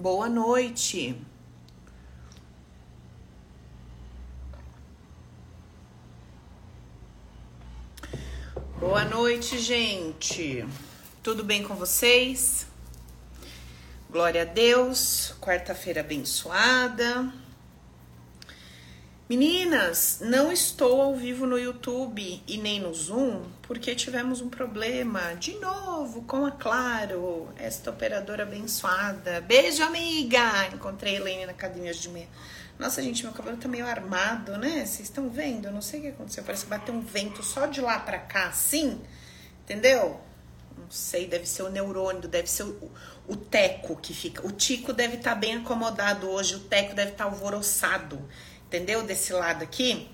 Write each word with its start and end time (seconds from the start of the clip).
Boa 0.00 0.30
noite. 0.30 1.14
Boa 8.78 9.04
noite, 9.04 9.58
gente. 9.58 10.66
Tudo 11.22 11.44
bem 11.44 11.62
com 11.62 11.74
vocês? 11.74 12.66
Glória 14.08 14.40
a 14.40 14.44
Deus. 14.46 15.34
Quarta-feira 15.38 16.00
abençoada. 16.00 17.30
Meninas, 19.30 20.18
não 20.20 20.50
estou 20.50 21.00
ao 21.00 21.14
vivo 21.14 21.46
no 21.46 21.56
YouTube 21.56 22.42
e 22.48 22.58
nem 22.58 22.80
no 22.80 22.92
Zoom 22.92 23.44
porque 23.62 23.94
tivemos 23.94 24.40
um 24.40 24.48
problema 24.48 25.34
de 25.36 25.54
novo 25.60 26.22
com 26.22 26.44
a 26.44 26.50
Claro, 26.50 27.48
esta 27.56 27.90
operadora 27.90 28.42
abençoada. 28.42 29.40
Beijo, 29.40 29.84
amiga! 29.84 30.66
Encontrei 30.74 31.14
a 31.14 31.20
Helene 31.20 31.46
na 31.46 31.52
academia 31.52 31.94
de 31.94 32.08
manhã. 32.08 32.26
Nossa, 32.76 33.00
gente, 33.00 33.22
meu 33.22 33.32
cabelo 33.32 33.56
tá 33.56 33.68
meio 33.68 33.86
armado, 33.86 34.58
né? 34.58 34.84
Vocês 34.84 35.02
estão 35.02 35.30
vendo? 35.30 35.66
Eu 35.66 35.72
não 35.72 35.80
sei 35.80 36.00
o 36.00 36.02
que 36.02 36.08
aconteceu. 36.08 36.42
Parece 36.42 36.64
que 36.64 36.70
bateu 36.70 36.92
um 36.92 37.00
vento 37.00 37.40
só 37.44 37.66
de 37.66 37.80
lá 37.80 38.00
pra 38.00 38.18
cá, 38.18 38.48
assim. 38.48 39.00
Entendeu? 39.62 40.20
Não 40.76 40.90
sei, 40.90 41.28
deve 41.28 41.46
ser 41.46 41.62
o 41.62 41.70
neurônio, 41.70 42.26
deve 42.26 42.50
ser 42.50 42.64
o, 42.64 42.90
o 43.28 43.36
teco 43.36 43.94
que 43.94 44.12
fica. 44.12 44.44
O 44.44 44.50
tico 44.50 44.92
deve 44.92 45.18
estar 45.18 45.34
tá 45.34 45.36
bem 45.36 45.54
acomodado 45.58 46.28
hoje, 46.28 46.56
o 46.56 46.60
teco 46.60 46.96
deve 46.96 47.12
estar 47.12 47.26
tá 47.26 47.30
alvoroçado 47.30 48.28
entendeu? 48.70 49.02
Desse 49.02 49.32
lado 49.32 49.64
aqui. 49.64 50.08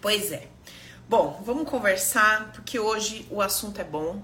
Pois 0.00 0.32
é. 0.32 0.48
Bom, 1.08 1.40
vamos 1.46 1.70
conversar, 1.70 2.50
porque 2.52 2.76
hoje 2.76 3.24
o 3.30 3.40
assunto 3.40 3.80
é 3.80 3.84
bom. 3.84 4.20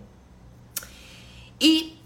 E 1.61 1.96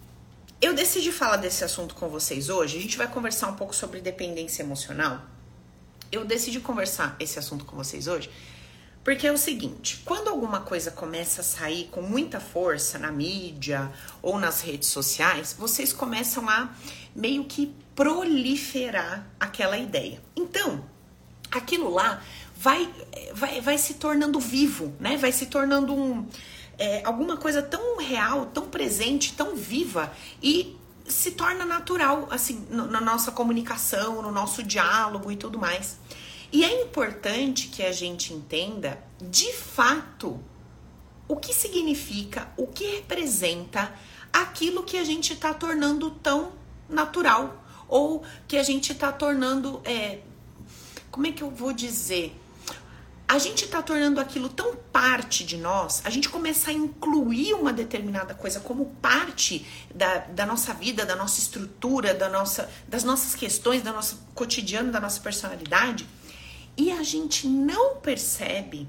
eu 0.61 0.75
decidi 0.75 1.11
falar 1.11 1.39
desse 1.39 1.65
assunto 1.65 1.95
com 1.95 2.07
vocês 2.11 2.51
hoje. 2.51 2.77
A 2.77 2.81
gente 2.83 2.99
vai 2.99 3.09
conversar 3.09 3.49
um 3.49 3.57
pouco 3.57 3.75
sobre 3.75 4.03
dependência 4.03 4.63
emocional. 4.63 5.23
Eu 6.13 6.23
decidi 6.23 6.61
conversar 6.61 7.17
esse 7.19 7.39
assunto 7.39 7.65
com 7.65 7.77
vocês 7.77 8.07
hoje 8.07 8.31
porque 9.03 9.27
é 9.27 9.33
o 9.33 9.39
seguinte: 9.39 10.03
quando 10.05 10.29
alguma 10.29 10.61
coisa 10.61 10.91
começa 10.91 11.41
a 11.41 11.45
sair 11.45 11.89
com 11.91 12.03
muita 12.03 12.39
força 12.39 12.99
na 12.99 13.11
mídia 13.11 13.91
ou 14.21 14.39
nas 14.39 14.61
redes 14.61 14.89
sociais, 14.91 15.57
vocês 15.59 15.95
começam 15.95 16.47
a 16.47 16.69
meio 17.17 17.45
que 17.45 17.75
proliferar 17.95 19.27
aquela 19.41 19.79
ideia. 19.79 20.21
Então, 20.37 20.85
aquilo 21.51 21.91
lá 21.91 22.23
vai, 22.57 22.93
vai, 23.33 23.61
vai 23.61 23.79
se 23.79 23.95
tornando 23.95 24.41
vivo, 24.41 24.95
né? 24.99 25.17
Vai 25.17 25.33
se 25.33 25.47
tornando 25.47 25.95
um, 25.95 26.27
é, 26.79 27.03
alguma 27.05 27.37
coisa 27.37 27.63
tão 27.63 27.99
real, 27.99 28.47
tão 28.47 28.69
presente, 28.69 29.35
tão 29.35 29.55
viva 29.55 30.13
e 30.43 30.77
se 31.07 31.33
torna 31.33 31.65
natural, 31.65 32.29
assim, 32.31 32.67
no, 32.71 32.87
na 32.87 33.01
nossa 33.01 33.33
comunicação, 33.33 34.21
no 34.21 34.31
nosso 34.31 34.63
diálogo 34.63 35.31
e 35.33 35.37
tudo 35.37 35.59
mais. 35.59 35.99
E 36.53 36.65
é 36.65 36.83
importante 36.83 37.69
que 37.69 37.83
a 37.83 37.93
gente 37.93 38.33
entenda, 38.33 39.03
de 39.21 39.53
fato, 39.53 40.41
o 41.27 41.37
que 41.37 41.53
significa, 41.53 42.49
o 42.57 42.67
que 42.67 42.85
representa 42.97 43.93
aquilo 44.33 44.83
que 44.83 44.97
a 44.97 45.05
gente 45.05 45.33
está 45.33 45.53
tornando 45.53 46.11
tão 46.11 46.53
natural 46.89 47.65
ou 47.87 48.23
que 48.47 48.57
a 48.57 48.63
gente 48.63 48.93
está 48.93 49.13
tornando 49.13 49.81
é, 49.85 50.21
como 51.11 51.27
é 51.27 51.33
que 51.33 51.43
eu 51.43 51.51
vou 51.51 51.73
dizer? 51.73 52.35
A 53.27 53.39
gente 53.39 53.67
está 53.67 53.83
tornando 53.83 54.21
aquilo 54.21 54.49
tão 54.49 54.75
parte 54.75 55.45
de 55.45 55.59
nós, 55.59 56.01
a 56.05 56.11
gente 56.11 56.31
começa 56.31 56.71
a 56.71 56.73
incluir 56.73 57.53
uma 57.53 57.73
determinada 57.73 58.35
coisa 58.35 58.59
como 58.59 58.87
parte 59.03 59.67
da, 59.95 60.19
da 60.19 60.47
nossa 60.47 60.73
vida, 60.73 61.05
da 61.05 61.15
nossa 61.15 61.39
estrutura, 61.39 62.15
da 62.15 62.29
nossa, 62.29 62.71
das 62.89 63.05
nossas 63.05 63.35
questões, 63.35 63.83
do 63.83 63.93
nosso 63.93 64.27
cotidiano, 64.35 64.91
da 64.91 64.99
nossa 64.99 65.21
personalidade, 65.21 66.07
e 66.75 66.91
a 66.91 67.03
gente 67.03 67.47
não 67.47 67.97
percebe 67.97 68.89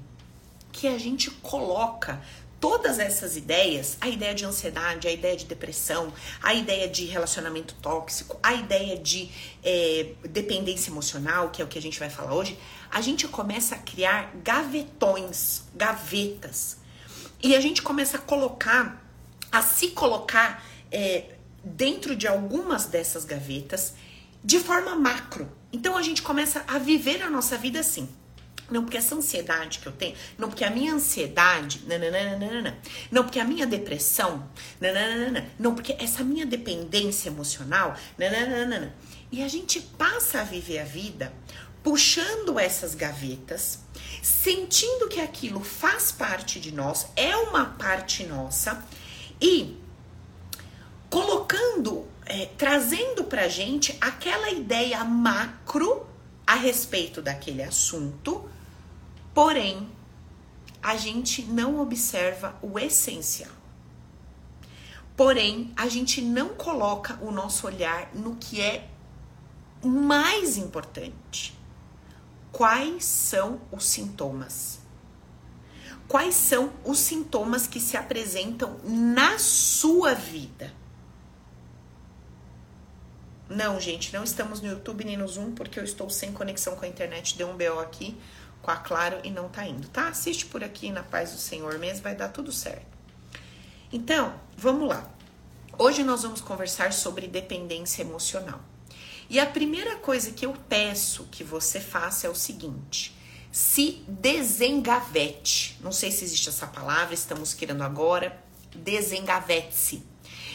que 0.72 0.88
a 0.88 0.96
gente 0.96 1.30
coloca 1.30 2.22
todas 2.60 2.98
essas 2.98 3.36
ideias, 3.36 3.96
a 4.00 4.08
ideia 4.08 4.34
de 4.34 4.44
ansiedade, 4.44 5.08
a 5.08 5.10
ideia 5.10 5.34
de 5.34 5.46
depressão, 5.46 6.12
a 6.42 6.52
ideia 6.52 6.86
de 6.86 7.06
relacionamento 7.06 7.74
tóxico, 7.80 8.38
a 8.42 8.52
ideia 8.52 8.98
de 8.98 9.30
é, 9.64 10.12
dependência 10.28 10.90
emocional, 10.90 11.48
que 11.48 11.62
é 11.62 11.64
o 11.64 11.68
que 11.68 11.78
a 11.78 11.82
gente 11.82 11.98
vai 11.98 12.10
falar 12.10 12.34
hoje, 12.34 12.58
a 12.90 13.00
gente 13.00 13.26
começa 13.26 13.74
a 13.74 13.78
criar 13.78 14.30
gavetões, 14.44 15.62
gavetas. 15.74 16.76
E 17.42 17.56
a 17.56 17.60
gente 17.60 17.80
começa 17.80 18.18
a 18.18 18.20
colocar, 18.20 19.02
a 19.50 19.62
se 19.62 19.88
colocar 19.88 20.62
é, 20.92 21.36
dentro 21.64 22.14
de 22.14 22.26
algumas 22.26 22.84
dessas 22.84 23.24
gavetas 23.24 23.94
de 24.44 24.60
forma 24.60 24.94
macro. 24.94 25.50
Então 25.72 25.96
a 25.96 26.02
gente 26.02 26.20
começa 26.20 26.62
a 26.66 26.78
viver 26.78 27.22
a 27.22 27.30
nossa 27.30 27.56
vida 27.56 27.80
assim. 27.80 28.08
Não 28.70 28.82
porque 28.84 28.96
essa 28.96 29.14
ansiedade 29.14 29.78
que 29.80 29.86
eu 29.86 29.92
tenho, 29.92 30.14
não 30.38 30.48
porque 30.48 30.64
a 30.64 30.70
minha 30.70 30.94
ansiedade, 30.94 31.82
nananana, 31.86 32.78
não 33.10 33.24
porque 33.24 33.40
a 33.40 33.44
minha 33.44 33.66
depressão, 33.66 34.48
nananana, 34.80 35.48
não 35.58 35.74
porque 35.74 35.96
essa 35.98 36.22
minha 36.22 36.46
dependência 36.46 37.28
emocional, 37.28 37.96
nananana. 38.16 38.94
E 39.32 39.42
a 39.42 39.48
gente 39.48 39.80
passa 39.80 40.40
a 40.40 40.44
viver 40.44 40.78
a 40.78 40.84
vida 40.84 41.32
puxando 41.82 42.58
essas 42.58 42.94
gavetas, 42.94 43.80
sentindo 44.22 45.08
que 45.08 45.20
aquilo 45.20 45.60
faz 45.60 46.12
parte 46.12 46.60
de 46.60 46.72
nós, 46.72 47.06
é 47.16 47.34
uma 47.36 47.66
parte 47.66 48.24
nossa 48.26 48.84
e 49.40 49.78
colocando, 51.08 52.06
é, 52.26 52.46
trazendo 52.58 53.24
pra 53.24 53.48
gente 53.48 53.96
aquela 54.00 54.50
ideia 54.50 55.02
macro 55.04 56.06
a 56.46 56.54
respeito 56.54 57.22
daquele 57.22 57.62
assunto 57.62 58.48
Porém, 59.42 59.88
a 60.82 60.98
gente 60.98 61.42
não 61.44 61.80
observa 61.80 62.58
o 62.60 62.78
essencial. 62.78 63.50
Porém, 65.16 65.72
a 65.74 65.88
gente 65.88 66.20
não 66.20 66.50
coloca 66.50 67.18
o 67.22 67.30
nosso 67.30 67.66
olhar 67.66 68.14
no 68.14 68.36
que 68.36 68.60
é 68.60 68.86
mais 69.82 70.58
importante. 70.58 71.58
Quais 72.52 73.02
são 73.06 73.62
os 73.72 73.86
sintomas? 73.86 74.80
Quais 76.06 76.34
são 76.34 76.74
os 76.84 76.98
sintomas 76.98 77.66
que 77.66 77.80
se 77.80 77.96
apresentam 77.96 78.78
na 78.84 79.38
sua 79.38 80.12
vida? 80.12 80.70
Não, 83.48 83.80
gente, 83.80 84.12
não 84.12 84.22
estamos 84.22 84.60
no 84.60 84.68
YouTube 84.68 85.02
nem 85.02 85.16
no 85.16 85.26
Zoom 85.26 85.52
porque 85.52 85.80
eu 85.80 85.84
estou 85.84 86.10
sem 86.10 86.30
conexão 86.30 86.76
com 86.76 86.84
a 86.84 86.88
internet. 86.88 87.38
Deu 87.38 87.48
um 87.48 87.56
BO 87.56 87.80
aqui 87.80 88.20
com 88.62 88.70
a 88.70 88.76
Claro 88.76 89.20
e 89.24 89.30
não 89.30 89.48
tá 89.48 89.66
indo, 89.66 89.88
tá? 89.88 90.08
Assiste 90.08 90.46
por 90.46 90.62
aqui 90.62 90.90
na 90.90 91.02
paz 91.02 91.32
do 91.32 91.38
Senhor 91.38 91.78
mesmo, 91.78 92.02
vai 92.02 92.14
dar 92.14 92.28
tudo 92.28 92.52
certo. 92.52 92.86
Então, 93.92 94.34
vamos 94.56 94.88
lá. 94.88 95.08
Hoje 95.78 96.04
nós 96.04 96.22
vamos 96.22 96.40
conversar 96.40 96.92
sobre 96.92 97.26
dependência 97.26 98.02
emocional. 98.02 98.60
E 99.28 99.38
a 99.38 99.46
primeira 99.46 99.96
coisa 99.96 100.32
que 100.32 100.44
eu 100.44 100.52
peço 100.68 101.28
que 101.30 101.42
você 101.42 101.80
faça 101.80 102.26
é 102.26 102.30
o 102.30 102.34
seguinte: 102.34 103.16
se 103.50 104.04
desengavete. 104.06 105.78
Não 105.80 105.92
sei 105.92 106.10
se 106.10 106.24
existe 106.24 106.48
essa 106.48 106.66
palavra, 106.66 107.14
estamos 107.14 107.54
querendo 107.54 107.82
agora. 107.82 108.38
Desengavete-se. 108.74 110.04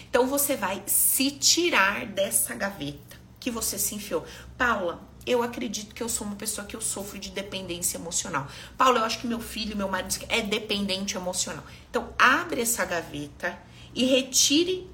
Então 0.09 0.27
você 0.27 0.55
vai 0.55 0.83
se 0.85 1.31
tirar 1.31 2.05
dessa 2.05 2.55
gaveta 2.55 3.17
que 3.39 3.51
você 3.51 3.77
se 3.77 3.95
enfiou. 3.95 4.25
Paula, 4.57 5.01
eu 5.25 5.41
acredito 5.41 5.96
que 5.96 6.03
eu 6.03 6.09
sou 6.09 6.28
uma 6.28 6.36
pessoa 6.36 6.68
que 6.68 6.75
eu 6.75 6.81
sofro 6.81 7.18
de 7.18 7.31
dependência 7.31 7.97
emocional. 7.97 8.47
Paulo, 8.78 9.00
eu 9.00 9.03
acho 9.03 9.19
que 9.19 9.28
meu 9.28 9.40
filho, 9.40 9.76
meu 9.76 9.90
marido 9.90 10.16
é 10.29 10.41
dependente 10.41 11.17
emocional. 11.17 11.64
Então, 11.90 12.14
abre 12.17 12.61
essa 12.61 12.85
gaveta 12.85 13.58
e 13.94 14.05
retire 14.05 14.90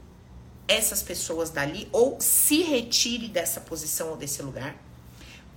essas 0.67 1.03
pessoas 1.03 1.49
dali 1.49 1.89
ou 1.91 2.17
se 2.21 2.61
retire 2.61 3.27
dessa 3.27 3.59
posição 3.59 4.11
ou 4.11 4.17
desse 4.17 4.41
lugar. 4.41 4.75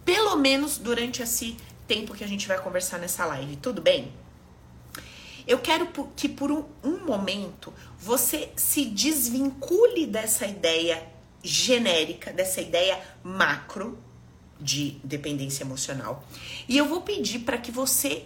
Pelo 0.04 0.37
menos 0.37 0.76
durante 0.76 1.22
esse 1.22 1.56
tempo 1.87 2.14
que 2.14 2.25
a 2.25 2.26
gente 2.26 2.48
vai 2.48 2.60
conversar 2.60 2.98
nessa 2.98 3.25
live, 3.26 3.56
tudo 3.56 3.81
bem? 3.81 4.12
Eu 5.46 5.58
quero 5.58 5.87
que 6.16 6.28
por 6.28 6.50
um, 6.50 6.64
um 6.82 7.04
momento 7.04 7.72
você 7.98 8.50
se 8.56 8.87
desvincule 8.87 10.06
dessa 10.06 10.46
ideia 10.46 11.06
genérica, 11.43 12.32
dessa 12.32 12.60
ideia 12.62 12.98
macro, 13.22 14.02
de 14.64 14.93
dependência 15.05 15.62
emocional. 15.62 16.25
E 16.66 16.76
eu 16.78 16.88
vou 16.88 17.02
pedir 17.02 17.40
para 17.40 17.58
que 17.58 17.70
você 17.70 18.25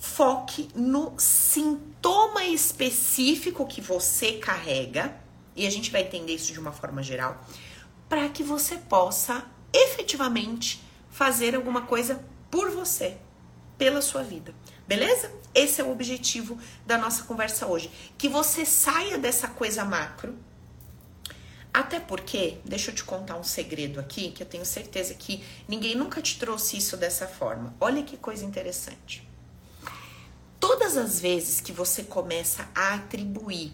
foque 0.00 0.68
no 0.74 1.12
sintoma 1.18 2.44
específico 2.46 3.66
que 3.66 3.80
você 3.80 4.32
carrega, 4.32 5.14
e 5.54 5.66
a 5.66 5.70
gente 5.70 5.90
vai 5.90 6.00
entender 6.00 6.34
isso 6.34 6.52
de 6.52 6.58
uma 6.58 6.72
forma 6.72 7.02
geral, 7.02 7.44
para 8.08 8.28
que 8.30 8.42
você 8.42 8.76
possa 8.76 9.44
efetivamente 9.72 10.82
fazer 11.10 11.54
alguma 11.54 11.82
coisa 11.82 12.24
por 12.50 12.70
você, 12.70 13.18
pela 13.76 14.00
sua 14.00 14.22
vida. 14.22 14.54
Beleza? 14.88 15.30
Esse 15.54 15.82
é 15.82 15.84
o 15.84 15.92
objetivo 15.92 16.58
da 16.86 16.96
nossa 16.96 17.24
conversa 17.24 17.66
hoje. 17.66 17.90
Que 18.16 18.28
você 18.28 18.64
saia 18.64 19.18
dessa 19.18 19.48
coisa 19.48 19.84
macro, 19.84 20.34
Até 21.72 21.98
porque, 21.98 22.58
deixa 22.64 22.90
eu 22.90 22.94
te 22.94 23.02
contar 23.02 23.36
um 23.36 23.44
segredo 23.44 23.98
aqui, 23.98 24.30
que 24.30 24.42
eu 24.42 24.46
tenho 24.46 24.64
certeza 24.64 25.14
que 25.14 25.42
ninguém 25.66 25.94
nunca 25.94 26.20
te 26.20 26.38
trouxe 26.38 26.76
isso 26.76 26.96
dessa 26.96 27.26
forma. 27.26 27.74
Olha 27.80 28.02
que 28.02 28.16
coisa 28.16 28.44
interessante. 28.44 29.26
Todas 30.60 30.96
as 30.96 31.18
vezes 31.18 31.60
que 31.60 31.72
você 31.72 32.02
começa 32.02 32.68
a 32.74 32.94
atribuir 32.94 33.72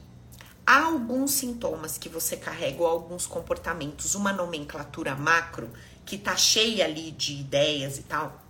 a 0.65 0.85
alguns 0.85 1.33
sintomas 1.33 1.99
que 1.99 2.09
você 2.09 2.37
carrega 2.37 2.83
ou 2.83 2.87
alguns 2.87 3.27
comportamentos, 3.27 4.15
uma 4.15 4.33
nomenclatura 4.33 5.15
macro 5.15 5.71
que 6.07 6.17
tá 6.17 6.37
cheia 6.37 6.85
ali 6.85 7.11
de 7.11 7.33
ideias 7.33 7.99
e 7.99 8.03
tal, 8.03 8.41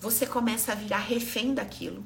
você 0.00 0.26
começa 0.26 0.72
a 0.72 0.74
virar 0.74 0.98
refém 0.98 1.52
daquilo. 1.52 2.04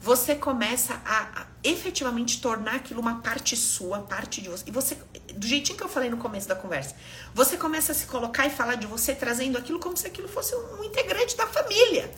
Você 0.00 0.34
começa 0.34 1.00
a, 1.04 1.42
a 1.42 1.46
efetivamente 1.64 2.40
tornar 2.40 2.76
aquilo 2.76 3.00
uma 3.00 3.20
parte 3.20 3.56
sua, 3.56 4.00
parte 4.00 4.40
de 4.40 4.48
você. 4.48 4.64
E 4.66 4.70
você, 4.70 4.96
do 5.34 5.46
jeitinho 5.46 5.76
que 5.76 5.82
eu 5.82 5.88
falei 5.88 6.10
no 6.10 6.16
começo 6.16 6.46
da 6.46 6.54
conversa, 6.54 6.94
você 7.34 7.56
começa 7.56 7.92
a 7.92 7.94
se 7.94 8.06
colocar 8.06 8.46
e 8.46 8.50
falar 8.50 8.76
de 8.76 8.86
você 8.86 9.14
trazendo 9.14 9.58
aquilo 9.58 9.78
como 9.78 9.96
se 9.96 10.06
aquilo 10.06 10.28
fosse 10.28 10.54
um 10.54 10.84
integrante 10.84 11.36
da 11.36 11.46
família. 11.46 12.10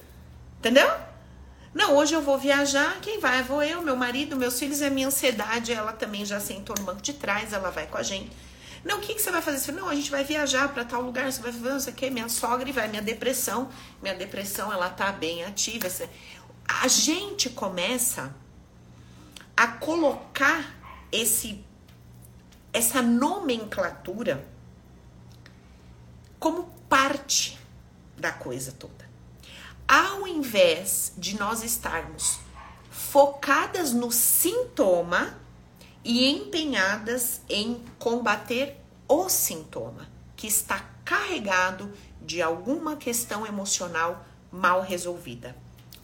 Entendeu? 0.58 0.90
Não, 1.72 1.96
hoje 1.96 2.14
eu 2.14 2.22
vou 2.22 2.38
viajar, 2.38 2.98
quem 3.00 3.20
vai? 3.20 3.42
Vou 3.42 3.62
eu, 3.62 3.82
meu 3.82 3.94
marido, 3.94 4.36
meus 4.36 4.58
filhos 4.58 4.82
a 4.82 4.90
minha 4.90 5.06
ansiedade, 5.06 5.72
ela 5.72 5.92
também 5.92 6.24
já 6.24 6.40
sentou 6.40 6.74
no 6.78 6.84
banco 6.84 7.00
de 7.00 7.12
trás, 7.12 7.52
ela 7.52 7.70
vai 7.70 7.86
com 7.86 7.96
a 7.96 8.02
gente. 8.02 8.30
Não, 8.84 8.98
o 8.98 9.00
que, 9.00 9.14
que 9.14 9.20
você 9.20 9.30
vai 9.30 9.42
fazer? 9.42 9.58
Você, 9.58 9.72
não, 9.72 9.88
a 9.88 9.94
gente 9.94 10.10
vai 10.10 10.24
viajar 10.24 10.68
para 10.68 10.84
tal 10.84 11.02
lugar, 11.02 11.30
você 11.30 11.42
vai 11.42 11.52
fazer 11.52 11.68
não 11.68 11.80
sei 11.80 11.92
o 11.92 11.96
que, 11.96 12.10
minha 12.10 12.28
sogra 12.28 12.68
e 12.68 12.72
vai, 12.72 12.88
minha 12.88 13.02
depressão, 13.02 13.68
minha 14.00 14.14
depressão, 14.14 14.72
ela 14.72 14.88
tá 14.88 15.12
bem 15.12 15.44
ativa. 15.44 15.88
A 16.68 16.86
gente 16.86 17.50
começa 17.50 18.34
a 19.56 19.66
colocar 19.66 20.76
esse 21.10 21.64
essa 22.72 23.00
nomenclatura 23.00 24.46
como 26.38 26.64
parte 26.88 27.58
da 28.16 28.30
coisa 28.30 28.72
toda 28.72 29.08
ao 29.88 30.28
invés 30.28 31.14
de 31.16 31.38
nós 31.38 31.64
estarmos 31.64 32.38
focadas 32.90 33.94
no 33.94 34.12
sintoma 34.12 35.34
e 36.04 36.28
empenhadas 36.28 37.40
em 37.48 37.82
combater 37.98 38.76
o 39.08 39.30
sintoma 39.30 40.06
que 40.36 40.46
está 40.46 40.84
carregado 41.06 41.90
de 42.20 42.42
alguma 42.42 42.96
questão 42.96 43.46
emocional 43.46 44.26
mal 44.52 44.82
resolvida. 44.82 45.56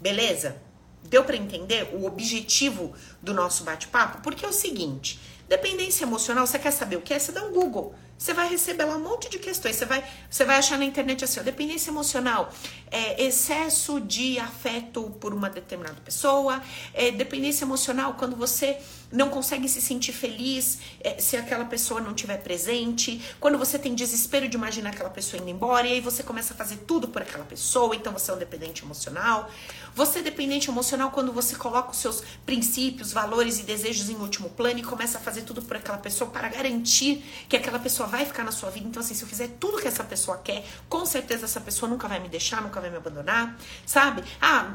Beleza? 0.05 0.61
Deu 1.03 1.25
para 1.25 1.35
entender 1.35 1.89
o 1.95 2.05
objetivo 2.05 2.93
do 3.23 3.33
nosso 3.33 3.65
bate-papo? 3.65 4.21
Porque 4.21 4.45
é 4.45 4.49
o 4.49 4.53
seguinte, 4.53 5.19
dependência 5.49 6.05
emocional, 6.05 6.47
você 6.47 6.59
quer 6.59 6.73
saber 6.73 6.97
o 6.97 7.01
que 7.01 7.15
é? 7.15 7.19
Você 7.19 7.33
dá 7.33 7.43
um 7.43 7.51
Google. 7.51 7.95
Você 8.17 8.33
vai 8.33 8.49
receber 8.49 8.85
lá 8.85 8.97
um 8.97 9.03
monte 9.03 9.29
de 9.29 9.39
questões. 9.39 9.77
Você 9.77 9.85
vai, 9.85 10.05
você 10.31 10.45
vai 10.45 10.56
achar 10.56 10.79
na 10.79 10.85
internet 10.85 11.25
assim, 11.25 11.41
ó, 11.41 11.43
dependência 11.43 11.91
emocional, 11.91 12.53
é, 12.91 13.23
excesso 13.25 14.01
de 14.01 14.39
afeto 14.39 15.11
por 15.21 15.35
uma 15.35 15.51
determinada 15.51 16.01
pessoa, 16.01 16.62
é, 16.93 17.11
dependência 17.11 17.65
emocional 17.65 18.15
quando 18.15 18.37
você 18.37 18.79
não 19.11 19.29
consegue 19.29 19.69
se 19.69 19.81
sentir 19.81 20.12
feliz 20.12 20.79
é, 21.00 21.19
se 21.19 21.37
aquela 21.37 21.65
pessoa 21.65 22.00
não 22.00 22.11
estiver 22.11 22.39
presente, 22.39 23.21
quando 23.39 23.59
você 23.59 23.79
tem 23.79 23.95
desespero 23.95 24.49
de 24.49 24.57
imaginar 24.57 24.91
aquela 24.91 25.11
pessoa 25.11 25.41
indo 25.41 25.50
embora, 25.50 25.87
e 25.87 25.93
aí 25.93 26.00
você 26.00 26.23
começa 26.23 26.55
a 26.55 26.57
fazer 26.57 26.79
tudo 26.79 27.09
por 27.09 27.23
aquela 27.23 27.45
pessoa, 27.45 27.95
então 27.95 28.12
você 28.12 28.31
é 28.31 28.35
um 28.35 28.39
dependente 28.39 28.83
emocional. 28.85 29.50
Você 29.94 30.19
é 30.19 30.23
dependente 30.23 30.69
emocional 30.69 31.12
quando 31.12 31.32
você 31.32 31.55
coloca 31.55 31.93
os 31.93 31.99
seus 31.99 32.23
princípios, 32.44 33.12
valores 33.12 33.61
e 33.61 33.62
desejos 33.62 34.11
em 34.11 34.17
último 34.17 34.50
plano 34.50 34.81
e 34.81 34.82
começa 34.82 35.19
a 35.19 35.20
fazer 35.20 35.43
tudo 35.43 35.62
por 35.62 35.76
aquela 35.76 35.99
pessoa 35.99 36.29
para 36.31 36.49
garantir 36.49 37.25
que 37.49 37.56
aquela 37.56 37.79
pessoa 37.79 38.08
vai 38.08 38.26
ficar 38.26 38.43
na 38.43 38.50
sua 38.50 38.70
vida. 38.70 38.88
Então, 38.88 39.00
assim, 39.00 39.14
se 39.14 39.23
eu 39.23 39.29
fizer 39.29 39.49
tudo 39.61 39.81
que 39.81 39.87
essa 39.87 40.02
pessoa 40.02 40.38
quer, 40.38 40.64
com 40.88 41.06
certeza 41.06 41.44
essa 41.44 41.61
pessoa 41.61 41.88
nunca 41.88 42.08
vai 42.08 42.19
me 42.19 42.29
deixar, 42.29 42.61
nunca 42.61 42.81
vai 42.81 42.91
me 42.91 42.96
abandonar, 42.96 43.56
sabe? 43.87 44.25
Ah, 44.41 44.75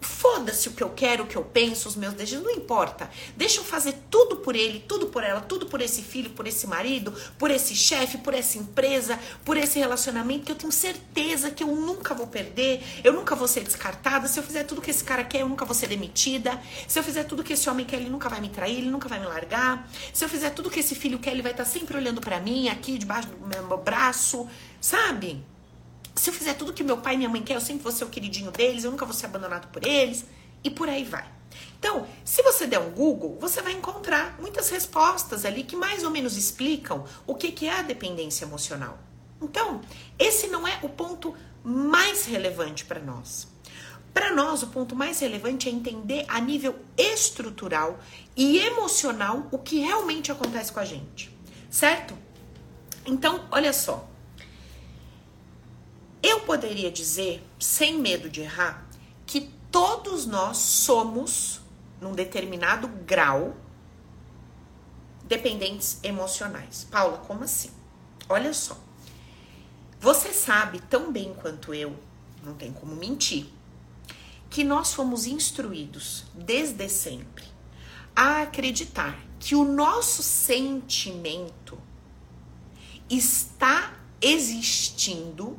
foda-se 0.00 0.68
o 0.68 0.72
que 0.72 0.82
eu 0.82 0.90
quero, 0.90 1.24
o 1.24 1.26
que 1.26 1.36
eu 1.36 1.44
penso, 1.44 1.88
os 1.88 1.96
meus 1.96 2.12
desejos, 2.12 2.44
não 2.44 2.50
importa. 2.50 3.08
Deixa 3.36 3.60
eu 3.60 3.64
fazer 3.64 3.94
tudo 4.10 4.36
por 4.36 4.54
ele, 4.54 4.80
tudo 4.80 5.06
por 5.06 5.24
ela, 5.24 5.40
tudo 5.40 5.66
por 5.66 5.80
esse 5.80 6.02
filho, 6.02 6.30
por 6.30 6.46
esse 6.46 6.66
marido, 6.66 7.14
por 7.38 7.50
esse 7.50 7.74
chefe, 7.74 8.18
por 8.18 8.34
essa 8.34 8.58
empresa, 8.58 9.18
por 9.42 9.56
esse 9.56 9.78
relacionamento 9.78 10.44
que 10.44 10.52
eu 10.52 10.56
tenho 10.56 10.72
certeza 10.72 11.50
que 11.50 11.64
eu 11.64 11.68
nunca 11.68 12.12
vou 12.12 12.26
perder, 12.26 12.82
eu 13.02 13.14
nunca 13.14 13.34
vou 13.34 13.48
ser 13.48 13.62
descartada 13.62 14.28
se 14.34 14.40
eu 14.40 14.42
fizer 14.42 14.64
tudo 14.64 14.82
que 14.82 14.90
esse 14.90 15.04
cara 15.04 15.22
quer, 15.22 15.42
eu 15.42 15.48
nunca 15.48 15.64
vou 15.64 15.74
ser 15.74 15.86
demitida. 15.86 16.60
Se 16.88 16.98
eu 16.98 17.04
fizer 17.04 17.22
tudo 17.22 17.44
que 17.44 17.52
esse 17.52 17.70
homem 17.70 17.86
quer, 17.86 17.98
ele 17.98 18.10
nunca 18.10 18.28
vai 18.28 18.40
me 18.40 18.48
trair, 18.48 18.78
ele 18.78 18.90
nunca 18.90 19.08
vai 19.08 19.20
me 19.20 19.26
largar. 19.26 19.88
Se 20.12 20.24
eu 20.24 20.28
fizer 20.28 20.50
tudo 20.50 20.68
que 20.68 20.80
esse 20.80 20.96
filho 20.96 21.20
quer, 21.20 21.30
ele 21.30 21.42
vai 21.42 21.52
estar 21.52 21.64
sempre 21.64 21.96
olhando 21.96 22.20
para 22.20 22.40
mim, 22.40 22.68
aqui 22.68 22.98
debaixo 22.98 23.28
do 23.28 23.46
meu 23.46 23.78
braço, 23.78 24.48
sabe? 24.80 25.44
Se 26.16 26.30
eu 26.30 26.34
fizer 26.34 26.54
tudo 26.54 26.72
que 26.72 26.82
meu 26.82 26.96
pai 26.98 27.14
e 27.14 27.16
minha 27.18 27.28
mãe 27.28 27.42
querem, 27.42 27.60
eu 27.62 27.64
sempre 27.64 27.84
vou 27.84 27.92
ser 27.92 28.02
o 28.02 28.08
queridinho 28.08 28.50
deles, 28.50 28.82
eu 28.82 28.90
nunca 28.90 29.04
vou 29.04 29.14
ser 29.14 29.26
abandonado 29.26 29.68
por 29.68 29.86
eles, 29.86 30.24
e 30.64 30.70
por 30.70 30.88
aí 30.88 31.04
vai. 31.04 31.28
Então, 31.78 32.04
se 32.24 32.42
você 32.42 32.66
der 32.66 32.80
um 32.80 32.90
Google, 32.90 33.38
você 33.40 33.62
vai 33.62 33.72
encontrar 33.72 34.36
muitas 34.40 34.68
respostas 34.68 35.44
ali 35.44 35.62
que 35.62 35.76
mais 35.76 36.02
ou 36.02 36.10
menos 36.10 36.36
explicam 36.36 37.04
o 37.24 37.36
que, 37.36 37.52
que 37.52 37.68
é 37.68 37.78
a 37.78 37.82
dependência 37.82 38.44
emocional. 38.44 38.98
Então, 39.40 39.80
esse 40.18 40.48
não 40.48 40.66
é 40.66 40.80
o 40.82 40.88
ponto 40.88 41.36
mais 41.62 42.24
relevante 42.24 42.84
para 42.84 42.98
nós. 42.98 43.53
Para 44.14 44.32
nós, 44.32 44.62
o 44.62 44.68
ponto 44.68 44.94
mais 44.94 45.18
relevante 45.18 45.68
é 45.68 45.72
entender 45.72 46.24
a 46.28 46.40
nível 46.40 46.78
estrutural 46.96 47.98
e 48.36 48.58
emocional 48.58 49.48
o 49.50 49.58
que 49.58 49.80
realmente 49.80 50.30
acontece 50.30 50.72
com 50.72 50.78
a 50.78 50.84
gente, 50.84 51.36
certo? 51.68 52.16
Então, 53.04 53.44
olha 53.50 53.72
só. 53.72 54.08
Eu 56.22 56.40
poderia 56.40 56.92
dizer, 56.92 57.44
sem 57.58 57.98
medo 57.98 58.30
de 58.30 58.40
errar, 58.40 58.86
que 59.26 59.52
todos 59.70 60.24
nós 60.24 60.58
somos, 60.58 61.60
num 62.00 62.12
determinado 62.12 62.86
grau, 62.86 63.56
dependentes 65.24 65.98
emocionais. 66.04 66.86
Paula, 66.88 67.18
como 67.18 67.42
assim? 67.42 67.70
Olha 68.28 68.54
só. 68.54 68.78
Você 69.98 70.32
sabe 70.32 70.80
tão 70.82 71.10
bem 71.10 71.34
quanto 71.34 71.74
eu, 71.74 71.96
não 72.42 72.54
tem 72.54 72.72
como 72.72 72.94
mentir, 72.94 73.46
que 74.54 74.62
nós 74.62 74.94
fomos 74.94 75.26
instruídos 75.26 76.26
desde 76.32 76.88
sempre 76.88 77.42
a 78.14 78.42
acreditar 78.42 79.18
que 79.40 79.56
o 79.56 79.64
nosso 79.64 80.22
sentimento 80.22 81.76
está 83.10 83.94
existindo 84.22 85.58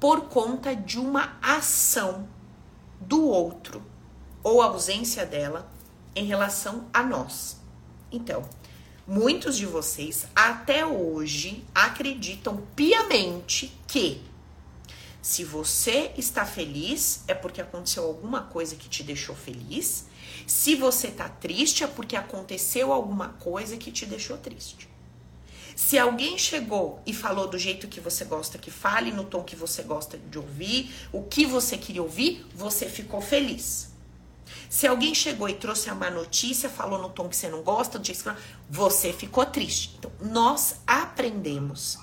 por 0.00 0.22
conta 0.22 0.74
de 0.74 0.98
uma 0.98 1.36
ação 1.42 2.26
do 2.98 3.26
outro 3.26 3.84
ou 4.42 4.62
ausência 4.62 5.26
dela 5.26 5.70
em 6.16 6.24
relação 6.24 6.88
a 6.94 7.02
nós. 7.02 7.60
Então, 8.10 8.42
muitos 9.06 9.54
de 9.54 9.66
vocês 9.66 10.26
até 10.34 10.86
hoje 10.86 11.62
acreditam 11.74 12.62
piamente 12.74 13.78
que 13.86 14.22
se 15.28 15.44
você 15.44 16.10
está 16.16 16.46
feliz, 16.46 17.22
é 17.28 17.34
porque 17.34 17.60
aconteceu 17.60 18.02
alguma 18.02 18.44
coisa 18.44 18.74
que 18.74 18.88
te 18.88 19.02
deixou 19.02 19.36
feliz. 19.36 20.06
Se 20.46 20.74
você 20.74 21.08
está 21.08 21.28
triste, 21.28 21.84
é 21.84 21.86
porque 21.86 22.16
aconteceu 22.16 22.94
alguma 22.94 23.28
coisa 23.34 23.76
que 23.76 23.92
te 23.92 24.06
deixou 24.06 24.38
triste. 24.38 24.88
Se 25.76 25.98
alguém 25.98 26.38
chegou 26.38 27.02
e 27.04 27.12
falou 27.12 27.46
do 27.46 27.58
jeito 27.58 27.88
que 27.88 28.00
você 28.00 28.24
gosta 28.24 28.56
que 28.56 28.70
fale, 28.70 29.12
no 29.12 29.22
tom 29.22 29.44
que 29.44 29.54
você 29.54 29.82
gosta 29.82 30.16
de 30.16 30.38
ouvir, 30.38 30.90
o 31.12 31.22
que 31.22 31.44
você 31.44 31.76
queria 31.76 32.02
ouvir, 32.02 32.46
você 32.54 32.88
ficou 32.88 33.20
feliz. 33.20 33.90
Se 34.70 34.86
alguém 34.86 35.14
chegou 35.14 35.46
e 35.46 35.54
trouxe 35.56 35.90
uma 35.90 36.08
notícia, 36.08 36.70
falou 36.70 37.02
no 37.02 37.10
tom 37.10 37.28
que 37.28 37.36
você 37.36 37.50
não 37.50 37.60
gosta, 37.60 37.98
do 37.98 38.06
jeito 38.06 38.24
que 38.24 38.40
você 38.70 39.12
ficou 39.12 39.44
triste. 39.44 39.94
Então, 39.98 40.10
nós 40.22 40.76
aprendemos 40.86 41.98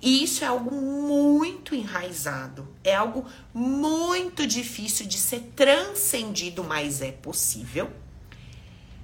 e 0.00 0.22
isso 0.22 0.44
é 0.44 0.46
algo 0.46 0.74
muito 0.74 1.74
enraizado, 1.74 2.68
é 2.82 2.94
algo 2.94 3.26
muito 3.52 4.46
difícil 4.46 5.06
de 5.06 5.18
ser 5.18 5.52
transcendido, 5.54 6.64
mas 6.64 7.02
é 7.02 7.12
possível. 7.12 7.90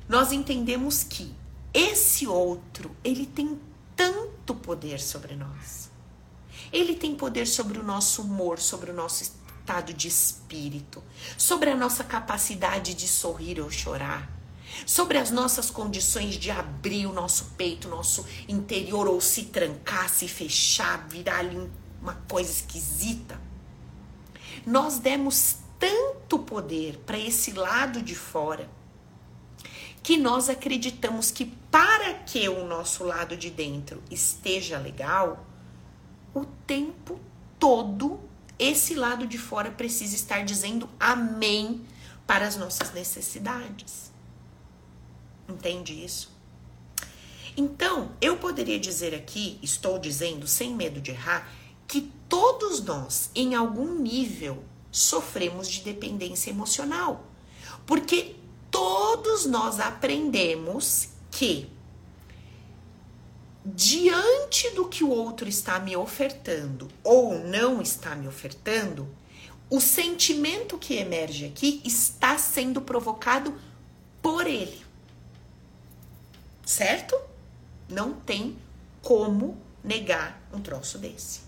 Nós 0.08 0.32
entendemos 0.32 1.02
que 1.02 1.35
esse 1.75 2.26
outro, 2.26 2.96
ele 3.04 3.26
tem 3.26 3.61
tanto 3.94 4.54
poder 4.54 5.00
sobre 5.00 5.35
nós. 5.35 5.90
Ele 6.73 6.94
tem 6.94 7.14
poder 7.14 7.46
sobre 7.46 7.78
o 7.78 7.82
nosso 7.82 8.23
humor, 8.23 8.58
sobre 8.58 8.90
o 8.90 8.94
nosso 8.94 9.23
estado 9.23 9.92
de 9.92 10.08
espírito, 10.08 11.02
sobre 11.37 11.70
a 11.70 11.76
nossa 11.76 12.04
capacidade 12.04 12.94
de 12.94 13.06
sorrir 13.06 13.61
ou 13.61 13.70
chorar 13.70 14.37
sobre 14.85 15.18
as 15.18 15.30
nossas 15.30 15.71
condições 15.71 16.37
de 16.37 16.50
abrir 16.50 17.06
o 17.06 17.12
nosso 17.12 17.52
peito, 17.56 17.88
nosso 17.88 18.26
interior, 18.49 19.09
ou 19.09 19.21
se 19.21 19.45
trancar, 19.45 20.09
se 20.09 20.28
fechar, 20.28 21.06
virar 21.09 21.38
ali 21.38 21.71
uma 22.00 22.14
coisa 22.28 22.50
esquisita. 22.50 23.40
Nós 24.66 24.99
demos 24.99 25.56
tanto 25.78 26.38
poder 26.38 26.99
para 27.06 27.18
esse 27.18 27.52
lado 27.52 28.02
de 28.02 28.14
fora 28.14 28.68
que 30.02 30.16
nós 30.16 30.49
acreditamos 30.49 31.33
que 31.33 31.47
para 31.71 32.14
que 32.14 32.49
o 32.49 32.64
nosso 32.64 33.02
lado 33.02 33.37
de 33.37 33.50
dentro 33.50 34.00
esteja 34.09 34.78
legal, 34.78 35.45
o 36.33 36.45
tempo 36.45 37.18
todo 37.59 38.21
esse 38.59 38.95
lado 38.95 39.26
de 39.26 39.37
fora 39.37 39.71
precisa 39.71 40.14
estar 40.14 40.45
dizendo 40.45 40.88
amém 40.99 41.85
para 42.26 42.47
as 42.47 42.56
nossas 42.56 42.92
necessidades. 42.92 44.12
Entende 45.48 46.04
isso? 46.04 46.30
Então, 47.56 48.12
eu 48.20 48.36
poderia 48.36 48.78
dizer 48.78 49.14
aqui, 49.14 49.58
estou 49.62 49.98
dizendo 49.98 50.46
sem 50.46 50.74
medo 50.74 51.00
de 51.00 51.10
errar, 51.10 51.50
que 51.88 52.12
todos 52.28 52.80
nós, 52.84 53.30
em 53.34 53.54
algum 53.54 53.94
nível, 53.98 54.62
sofremos 54.90 55.68
de 55.68 55.82
dependência 55.82 56.50
emocional. 56.50 57.24
Porque 57.86 58.36
todos 58.70 59.46
nós 59.46 59.80
aprendemos 59.80 61.08
que 61.30 61.70
diante 63.64 64.70
do 64.70 64.88
que 64.88 65.02
o 65.02 65.08
outro 65.08 65.48
está 65.48 65.78
me 65.80 65.96
ofertando 65.96 66.88
ou 67.02 67.38
não 67.38 67.82
está 67.82 68.14
me 68.14 68.28
ofertando, 68.28 69.08
o 69.68 69.80
sentimento 69.80 70.78
que 70.78 70.94
emerge 70.94 71.46
aqui 71.46 71.80
está 71.84 72.38
sendo 72.38 72.80
provocado 72.80 73.54
por 74.22 74.46
ele. 74.46 74.85
Certo? 76.66 77.16
Não 77.88 78.12
tem 78.12 78.58
como 79.00 79.56
negar 79.85 80.42
um 80.52 80.61
troço 80.61 80.99
desse. 80.99 81.42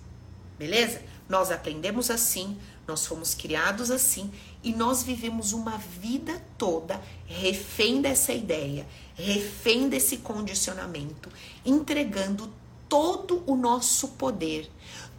Beleza? 0.57 1.03
Nós 1.29 1.51
aprendemos 1.51 2.09
assim, 2.09 2.57
nós 2.87 3.05
fomos 3.05 3.35
criados 3.35 3.91
assim 3.91 4.33
e 4.63 4.73
nós 4.73 5.03
vivemos 5.03 5.53
uma 5.53 5.77
vida 5.77 6.41
toda 6.57 7.01
refém 7.27 8.01
dessa 8.01 8.33
ideia, 8.33 8.87
refém 9.17 9.89
desse 9.89 10.19
condicionamento, 10.19 11.29
entregando 11.67 12.51
todo 12.89 13.43
o 13.45 13.57
nosso 13.57 14.09
poder, 14.11 14.71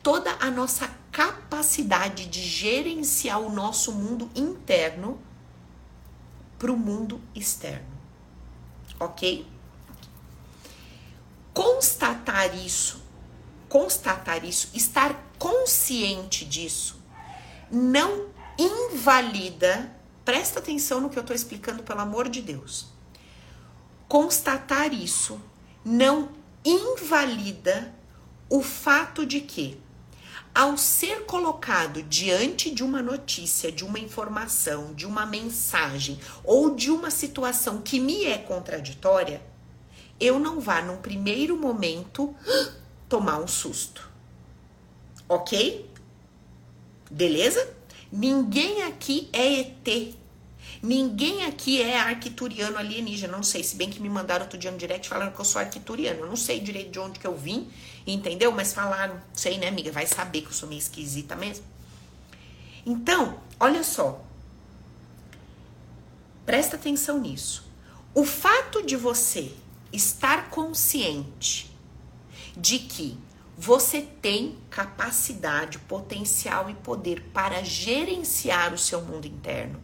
toda 0.02 0.32
a 0.40 0.50
nossa 0.50 0.90
capacidade 1.12 2.26
de 2.28 2.42
gerenciar 2.42 3.42
o 3.42 3.52
nosso 3.52 3.92
mundo 3.92 4.30
interno 4.34 5.20
para 6.58 6.72
o 6.72 6.78
mundo 6.78 7.20
externo. 7.36 8.00
Ok? 8.98 9.46
Constatar 11.62 12.58
isso, 12.58 13.04
constatar 13.68 14.46
isso, 14.46 14.70
estar 14.74 15.14
consciente 15.38 16.46
disso, 16.46 16.96
não 17.70 18.30
invalida, 18.58 19.94
presta 20.24 20.60
atenção 20.60 21.02
no 21.02 21.10
que 21.10 21.20
eu 21.20 21.22
estou 21.22 21.36
explicando, 21.36 21.84
pelo 21.84 22.00
amor 22.00 22.30
de 22.30 22.42
Deus. 22.42 22.88
Constatar 24.08 24.94
isso 24.94 25.38
não 25.84 26.30
invalida 26.64 27.94
o 28.50 28.64
fato 28.64 29.26
de 29.26 29.42
que, 29.42 29.82
ao 30.56 30.78
ser 30.78 31.26
colocado 31.26 32.02
diante 32.04 32.72
de 32.72 32.86
uma 32.86 33.02
notícia, 33.02 33.70
de 33.70 33.84
uma 33.84 34.00
informação, 34.00 34.94
de 34.94 35.06
uma 35.06 35.26
mensagem 35.26 36.22
ou 36.42 36.74
de 36.74 36.90
uma 36.90 37.12
situação 37.12 37.82
que 37.82 38.00
me 38.00 38.24
é 38.24 38.38
contraditória, 38.38 39.42
eu 40.20 40.40
não 40.40 40.60
vá 40.60 40.82
num 40.82 40.98
primeiro 40.98 41.58
momento 41.58 42.36
tomar 43.08 43.40
um 43.40 43.48
susto. 43.48 44.10
Ok? 45.28 45.90
Beleza? 47.10 47.76
Ninguém 48.12 48.84
aqui 48.84 49.30
é 49.32 49.60
ET. 49.62 50.16
Ninguém 50.82 51.46
aqui 51.46 51.82
é 51.82 52.00
arquituriano 52.00 52.78
alienígena. 52.78 53.36
Não 53.36 53.44
sei, 53.44 53.64
se 53.64 53.76
bem 53.76 53.90
que 53.90 54.00
me 54.00 54.10
mandaram 54.10 54.46
outro 54.46 54.58
dia 54.58 54.72
no 54.72 54.78
direct 54.78 55.08
falando 55.08 55.34
que 55.34 55.40
eu 55.40 55.46
sou 55.46 55.60
arquituriano. 55.62 56.22
Eu 56.22 56.28
não 56.28 56.36
sei 56.36 56.60
direito 56.60 56.92
de 56.92 57.00
onde 57.00 57.20
que 57.20 57.28
eu 57.28 57.36
vim, 57.36 57.70
entendeu? 58.08 58.52
Mas 58.52 58.74
falaram, 58.74 59.22
sei, 59.34 59.58
né, 59.58 59.68
amiga? 59.68 59.92
Vai 59.92 60.08
saber 60.08 60.42
que 60.42 60.48
eu 60.48 60.54
sou 60.54 60.70
meio 60.70 60.80
esquisita 60.80 61.36
mesmo. 61.36 61.66
Então, 62.86 63.40
olha 63.60 63.84
só. 63.84 64.24
Presta 66.46 66.76
atenção 66.78 67.20
nisso. 67.20 67.64
O 68.14 68.26
fato 68.26 68.82
de 68.82 68.96
você 68.96 69.52
estar 69.92 70.50
consciente 70.50 71.70
de 72.56 72.80
que 72.80 73.18
você 73.58 74.02
tem 74.02 74.58
capacidade, 74.70 75.80
potencial 75.80 76.70
e 76.70 76.76
poder 76.76 77.22
para 77.34 77.64
gerenciar 77.64 78.74
o 78.74 78.78
seu 78.78 79.02
mundo 79.02 79.28
interno. 79.28 79.84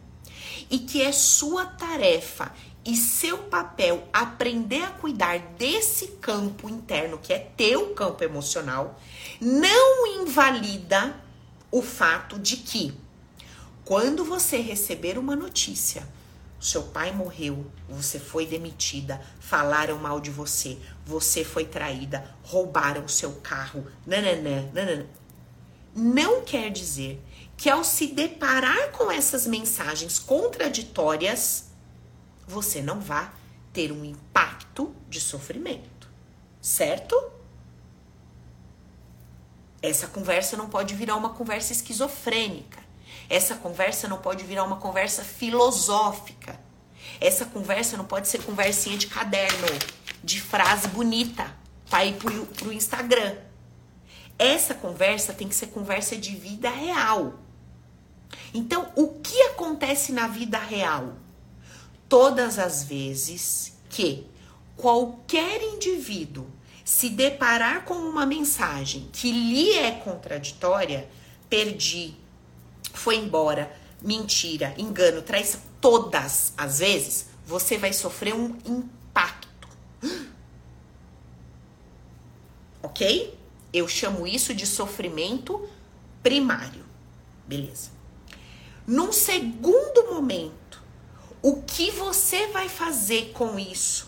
E 0.70 0.78
que 0.78 1.02
é 1.02 1.12
sua 1.12 1.66
tarefa 1.66 2.54
e 2.86 2.96
seu 2.96 3.38
papel 3.38 4.08
aprender 4.12 4.82
a 4.82 4.90
cuidar 4.90 5.38
desse 5.58 6.06
campo 6.20 6.70
interno, 6.70 7.18
que 7.18 7.32
é 7.32 7.38
teu 7.38 7.94
campo 7.94 8.24
emocional, 8.24 8.98
não 9.40 10.06
invalida 10.22 11.14
o 11.70 11.82
fato 11.82 12.38
de 12.38 12.58
que 12.58 12.94
quando 13.84 14.24
você 14.24 14.58
receber 14.58 15.18
uma 15.18 15.36
notícia 15.36 16.08
seu 16.66 16.82
pai 16.82 17.12
morreu, 17.12 17.70
você 17.88 18.18
foi 18.18 18.44
demitida, 18.44 19.20
falaram 19.38 19.98
mal 19.98 20.18
de 20.18 20.30
você, 20.30 20.76
você 21.04 21.44
foi 21.44 21.64
traída, 21.64 22.28
roubaram 22.42 23.06
seu 23.06 23.34
carro, 23.36 23.86
nananã, 24.04 24.68
nananã. 24.72 25.06
Não 25.94 26.42
quer 26.42 26.70
dizer 26.70 27.22
que 27.56 27.70
ao 27.70 27.84
se 27.84 28.08
deparar 28.08 28.90
com 28.90 29.12
essas 29.12 29.46
mensagens 29.46 30.18
contraditórias, 30.18 31.66
você 32.48 32.82
não 32.82 33.00
vá 33.00 33.32
ter 33.72 33.92
um 33.92 34.04
impacto 34.04 34.92
de 35.08 35.20
sofrimento, 35.20 36.10
certo? 36.60 37.30
Essa 39.80 40.08
conversa 40.08 40.56
não 40.56 40.68
pode 40.68 40.96
virar 40.96 41.14
uma 41.14 41.30
conversa 41.30 41.72
esquizofrênica. 41.72 42.85
Essa 43.28 43.56
conversa 43.56 44.08
não 44.08 44.18
pode 44.18 44.44
virar 44.44 44.64
uma 44.64 44.76
conversa 44.76 45.22
filosófica. 45.22 46.58
Essa 47.20 47.44
conversa 47.46 47.96
não 47.96 48.04
pode 48.04 48.28
ser 48.28 48.42
conversinha 48.42 48.96
de 48.96 49.06
caderno, 49.06 49.66
de 50.22 50.40
frase 50.40 50.88
bonita, 50.88 51.54
para 51.88 52.04
ir 52.04 52.14
pro, 52.14 52.46
pro 52.46 52.72
Instagram. 52.72 53.36
Essa 54.38 54.74
conversa 54.74 55.32
tem 55.32 55.48
que 55.48 55.54
ser 55.54 55.68
conversa 55.68 56.16
de 56.16 56.36
vida 56.36 56.68
real. 56.68 57.40
Então, 58.52 58.90
o 58.94 59.08
que 59.20 59.40
acontece 59.42 60.12
na 60.12 60.28
vida 60.28 60.58
real? 60.58 61.14
Todas 62.08 62.58
as 62.58 62.84
vezes 62.84 63.76
que 63.88 64.26
qualquer 64.76 65.62
indivíduo 65.62 66.46
se 66.84 67.08
deparar 67.08 67.84
com 67.84 67.94
uma 67.94 68.24
mensagem 68.24 69.08
que 69.12 69.32
lhe 69.32 69.72
é 69.72 69.90
contraditória, 69.90 71.08
perdi, 71.48 72.14
foi 72.98 73.16
embora, 73.16 73.74
mentira, 74.00 74.74
engano, 74.76 75.22
traição, 75.22 75.60
todas 75.80 76.52
as 76.56 76.78
vezes, 76.78 77.26
você 77.44 77.78
vai 77.78 77.92
sofrer 77.92 78.34
um 78.34 78.56
impacto. 78.64 79.68
Ok? 82.82 83.36
Eu 83.72 83.88
chamo 83.88 84.28
isso 84.28 84.54
de 84.54 84.64
sofrimento 84.64 85.68
primário. 86.22 86.84
Beleza. 87.44 87.90
Num 88.86 89.10
segundo 89.10 90.14
momento, 90.14 90.80
o 91.42 91.62
que 91.62 91.90
você 91.90 92.46
vai 92.46 92.68
fazer 92.68 93.32
com 93.32 93.58
isso? 93.58 94.06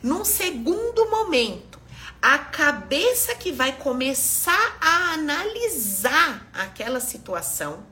Num 0.00 0.24
segundo 0.24 1.10
momento, 1.10 1.80
a 2.22 2.38
cabeça 2.38 3.34
que 3.34 3.52
vai 3.52 3.76
começar 3.76 4.78
a 4.80 5.12
analisar 5.12 6.48
aquela 6.54 7.00
situação 7.00 7.84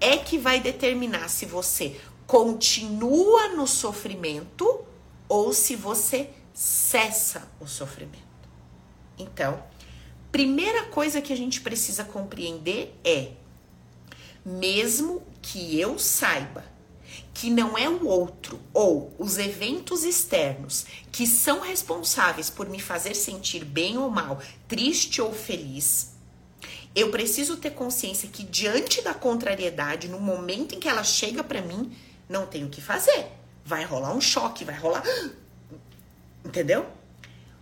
é 0.00 0.16
que 0.16 0.38
vai 0.38 0.60
determinar 0.60 1.28
se 1.28 1.44
você 1.44 2.00
continua 2.26 3.48
no 3.48 3.66
sofrimento 3.66 4.84
ou 5.28 5.52
se 5.52 5.76
você 5.76 6.30
cessa 6.54 7.48
o 7.60 7.66
sofrimento. 7.66 8.18
Então, 9.18 9.62
primeira 10.32 10.84
coisa 10.84 11.20
que 11.20 11.32
a 11.32 11.36
gente 11.36 11.60
precisa 11.60 12.04
compreender 12.04 12.98
é: 13.04 13.32
mesmo 14.44 15.22
que 15.42 15.78
eu 15.78 15.98
saiba 15.98 16.64
que 17.34 17.50
não 17.50 17.76
é 17.76 17.88
o 17.88 18.06
outro 18.06 18.60
ou 18.72 19.14
os 19.18 19.38
eventos 19.38 20.04
externos 20.04 20.84
que 21.10 21.26
são 21.26 21.60
responsáveis 21.60 22.50
por 22.50 22.68
me 22.68 22.78
fazer 22.78 23.14
sentir 23.14 23.64
bem 23.64 23.96
ou 23.96 24.10
mal, 24.10 24.40
triste 24.68 25.22
ou 25.22 25.32
feliz, 25.32 26.10
eu 26.94 27.10
preciso 27.10 27.56
ter 27.56 27.70
consciência 27.70 28.28
que 28.28 28.42
diante 28.42 29.02
da 29.02 29.14
contrariedade, 29.14 30.08
no 30.08 30.20
momento 30.20 30.74
em 30.74 30.80
que 30.80 30.88
ela 30.88 31.04
chega 31.04 31.42
para 31.44 31.62
mim, 31.62 31.96
não 32.28 32.46
tenho 32.46 32.66
o 32.66 32.70
que 32.70 32.80
fazer. 32.80 33.26
Vai 33.64 33.84
rolar 33.84 34.12
um 34.14 34.20
choque, 34.20 34.64
vai 34.64 34.76
rolar. 34.76 35.04
Entendeu? 36.44 36.86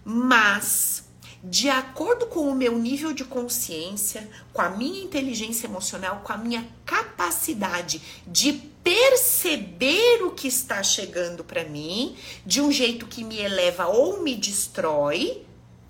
Mas 0.04 1.08
de 1.42 1.68
acordo 1.68 2.26
com 2.26 2.48
o 2.48 2.54
meu 2.54 2.76
nível 2.78 3.12
de 3.12 3.24
consciência, 3.24 4.28
com 4.52 4.60
a 4.60 4.70
minha 4.70 5.04
inteligência 5.04 5.66
emocional, 5.66 6.20
com 6.24 6.32
a 6.32 6.36
minha 6.36 6.66
capacidade 6.84 8.02
de 8.26 8.52
perceber 8.82 10.22
o 10.24 10.32
que 10.32 10.48
está 10.48 10.82
chegando 10.82 11.44
para 11.44 11.64
mim 11.64 12.16
de 12.44 12.60
um 12.60 12.72
jeito 12.72 13.06
que 13.06 13.22
me 13.22 13.38
eleva 13.38 13.86
ou 13.86 14.22
me 14.22 14.34
destrói, 14.34 15.44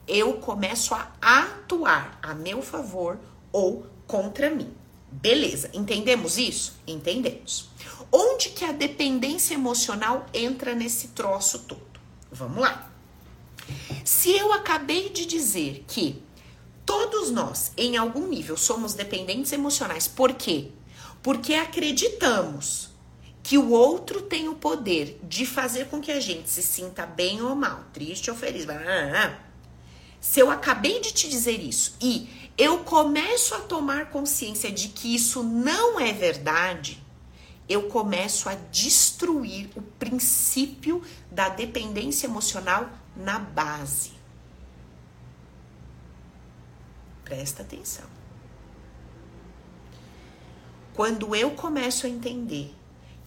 eu 0.06 0.34
começo 0.34 0.94
a 0.94 1.08
atuar 1.20 2.18
a 2.22 2.34
meu 2.34 2.60
favor 2.60 3.18
ou 3.52 3.86
contra 4.06 4.50
mim. 4.50 4.72
Beleza, 5.10 5.70
entendemos 5.72 6.36
isso? 6.38 6.74
Entendemos. 6.86 7.68
Onde 8.12 8.50
que 8.50 8.64
a 8.64 8.72
dependência 8.72 9.54
emocional 9.54 10.26
entra 10.32 10.74
nesse 10.74 11.08
troço 11.08 11.60
todo? 11.60 12.00
Vamos 12.30 12.58
lá. 12.58 12.90
Se 14.04 14.30
eu 14.30 14.52
acabei 14.52 15.10
de 15.10 15.26
dizer 15.26 15.84
que 15.86 16.22
todos 16.84 17.30
nós, 17.30 17.72
em 17.76 17.96
algum 17.96 18.26
nível, 18.26 18.56
somos 18.56 18.94
dependentes 18.94 19.52
emocionais, 19.52 20.08
por 20.08 20.34
quê? 20.34 20.68
Porque 21.22 21.54
acreditamos 21.54 22.88
que 23.42 23.58
o 23.58 23.70
outro 23.70 24.22
tem 24.22 24.48
o 24.48 24.54
poder 24.54 25.18
de 25.22 25.46
fazer 25.46 25.88
com 25.88 26.00
que 26.00 26.12
a 26.12 26.20
gente 26.20 26.50
se 26.50 26.62
sinta 26.62 27.06
bem 27.06 27.40
ou 27.42 27.54
mal, 27.54 27.84
triste 27.92 28.30
ou 28.30 28.36
feliz. 28.36 28.66
Se 30.20 30.40
eu 30.40 30.50
acabei 30.50 31.00
de 31.00 31.12
te 31.12 31.28
dizer 31.28 31.60
isso 31.60 31.96
e 32.00 32.28
eu 32.56 32.78
começo 32.84 33.54
a 33.54 33.60
tomar 33.60 34.10
consciência 34.10 34.70
de 34.70 34.88
que 34.88 35.14
isso 35.14 35.42
não 35.42 36.00
é 36.00 36.12
verdade, 36.12 37.02
eu 37.68 37.88
começo 37.88 38.48
a 38.48 38.54
destruir 38.54 39.70
o 39.76 39.82
princípio 39.82 41.02
da 41.30 41.48
dependência 41.48 42.26
emocional 42.26 42.88
na 43.14 43.38
base. 43.38 44.12
Presta 47.22 47.62
atenção. 47.62 48.06
Quando 50.94 51.36
eu 51.36 51.52
começo 51.52 52.06
a 52.06 52.08
entender 52.08 52.74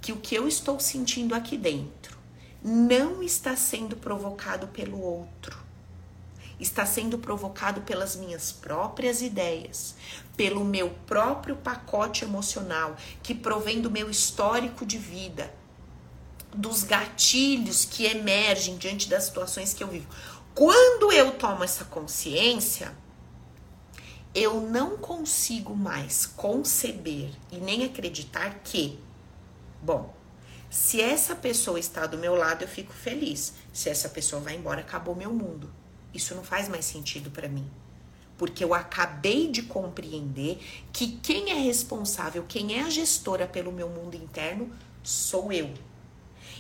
que 0.01 0.12
o 0.12 0.17
que 0.17 0.36
eu 0.36 0.48
estou 0.48 0.79
sentindo 0.79 1.36
aqui 1.36 1.55
dentro 1.55 2.17
não 2.62 3.24
está 3.24 3.55
sendo 3.55 3.95
provocado 3.95 4.67
pelo 4.67 5.00
outro, 5.00 5.57
está 6.62 6.86
sendo 6.86 7.18
provocado 7.18 7.82
pelas 7.82 8.15
minhas 8.15 8.51
próprias 8.51 9.22
ideias, 9.22 9.96
pelo 10.38 10.63
meu 10.63 10.91
próprio 11.08 11.56
pacote 11.56 12.24
emocional, 12.24 12.96
que 13.24 13.34
provém 13.34 13.82
do 13.82 13.89
meu 13.89 14.10
histórico 14.10 14.86
de 14.86 14.98
vida, 14.98 15.51
dos 16.53 16.84
gatilhos 16.84 17.84
que 17.84 18.06
emergem 18.06 18.77
diante 18.77 19.10
das 19.10 19.24
situações 19.24 19.74
que 19.74 19.84
eu 19.84 19.88
vivo. 19.88 20.08
Quando 20.53 21.12
eu 21.12 21.32
tomo 21.32 21.63
essa 21.63 21.86
consciência, 21.86 22.96
eu 24.36 24.62
não 24.62 24.98
consigo 24.98 25.75
mais 25.75 26.25
conceber 26.25 27.32
e 27.51 27.58
nem 27.58 27.84
acreditar 27.84 28.60
que, 28.63 29.00
bom, 29.82 30.13
se 30.70 31.01
essa 31.01 31.36
pessoa 31.36 31.80
está 31.80 32.06
do 32.06 32.18
meu 32.18 32.36
lado, 32.36 32.63
eu 32.63 32.68
fico 32.68 32.94
feliz. 32.94 33.53
Se 33.74 33.89
essa 33.89 34.08
pessoa 34.08 34.41
vai 34.41 34.56
embora, 34.56 34.80
acabou 34.80 35.13
meu 35.13 35.34
mundo. 35.34 35.81
Isso 36.13 36.36
não 36.36 36.44
faz 36.44 36.68
mais 36.68 36.86
sentido 36.86 37.30
para 37.32 37.48
mim. 37.48 37.70
Porque 38.38 38.63
eu 38.63 38.74
acabei 38.74 39.50
de 39.50 39.63
compreender 39.63 40.60
que 40.91 41.20
quem 41.24 41.51
é 41.51 41.56
responsável, 41.56 42.44
quem 42.48 42.80
é 42.80 42.84
a 42.84 42.89
gestora 42.89 43.48
pelo 43.48 43.72
meu 43.72 43.89
mundo 43.89 44.15
interno, 44.15 44.72
sou 45.03 45.51
eu. 45.51 45.74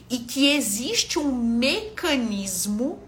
E 0.09 0.19
que 0.19 0.47
existe 0.47 1.17
um 1.17 1.31
mecanismo 1.31 2.99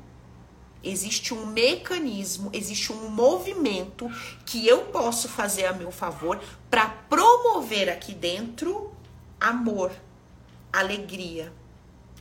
existe 0.84 1.34
um 1.34 1.46
mecanismo, 1.46 2.50
existe 2.52 2.92
um 2.92 3.10
movimento 3.10 4.12
que 4.46 4.68
eu 4.68 4.86
posso 4.86 5.30
fazer 5.30 5.66
a 5.66 5.74
meu 5.74 5.92
favor 5.92 6.40
para 6.70 6.90
promover 6.90 7.90
aqui 7.90 8.14
dentro 8.14 8.92
amor, 9.40 9.92
alegria, 10.72 11.54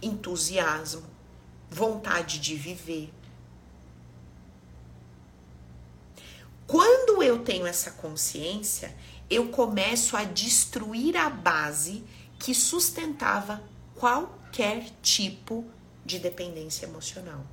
entusiasmo, 0.01 1.03
vontade 1.69 2.39
de 2.39 2.55
viver. 2.55 3.13
Quando 6.67 7.23
eu 7.23 7.41
tenho 7.41 7.67
essa 7.67 7.91
consciência, 7.91 8.95
eu 9.29 9.49
começo 9.49 10.17
a 10.17 10.25
destruir 10.25 11.17
a 11.17 11.29
base 11.29 12.05
que 12.39 12.55
sustentava 12.55 13.63
qualquer 13.95 14.91
tipo 15.01 15.65
de 16.05 16.19
dependência 16.19 16.87
emocional. 16.87 17.45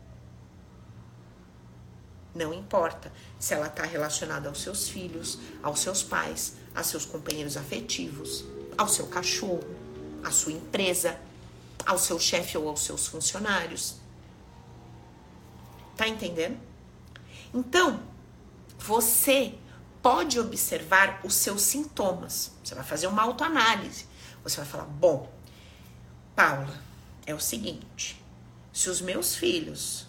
Não 2.34 2.54
importa 2.54 3.12
se 3.40 3.54
ela 3.54 3.68
está 3.68 3.84
relacionada 3.84 4.50
aos 4.50 4.62
seus 4.62 4.88
filhos, 4.88 5.40
aos 5.64 5.80
seus 5.80 6.04
pais, 6.04 6.56
a 6.76 6.84
seus 6.84 7.06
companheiros 7.06 7.58
afetivos, 7.58 8.46
ao 8.78 8.88
seu 8.88 9.08
cachorro, 9.08 9.64
à 10.24 10.32
sua 10.32 10.54
empresa, 10.54 11.20
ao 11.86 11.98
seu 11.98 12.20
chefe 12.20 12.58
ou 12.58 12.70
aos 12.70 12.82
seus 12.82 13.08
funcionários. 13.08 13.96
Tá 15.98 16.08
entendendo? 16.08 16.58
Então, 17.54 18.00
você 18.80 19.54
pode 20.02 20.40
observar 20.40 21.20
os 21.24 21.36
seus 21.36 21.62
sintomas. 21.62 22.52
Você 22.64 22.74
vai 22.74 22.84
fazer 22.84 23.08
uma 23.08 23.22
autoanálise. 23.22 24.06
Você 24.44 24.58
vai 24.58 24.66
falar: 24.66 24.86
bom, 24.86 25.32
Paula, 26.36 26.82
é 27.26 27.34
o 27.36 27.40
seguinte: 27.40 28.22
se 28.72 28.90
os 28.90 29.02
meus 29.02 29.36
filhos 29.36 30.08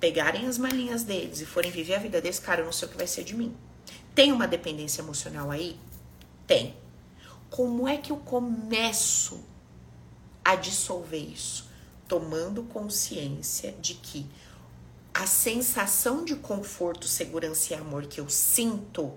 pegarem 0.00 0.46
as 0.46 0.58
malinhas 0.58 1.04
deles 1.04 1.40
e 1.40 1.46
forem 1.46 1.70
viver 1.70 1.94
a 1.94 1.98
vida 1.98 2.20
deles, 2.20 2.38
cara, 2.38 2.60
eu 2.60 2.64
não 2.64 2.72
sei 2.72 2.88
o 2.88 2.90
que 2.90 2.96
vai 2.96 3.06
ser 3.06 3.24
de 3.24 3.34
mim. 3.34 3.56
Tem 4.14 4.32
uma 4.32 4.48
dependência 4.48 5.00
emocional 5.00 5.50
aí? 5.50 5.78
Tem. 6.46 6.76
Como 7.50 7.88
é 7.88 7.96
que 7.96 8.12
eu 8.12 8.16
começo 8.16 9.42
a 10.44 10.54
dissolver 10.54 11.22
isso? 11.22 11.68
Tomando 12.06 12.64
consciência 12.64 13.72
de 13.80 13.94
que 13.94 14.26
a 15.12 15.26
sensação 15.26 16.24
de 16.24 16.36
conforto, 16.36 17.06
segurança 17.06 17.72
e 17.72 17.76
amor 17.76 18.06
que 18.06 18.20
eu 18.20 18.28
sinto 18.28 19.12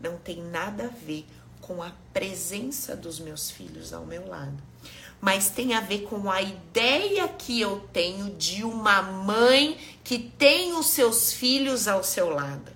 não 0.00 0.16
tem 0.16 0.42
nada 0.42 0.86
a 0.86 1.04
ver 1.04 1.26
com 1.60 1.82
a 1.82 1.92
presença 2.12 2.94
dos 2.94 3.18
meus 3.18 3.50
filhos 3.50 3.92
ao 3.92 4.04
meu 4.04 4.28
lado, 4.28 4.56
mas 5.20 5.48
tem 5.48 5.74
a 5.74 5.80
ver 5.80 6.02
com 6.02 6.30
a 6.30 6.40
ideia 6.40 7.26
que 7.28 7.60
eu 7.60 7.88
tenho 7.92 8.30
de 8.36 8.62
uma 8.62 9.02
mãe 9.02 9.76
que 10.04 10.18
tem 10.18 10.74
os 10.74 10.86
seus 10.88 11.32
filhos 11.32 11.88
ao 11.88 12.04
seu 12.04 12.30
lado. 12.30 12.70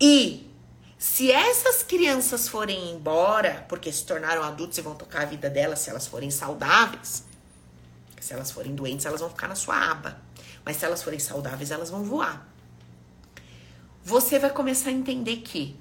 E 0.00 0.50
se 0.98 1.30
essas 1.30 1.82
crianças 1.82 2.48
forem 2.48 2.90
embora, 2.90 3.64
porque 3.68 3.90
se 3.92 4.04
tornaram 4.04 4.42
adultos 4.42 4.76
e 4.76 4.82
vão 4.82 4.94
tocar 4.94 5.22
a 5.22 5.26
vida 5.26 5.48
delas 5.48 5.78
se 5.78 5.88
elas 5.88 6.06
forem 6.06 6.30
saudáveis, 6.30 7.24
se 8.20 8.34
elas 8.34 8.50
forem 8.50 8.74
doentes, 8.74 9.06
elas 9.06 9.20
vão 9.20 9.30
ficar 9.30 9.48
na 9.48 9.54
sua 9.54 9.90
aba. 9.90 10.25
Mas 10.66 10.78
se 10.78 10.84
elas 10.84 11.00
forem 11.00 11.20
saudáveis, 11.20 11.70
elas 11.70 11.90
vão 11.90 12.02
voar. 12.02 12.52
Você 14.04 14.36
vai 14.36 14.50
começar 14.50 14.90
a 14.90 14.92
entender 14.92 15.36
que 15.36 15.76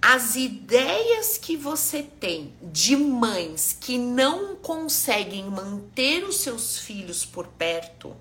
as 0.00 0.36
ideias 0.36 1.36
que 1.36 1.54
você 1.54 2.02
tem 2.02 2.54
de 2.62 2.96
mães 2.96 3.76
que 3.78 3.98
não 3.98 4.56
conseguem 4.56 5.44
manter 5.44 6.24
os 6.24 6.38
seus 6.38 6.78
filhos 6.78 7.26
por 7.26 7.46
perto 7.46 8.16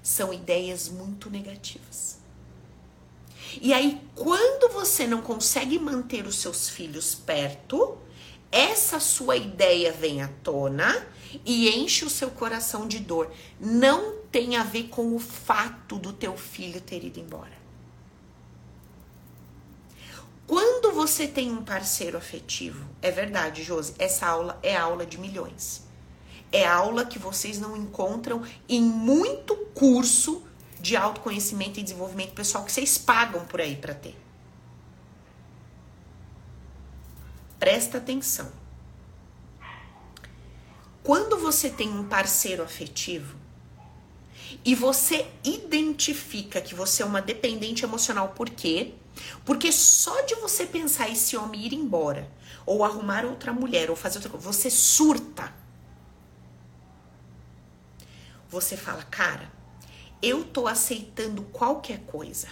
são 0.00 0.32
ideias 0.32 0.88
muito 0.88 1.28
negativas. 1.28 2.18
E 3.60 3.72
aí, 3.72 4.00
quando 4.14 4.72
você 4.72 5.04
não 5.04 5.20
consegue 5.20 5.78
manter 5.80 6.26
os 6.26 6.36
seus 6.36 6.68
filhos 6.68 7.16
perto, 7.16 7.98
essa 8.52 9.00
sua 9.00 9.36
ideia 9.36 9.90
vem 9.90 10.22
à 10.22 10.28
tona 10.44 11.06
e 11.44 11.68
enche 11.70 12.04
o 12.04 12.10
seu 12.10 12.30
coração 12.30 12.86
de 12.86 13.00
dor. 13.00 13.32
Não 13.60 14.17
tem 14.30 14.56
a 14.56 14.62
ver 14.62 14.88
com 14.88 15.14
o 15.14 15.18
fato 15.18 15.98
do 15.98 16.12
teu 16.12 16.36
filho 16.36 16.80
ter 16.80 17.04
ido 17.04 17.18
embora. 17.18 17.56
Quando 20.46 20.92
você 20.92 21.28
tem 21.28 21.52
um 21.52 21.62
parceiro 21.62 22.16
afetivo, 22.16 22.88
é 23.02 23.10
verdade, 23.10 23.62
Josi, 23.62 23.94
essa 23.98 24.26
aula 24.26 24.58
é 24.62 24.76
aula 24.76 25.04
de 25.04 25.18
milhões. 25.18 25.82
É 26.50 26.66
aula 26.66 27.04
que 27.04 27.18
vocês 27.18 27.58
não 27.60 27.76
encontram 27.76 28.42
em 28.66 28.80
muito 28.80 29.54
curso 29.74 30.42
de 30.80 30.96
autoconhecimento 30.96 31.78
e 31.78 31.82
desenvolvimento 31.82 32.32
pessoal 32.32 32.64
que 32.64 32.72
vocês 32.72 32.96
pagam 32.96 33.44
por 33.44 33.60
aí 33.60 33.76
para 33.76 33.94
ter. 33.94 34.16
Presta 37.58 37.98
atenção. 37.98 38.50
Quando 41.02 41.36
você 41.36 41.68
tem 41.68 41.90
um 41.90 42.04
parceiro 42.04 42.62
afetivo 42.62 43.36
e 44.64 44.74
você 44.74 45.26
identifica 45.44 46.60
que 46.60 46.74
você 46.74 47.02
é 47.02 47.06
uma 47.06 47.22
dependente 47.22 47.84
emocional, 47.84 48.28
por 48.30 48.50
quê? 48.50 48.94
Porque 49.44 49.72
só 49.72 50.22
de 50.22 50.34
você 50.36 50.66
pensar 50.66 51.08
esse 51.08 51.36
homem 51.36 51.66
ir 51.66 51.72
embora, 51.72 52.30
ou 52.66 52.84
arrumar 52.84 53.24
outra 53.24 53.52
mulher, 53.52 53.90
ou 53.90 53.96
fazer 53.96 54.18
outra 54.18 54.30
coisa, 54.30 54.46
você 54.46 54.70
surta. 54.70 55.52
Você 58.48 58.76
fala, 58.76 59.02
cara, 59.04 59.50
eu 60.22 60.44
tô 60.44 60.66
aceitando 60.66 61.42
qualquer 61.42 62.00
coisa. 62.00 62.48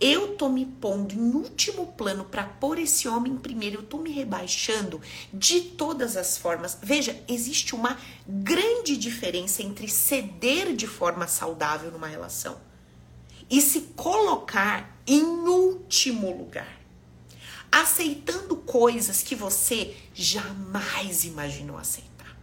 Eu 0.00 0.34
tô 0.36 0.48
me 0.48 0.64
pondo 0.64 1.14
em 1.14 1.34
último 1.34 1.88
plano 1.88 2.24
para 2.24 2.44
pôr 2.44 2.78
esse 2.78 3.06
homem 3.06 3.36
primeiro, 3.36 3.80
eu 3.80 3.82
tô 3.82 3.98
me 3.98 4.10
rebaixando 4.10 5.00
de 5.32 5.60
todas 5.60 6.16
as 6.16 6.38
formas. 6.38 6.78
Veja, 6.82 7.22
existe 7.28 7.74
uma 7.74 7.98
grande 8.26 8.96
diferença 8.96 9.62
entre 9.62 9.88
ceder 9.88 10.74
de 10.74 10.86
forma 10.86 11.28
saudável 11.28 11.90
numa 11.90 12.06
relação 12.06 12.56
e 13.50 13.60
se 13.60 13.80
colocar 13.96 14.96
em 15.06 15.22
último 15.22 16.30
lugar, 16.34 16.80
aceitando 17.70 18.56
coisas 18.56 19.22
que 19.22 19.34
você 19.34 19.94
jamais 20.14 21.24
imaginou 21.24 21.76
aceitar, 21.76 22.36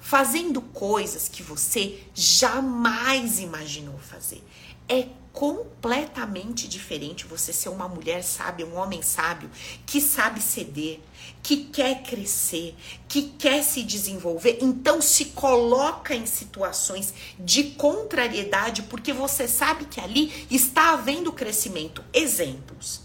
fazendo 0.00 0.62
coisas 0.62 1.28
que 1.28 1.42
você 1.42 2.02
jamais 2.14 3.38
imaginou 3.38 3.98
fazer. 3.98 4.42
É 4.88 5.08
completamente 5.36 6.66
diferente 6.66 7.26
você 7.26 7.52
ser 7.52 7.68
uma 7.68 7.86
mulher 7.86 8.24
sábia, 8.24 8.64
um 8.64 8.74
homem 8.74 9.02
sábio, 9.02 9.50
que 9.84 10.00
sabe 10.00 10.40
ceder, 10.40 10.98
que 11.42 11.64
quer 11.64 12.02
crescer, 12.02 12.74
que 13.06 13.22
quer 13.38 13.62
se 13.62 13.82
desenvolver. 13.82 14.56
Então 14.62 15.02
se 15.02 15.26
coloca 15.26 16.14
em 16.14 16.24
situações 16.24 17.12
de 17.38 17.64
contrariedade 17.72 18.84
porque 18.84 19.12
você 19.12 19.46
sabe 19.46 19.84
que 19.84 20.00
ali 20.00 20.46
está 20.50 20.94
havendo 20.94 21.30
crescimento. 21.30 22.02
Exemplos. 22.14 23.02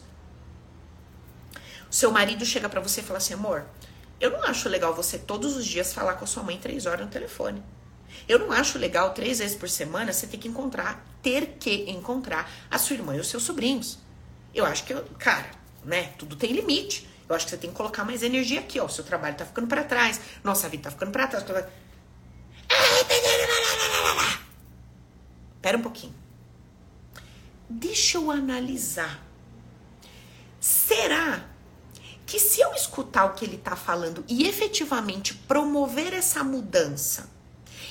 Seu 1.89 2.11
marido 2.11 2.45
chega 2.45 2.69
para 2.69 2.79
você 2.79 3.01
e 3.01 3.03
fala 3.03 3.17
assim: 3.17 3.33
amor, 3.33 3.65
eu 4.21 4.31
não 4.31 4.41
acho 4.43 4.69
legal 4.69 4.95
você 4.95 5.17
todos 5.19 5.57
os 5.57 5.65
dias 5.65 5.91
falar 5.91 6.13
com 6.13 6.23
a 6.23 6.27
sua 6.27 6.43
mãe 6.43 6.57
três 6.57 6.85
horas 6.85 7.05
no 7.05 7.11
telefone. 7.11 7.61
Eu 8.25 8.39
não 8.39 8.53
acho 8.53 8.79
legal 8.79 9.13
três 9.13 9.39
vezes 9.39 9.57
por 9.57 9.67
semana 9.67 10.13
você 10.13 10.27
ter 10.27 10.37
que 10.37 10.47
encontrar, 10.47 11.05
ter 11.21 11.57
que 11.59 11.89
encontrar 11.89 12.49
a 12.69 12.77
sua 12.77 12.95
irmã 12.95 13.15
e 13.15 13.19
os 13.19 13.27
seus 13.27 13.43
sobrinhos. 13.43 13.99
Eu 14.53 14.65
acho 14.65 14.83
que, 14.83 14.93
cara, 15.17 15.51
né? 15.83 16.13
Tudo 16.17 16.35
tem 16.35 16.51
limite. 16.51 17.07
Eu 17.27 17.35
acho 17.35 17.45
que 17.45 17.51
você 17.51 17.57
tem 17.57 17.69
que 17.69 17.75
colocar 17.75 18.03
mais 18.03 18.23
energia 18.23 18.59
aqui, 18.59 18.79
ó. 18.79 18.85
O 18.85 18.89
seu 18.89 19.03
trabalho 19.03 19.35
tá 19.35 19.45
ficando 19.45 19.67
para 19.67 19.83
trás, 19.83 20.19
nossa 20.43 20.67
vida 20.67 20.83
tá 20.83 20.91
ficando 20.91 21.11
para 21.11 21.27
trás. 21.27 21.65
Pera 25.61 25.77
um 25.77 25.81
pouquinho. 25.81 26.13
Deixa 27.69 28.17
eu 28.17 28.29
analisar. 28.29 29.23
Será 30.59 31.45
que 32.25 32.39
se 32.39 32.61
eu 32.61 32.73
escutar 32.73 33.25
o 33.25 33.33
que 33.33 33.45
ele 33.45 33.57
tá 33.57 33.75
falando 33.75 34.23
e 34.27 34.47
efetivamente 34.47 35.33
promover 35.33 36.13
essa 36.13 36.43
mudança, 36.43 37.29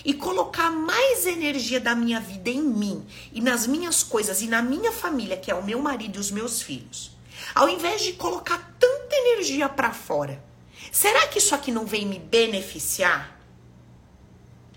e 0.05 0.15
colocar 0.15 0.71
mais 0.71 1.27
energia 1.27 1.81
da 1.81 1.95
minha 1.95 2.21
vida 2.21 2.51
em 2.51 2.63
mim 2.63 3.07
e 3.33 3.41
nas 3.41 3.67
minhas 3.67 4.03
coisas 4.03 4.41
e 4.43 4.47
na 4.47 4.63
minha 4.63 4.93
família, 4.93 5.37
que 5.37 5.51
é 5.51 5.55
o 5.55 5.65
meu 5.65 5.81
marido 5.81 6.17
e 6.17 6.21
os 6.21 6.31
meus 6.31 6.63
filhos, 6.63 7.17
ao 7.55 7.69
invés 7.69 8.03
de 8.03 8.13
colocar 8.15 8.75
tanta 8.79 9.15
energia 9.15 9.69
para 9.69 9.93
fora, 9.93 10.43
será 10.91 11.27
que 11.29 11.39
isso 11.39 11.55
aqui 11.55 11.71
não 11.71 11.87
vem 11.87 12.07
me 12.07 12.19
beneficiar? 12.19 13.39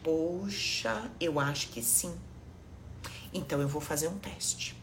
Poxa, 0.03 1.09
eu 1.19 1.39
acho 1.39 1.69
que 1.69 1.81
sim. 1.81 2.13
Então 3.33 3.61
eu 3.61 3.67
vou 3.67 3.81
fazer 3.81 4.07
um 4.07 4.17
teste. 4.17 4.75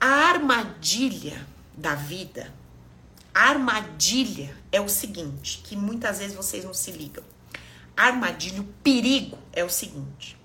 A 0.00 0.06
armadilha 0.06 1.46
da 1.76 1.94
vida 1.94 2.52
armadilha 3.36 4.56
é 4.72 4.80
o 4.80 4.88
seguinte, 4.88 5.60
que 5.62 5.76
muitas 5.76 6.18
vezes 6.18 6.34
vocês 6.34 6.64
não 6.64 6.72
se 6.72 6.90
ligam. 6.90 7.22
Armadilha, 7.94 8.62
o 8.62 8.64
perigo 8.82 9.36
é 9.52 9.62
o 9.62 9.68
seguinte. 9.68 10.38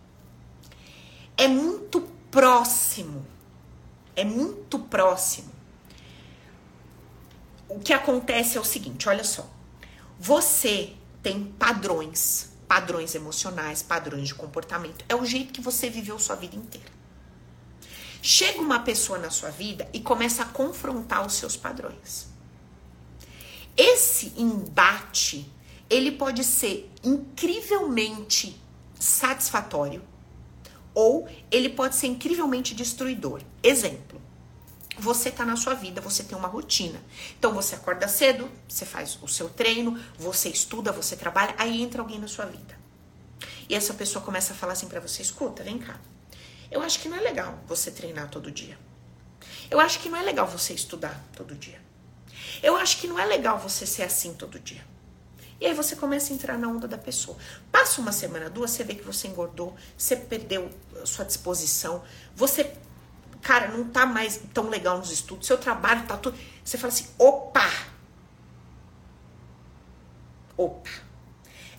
É 1.38 1.48
muito 1.48 2.02
próximo. 2.30 3.26
É 4.14 4.26
muito 4.26 4.78
próximo. 4.78 5.50
O 7.70 7.80
que 7.80 7.94
acontece 7.94 8.58
é 8.58 8.60
o 8.60 8.66
seguinte, 8.66 9.08
olha 9.08 9.24
só. 9.24 9.50
Você 10.20 10.94
tem 11.24 11.46
padrões, 11.46 12.52
padrões 12.68 13.16
emocionais, 13.16 13.82
padrões 13.82 14.28
de 14.28 14.36
comportamento. 14.36 15.06
É 15.08 15.16
o 15.16 15.26
jeito 15.26 15.54
que 15.54 15.62
você 15.62 15.90
viveu 15.90 16.20
sua 16.20 16.36
vida 16.36 16.58
inteira. 16.58 16.92
Chega 18.22 18.60
uma 18.60 18.80
pessoa 18.80 19.18
na 19.18 19.30
sua 19.30 19.50
vida 19.50 19.90
e 19.94 20.02
começa 20.02 20.44
a 20.44 20.46
confrontar 20.46 21.26
os 21.26 21.34
seus 21.34 21.56
padrões. 21.56 22.31
Esse 23.84 24.32
embate, 24.38 25.52
ele 25.90 26.12
pode 26.12 26.44
ser 26.44 26.88
incrivelmente 27.04 28.62
satisfatório 29.00 30.04
ou 30.94 31.28
ele 31.50 31.68
pode 31.68 31.96
ser 31.96 32.06
incrivelmente 32.06 32.76
destruidor. 32.76 33.42
Exemplo: 33.64 34.22
você 35.00 35.32
tá 35.32 35.44
na 35.44 35.56
sua 35.56 35.74
vida, 35.74 36.00
você 36.00 36.24
tem 36.24 36.38
uma 36.38 36.48
rotina. 36.48 37.02
Então 37.40 37.56
você 37.56 37.74
acorda 37.74 38.08
cedo, 38.08 38.48
você 38.70 38.86
faz 38.86 39.18
o 39.20 39.28
seu 39.28 39.50
treino, 39.50 40.00
você 40.16 40.50
estuda, 40.50 40.92
você 40.92 41.16
trabalha, 41.16 41.56
aí 41.58 41.82
entra 41.82 42.04
alguém 42.04 42.20
na 42.20 42.28
sua 42.28 42.46
vida. 42.46 42.78
E 43.68 43.74
essa 43.74 43.96
pessoa 43.96 44.24
começa 44.24 44.54
a 44.54 44.56
falar 44.56 44.74
assim 44.74 44.88
para 44.88 45.00
você: 45.00 45.24
escuta, 45.24 45.64
vem 45.64 45.80
cá. 45.80 46.00
Eu 46.70 46.84
acho 46.84 47.00
que 47.00 47.10
não 47.10 47.18
é 47.18 47.22
legal 47.22 47.58
você 47.68 47.90
treinar 47.90 48.30
todo 48.30 48.52
dia. 48.52 48.78
Eu 49.72 49.80
acho 49.80 49.98
que 49.98 50.08
não 50.08 50.20
é 50.20 50.22
legal 50.22 50.46
você 50.46 50.72
estudar 50.72 51.20
todo 51.36 51.56
dia. 51.56 51.81
Eu 52.62 52.76
acho 52.76 52.98
que 53.00 53.08
não 53.08 53.20
é 53.20 53.26
legal 53.26 53.58
você 53.58 53.86
ser 53.86 54.04
assim 54.04 54.34
todo 54.34 54.60
dia. 54.60 54.84
E 55.62 55.68
aí 55.68 55.76
você 55.76 55.96
começa 55.96 56.34
a 56.34 56.36
entrar 56.36 56.58
na 56.58 56.68
onda 56.68 56.88
da 56.88 56.98
pessoa. 56.98 57.38
Passa 57.72 58.02
uma 58.02 58.12
semana, 58.12 58.50
duas, 58.50 58.72
você 58.72 58.84
vê 58.84 58.96
que 58.96 59.04
você 59.04 59.28
engordou, 59.28 59.76
você 59.96 60.16
perdeu 60.16 60.72
sua 61.06 61.24
disposição, 61.24 62.04
você, 62.36 62.74
cara, 63.44 63.68
não 63.68 63.84
tá 63.88 64.04
mais 64.04 64.42
tão 64.56 64.70
legal 64.70 64.98
nos 64.98 65.12
estudos, 65.12 65.46
seu 65.46 65.60
trabalho 65.60 66.08
tá 66.08 66.18
tudo. 66.18 66.36
Você 66.66 66.80
fala 66.80 66.92
assim: 66.92 67.06
opa! 67.20 67.70
Opa! 70.58 70.90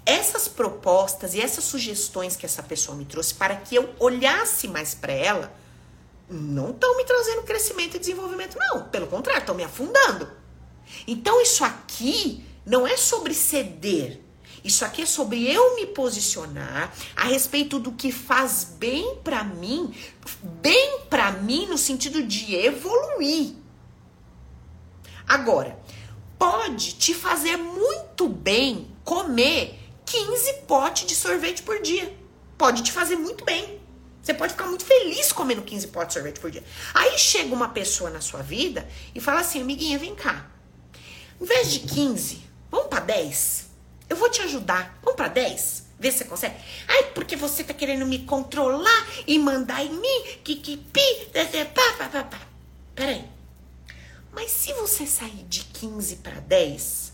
Essas 0.06 0.46
propostas 0.46 1.34
e 1.34 1.40
essas 1.40 1.64
sugestões 1.64 2.36
que 2.36 2.46
essa 2.46 2.62
pessoa 2.62 2.96
me 2.96 3.04
trouxe 3.04 3.34
para 3.34 3.56
que 3.56 3.74
eu 3.74 3.92
olhasse 3.98 4.68
mais 4.68 4.94
para 4.94 5.12
ela, 5.12 5.52
não 6.28 6.70
estão 6.70 6.96
me 6.96 7.04
trazendo 7.04 7.42
crescimento 7.42 7.96
e 7.96 8.00
desenvolvimento, 8.00 8.56
não. 8.56 8.88
Pelo 8.88 9.08
contrário, 9.08 9.40
estão 9.40 9.56
me 9.56 9.64
afundando. 9.64 10.41
Então 11.06 11.40
isso 11.40 11.64
aqui 11.64 12.44
não 12.64 12.86
é 12.86 12.96
sobre 12.96 13.34
ceder. 13.34 14.20
Isso 14.64 14.84
aqui 14.84 15.02
é 15.02 15.06
sobre 15.06 15.44
eu 15.52 15.74
me 15.74 15.86
posicionar 15.86 16.92
a 17.16 17.24
respeito 17.24 17.80
do 17.80 17.92
que 17.92 18.12
faz 18.12 18.64
bem 18.78 19.16
para 19.24 19.42
mim, 19.42 19.92
bem 20.60 21.00
para 21.10 21.32
mim 21.32 21.66
no 21.66 21.76
sentido 21.76 22.22
de 22.22 22.54
evoluir. 22.54 23.54
Agora, 25.26 25.78
pode 26.38 26.94
te 26.94 27.12
fazer 27.12 27.56
muito 27.56 28.28
bem 28.28 28.88
comer 29.04 29.78
15 30.04 30.52
potes 30.68 31.06
de 31.06 31.14
sorvete 31.16 31.62
por 31.62 31.80
dia. 31.82 32.16
Pode 32.56 32.82
te 32.82 32.92
fazer 32.92 33.16
muito 33.16 33.44
bem. 33.44 33.80
Você 34.22 34.32
pode 34.32 34.52
ficar 34.52 34.66
muito 34.66 34.84
feliz 34.84 35.32
comendo 35.32 35.62
15 35.62 35.88
potes 35.88 36.08
de 36.08 36.12
sorvete 36.14 36.38
por 36.38 36.50
dia. 36.50 36.62
Aí 36.94 37.18
chega 37.18 37.52
uma 37.52 37.68
pessoa 37.70 38.10
na 38.10 38.20
sua 38.20 38.42
vida 38.42 38.88
e 39.12 39.20
fala 39.20 39.40
assim: 39.40 39.60
amiguinha, 39.60 39.98
vem 39.98 40.14
cá. 40.14 40.51
Em 41.42 41.44
vez 41.44 41.72
de 41.72 41.80
15, 41.80 42.40
vamos 42.70 42.86
para 42.86 43.00
10? 43.00 43.66
Eu 44.08 44.16
vou 44.16 44.30
te 44.30 44.40
ajudar. 44.42 44.96
Vamos 45.02 45.16
para 45.16 45.26
10? 45.26 45.86
Vê 45.98 46.12
se 46.12 46.18
você 46.18 46.24
consegue. 46.24 46.54
Ai, 46.86 47.10
porque 47.14 47.34
você 47.34 47.64
tá 47.64 47.74
querendo 47.74 48.06
me 48.06 48.20
controlar 48.20 49.08
e 49.26 49.40
mandar 49.40 49.84
em 49.84 49.92
mim, 49.92 50.22
que 50.44 50.54
que 50.54 50.76
pi, 50.76 51.00
pá, 51.74 51.94
pá, 51.98 52.08
pá, 52.08 52.22
pá. 52.22 52.40
Peraí. 52.94 53.24
Mas 54.30 54.52
se 54.52 54.72
você 54.74 55.04
sair 55.04 55.44
de 55.48 55.64
15 55.64 56.16
para 56.16 56.38
10, 56.38 57.12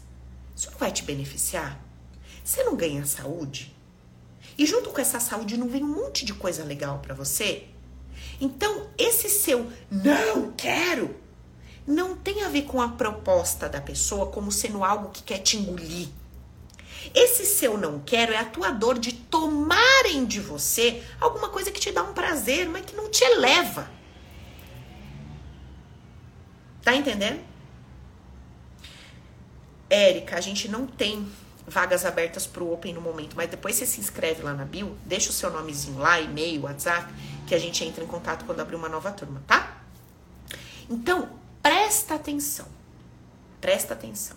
isso 0.55 0.71
não 0.73 0.79
vai 0.79 0.93
te 0.93 1.05
beneficiar? 1.05 1.81
Você 2.45 2.62
não 2.64 2.77
ganha 2.77 3.07
saúde? 3.07 3.75
E 4.59 4.67
junto 4.67 4.91
com 4.91 5.01
essa 5.01 5.19
saúde 5.19 5.57
não 5.57 5.71
vem 5.71 5.83
um 5.83 6.03
monte 6.03 6.27
de 6.27 6.35
coisa 6.35 6.62
legal 6.64 6.99
para 6.99 7.14
você? 7.14 7.67
Então, 8.38 8.91
esse 8.99 9.31
seu 9.31 9.73
não 9.91 10.53
quero 10.53 11.17
não 11.88 12.14
tem 12.14 12.44
a 12.44 12.48
ver 12.51 12.62
com 12.62 12.83
a 12.83 12.90
proposta 12.90 13.66
da 13.66 13.81
pessoa 13.81 14.27
como 14.27 14.53
sendo 14.53 14.85
algo 14.85 15.09
que 15.09 15.22
quer 15.22 15.38
te 15.38 15.57
engolir. 15.57 16.09
Esse 17.14 17.46
seu 17.46 17.79
não 17.79 17.98
quero 18.01 18.35
é 18.35 18.37
atuador 18.37 18.98
de 18.98 19.12
tomarem 19.12 20.27
de 20.27 20.38
você 20.38 21.03
alguma 21.18 21.48
coisa 21.48 21.70
que 21.70 21.81
te 21.81 21.90
dá 21.90 22.03
um 22.03 22.12
prazer, 22.12 22.68
mas 22.68 22.85
que 22.85 22.94
não 22.94 23.11
te 23.11 23.24
eleva. 23.24 23.90
Tá 26.83 26.94
entendendo? 26.94 27.40
Érica, 29.88 30.37
a 30.37 30.40
gente 30.42 30.68
não 30.68 30.87
tem 30.87 31.27
vagas 31.66 32.05
abertas 32.05 32.46
para 32.46 32.62
o 32.62 32.70
Open 32.70 32.92
no 32.92 33.01
momento, 33.01 33.35
mas 33.35 33.48
depois 33.48 33.77
você 33.77 33.87
se 33.87 33.98
inscreve 33.98 34.42
lá 34.42 34.53
na 34.53 34.66
bio, 34.66 34.94
deixa 35.07 35.31
o 35.31 35.33
seu 35.33 35.51
nomezinho 35.51 35.98
lá, 35.98 36.20
e-mail, 36.20 36.64
WhatsApp, 36.64 37.11
que 37.46 37.55
a 37.55 37.59
gente 37.59 37.83
entra 37.83 38.05
em 38.05 38.07
contato 38.07 38.44
quando 38.44 38.61
abrir 38.61 38.77
uma 38.77 38.88
nova 38.90 39.11
turma, 39.11 39.42
tá? 39.46 39.79
Então, 40.90 41.38
Presta 41.62 42.14
atenção. 42.14 42.66
Presta 43.61 43.94
atenção. 43.94 44.37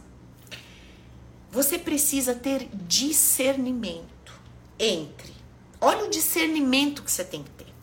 Você 1.51 1.77
precisa 1.77 2.33
ter 2.33 2.69
discernimento 2.73 4.33
entre. 4.79 5.33
Olha 5.79 6.05
o 6.05 6.09
discernimento 6.09 7.03
que 7.03 7.11
você 7.11 7.23
tem 7.23 7.43
que 7.43 7.49
ter. 7.51 7.73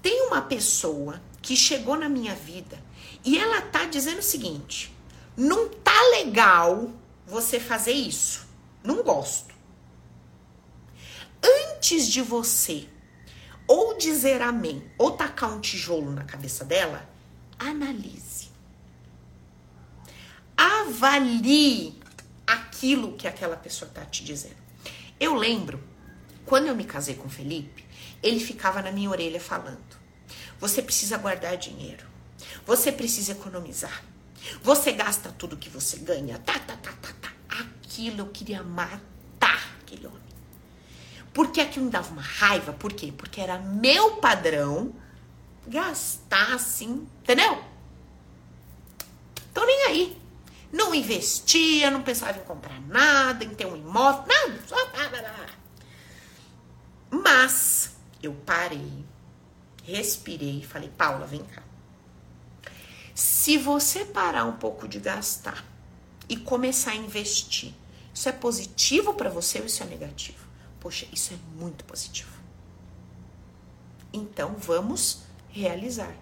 Tem 0.00 0.22
uma 0.22 0.40
pessoa 0.40 1.20
que 1.42 1.56
chegou 1.56 1.96
na 1.96 2.08
minha 2.08 2.34
vida 2.34 2.82
e 3.24 3.38
ela 3.38 3.60
tá 3.60 3.84
dizendo 3.84 4.20
o 4.20 4.22
seguinte: 4.22 4.94
não 5.36 5.68
tá 5.68 6.00
legal 6.12 6.90
você 7.26 7.60
fazer 7.60 7.92
isso. 7.92 8.46
Não 8.82 9.02
gosto. 9.02 9.54
Antes 11.42 12.08
de 12.08 12.22
você 12.22 12.88
ou 13.66 13.98
dizer 13.98 14.40
amém 14.40 14.82
ou 14.96 15.10
tacar 15.10 15.52
um 15.52 15.60
tijolo 15.60 16.12
na 16.12 16.24
cabeça 16.24 16.64
dela, 16.64 17.08
analise. 17.58 18.48
Avalie 20.56 21.98
aquilo 22.46 23.14
que 23.14 23.26
aquela 23.26 23.56
pessoa 23.56 23.90
tá 23.90 24.04
te 24.04 24.24
dizendo. 24.24 24.56
Eu 25.18 25.34
lembro, 25.34 25.82
quando 26.44 26.66
eu 26.68 26.76
me 26.76 26.84
casei 26.84 27.14
com 27.14 27.26
o 27.26 27.30
Felipe, 27.30 27.84
ele 28.22 28.40
ficava 28.40 28.80
na 28.82 28.92
minha 28.92 29.10
orelha 29.10 29.40
falando: 29.40 29.78
Você 30.58 30.82
precisa 30.82 31.18
guardar 31.18 31.56
dinheiro. 31.56 32.06
Você 32.66 32.92
precisa 32.92 33.32
economizar. 33.32 34.02
Você 34.62 34.92
gasta 34.92 35.30
tudo 35.30 35.56
que 35.56 35.68
você 35.68 35.98
ganha. 35.98 36.38
Tá, 36.38 36.58
tá, 36.58 36.76
tá, 36.76 36.92
tá, 36.92 37.08
tá. 37.20 37.32
Aquilo 37.48 38.20
eu 38.20 38.26
queria 38.28 38.62
matar 38.62 39.76
aquele 39.80 40.06
homem. 40.06 40.20
Porque 41.32 41.60
aquilo 41.60 41.86
me 41.86 41.90
dava 41.90 42.10
uma 42.12 42.22
raiva. 42.22 42.72
Por 42.72 42.92
quê? 42.92 43.12
Porque 43.16 43.40
era 43.40 43.58
meu 43.58 44.16
padrão 44.16 44.94
gastar 45.66 46.54
assim, 46.54 47.06
entendeu? 47.22 47.62
Tô 49.52 49.64
nem 49.64 49.84
aí. 49.84 50.22
Não 50.72 50.94
investia, 50.94 51.90
não 51.90 52.02
pensava 52.02 52.38
em 52.38 52.44
comprar 52.44 52.80
nada, 52.82 53.44
em 53.44 53.54
ter 53.54 53.66
um 53.66 53.76
imóvel, 53.76 54.26
nada. 54.26 54.60
Só... 54.66 54.76
Mas 57.10 57.96
eu 58.22 58.34
parei, 58.44 59.04
respirei 59.84 60.60
e 60.60 60.66
falei, 60.66 60.90
Paula, 60.90 61.26
vem 61.26 61.42
cá. 61.44 61.62
Se 63.14 63.56
você 63.56 64.04
parar 64.04 64.44
um 64.44 64.56
pouco 64.56 64.86
de 64.86 64.98
gastar 64.98 65.64
e 66.28 66.36
começar 66.36 66.90
a 66.90 66.96
investir, 66.96 67.72
isso 68.12 68.28
é 68.28 68.32
positivo 68.32 69.14
para 69.14 69.30
você 69.30 69.60
ou 69.60 69.66
isso 69.66 69.82
é 69.82 69.86
negativo? 69.86 70.44
Poxa, 70.80 71.06
isso 71.12 71.32
é 71.32 71.36
muito 71.58 71.84
positivo. 71.84 72.36
Então 74.12 74.56
vamos 74.58 75.25
realizar. 75.56 76.14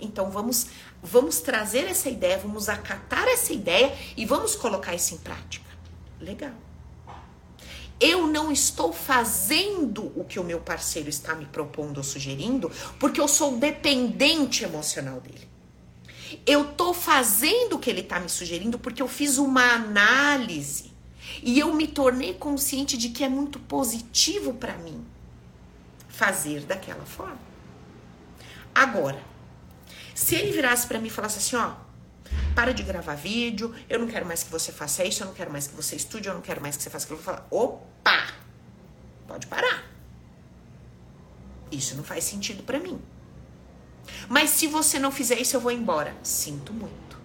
Então 0.00 0.30
vamos 0.30 0.66
vamos 1.02 1.40
trazer 1.40 1.86
essa 1.86 2.08
ideia, 2.08 2.38
vamos 2.38 2.68
acatar 2.68 3.26
essa 3.28 3.52
ideia 3.52 3.96
e 4.16 4.24
vamos 4.24 4.54
colocar 4.54 4.94
isso 4.94 5.14
em 5.14 5.18
prática. 5.18 5.70
Legal. 6.20 6.52
Eu 8.00 8.26
não 8.26 8.50
estou 8.50 8.92
fazendo 8.92 10.12
o 10.16 10.24
que 10.24 10.40
o 10.40 10.44
meu 10.44 10.60
parceiro 10.60 11.08
está 11.08 11.36
me 11.36 11.46
propondo 11.46 11.98
ou 11.98 12.02
sugerindo, 12.02 12.70
porque 12.98 13.20
eu 13.20 13.28
sou 13.28 13.56
dependente 13.56 14.64
emocional 14.64 15.20
dele. 15.20 15.48
Eu 16.44 16.72
tô 16.72 16.92
fazendo 16.92 17.76
o 17.76 17.78
que 17.78 17.88
ele 17.88 18.02
tá 18.02 18.18
me 18.18 18.28
sugerindo 18.28 18.78
porque 18.78 19.02
eu 19.02 19.08
fiz 19.08 19.38
uma 19.38 19.74
análise 19.74 20.90
e 21.42 21.58
eu 21.60 21.72
me 21.74 21.86
tornei 21.86 22.34
consciente 22.34 22.96
de 22.96 23.10
que 23.10 23.22
é 23.22 23.28
muito 23.28 23.58
positivo 23.60 24.54
para 24.54 24.76
mim 24.78 25.04
fazer 26.08 26.62
daquela 26.62 27.04
forma. 27.04 27.51
Agora, 28.74 29.22
se 30.14 30.34
ele 30.34 30.52
virasse 30.52 30.86
para 30.86 30.98
mim 30.98 31.08
e 31.08 31.10
falasse 31.10 31.38
assim, 31.38 31.56
ó, 31.56 31.74
para 32.54 32.72
de 32.72 32.82
gravar 32.82 33.14
vídeo, 33.14 33.74
eu 33.88 33.98
não 33.98 34.06
quero 34.06 34.26
mais 34.26 34.42
que 34.42 34.50
você 34.50 34.72
faça 34.72 35.04
isso, 35.04 35.22
eu 35.22 35.26
não 35.26 35.34
quero 35.34 35.50
mais 35.50 35.66
que 35.66 35.74
você 35.74 35.96
estude, 35.96 36.28
eu 36.28 36.34
não 36.34 36.40
quero 36.40 36.60
mais 36.60 36.76
que 36.76 36.82
você 36.82 36.90
faça 36.90 37.04
aquilo, 37.04 37.18
eu 37.20 37.24
vou 37.24 37.34
falar, 37.34 37.46
opa, 37.50 38.34
pode 39.26 39.46
parar. 39.46 39.84
Isso 41.70 41.96
não 41.96 42.04
faz 42.04 42.24
sentido 42.24 42.62
para 42.62 42.78
mim. 42.78 43.00
Mas 44.28 44.50
se 44.50 44.66
você 44.66 44.98
não 44.98 45.10
fizer 45.10 45.40
isso, 45.40 45.56
eu 45.56 45.60
vou 45.60 45.72
embora. 45.72 46.14
Sinto 46.22 46.72
muito. 46.72 47.16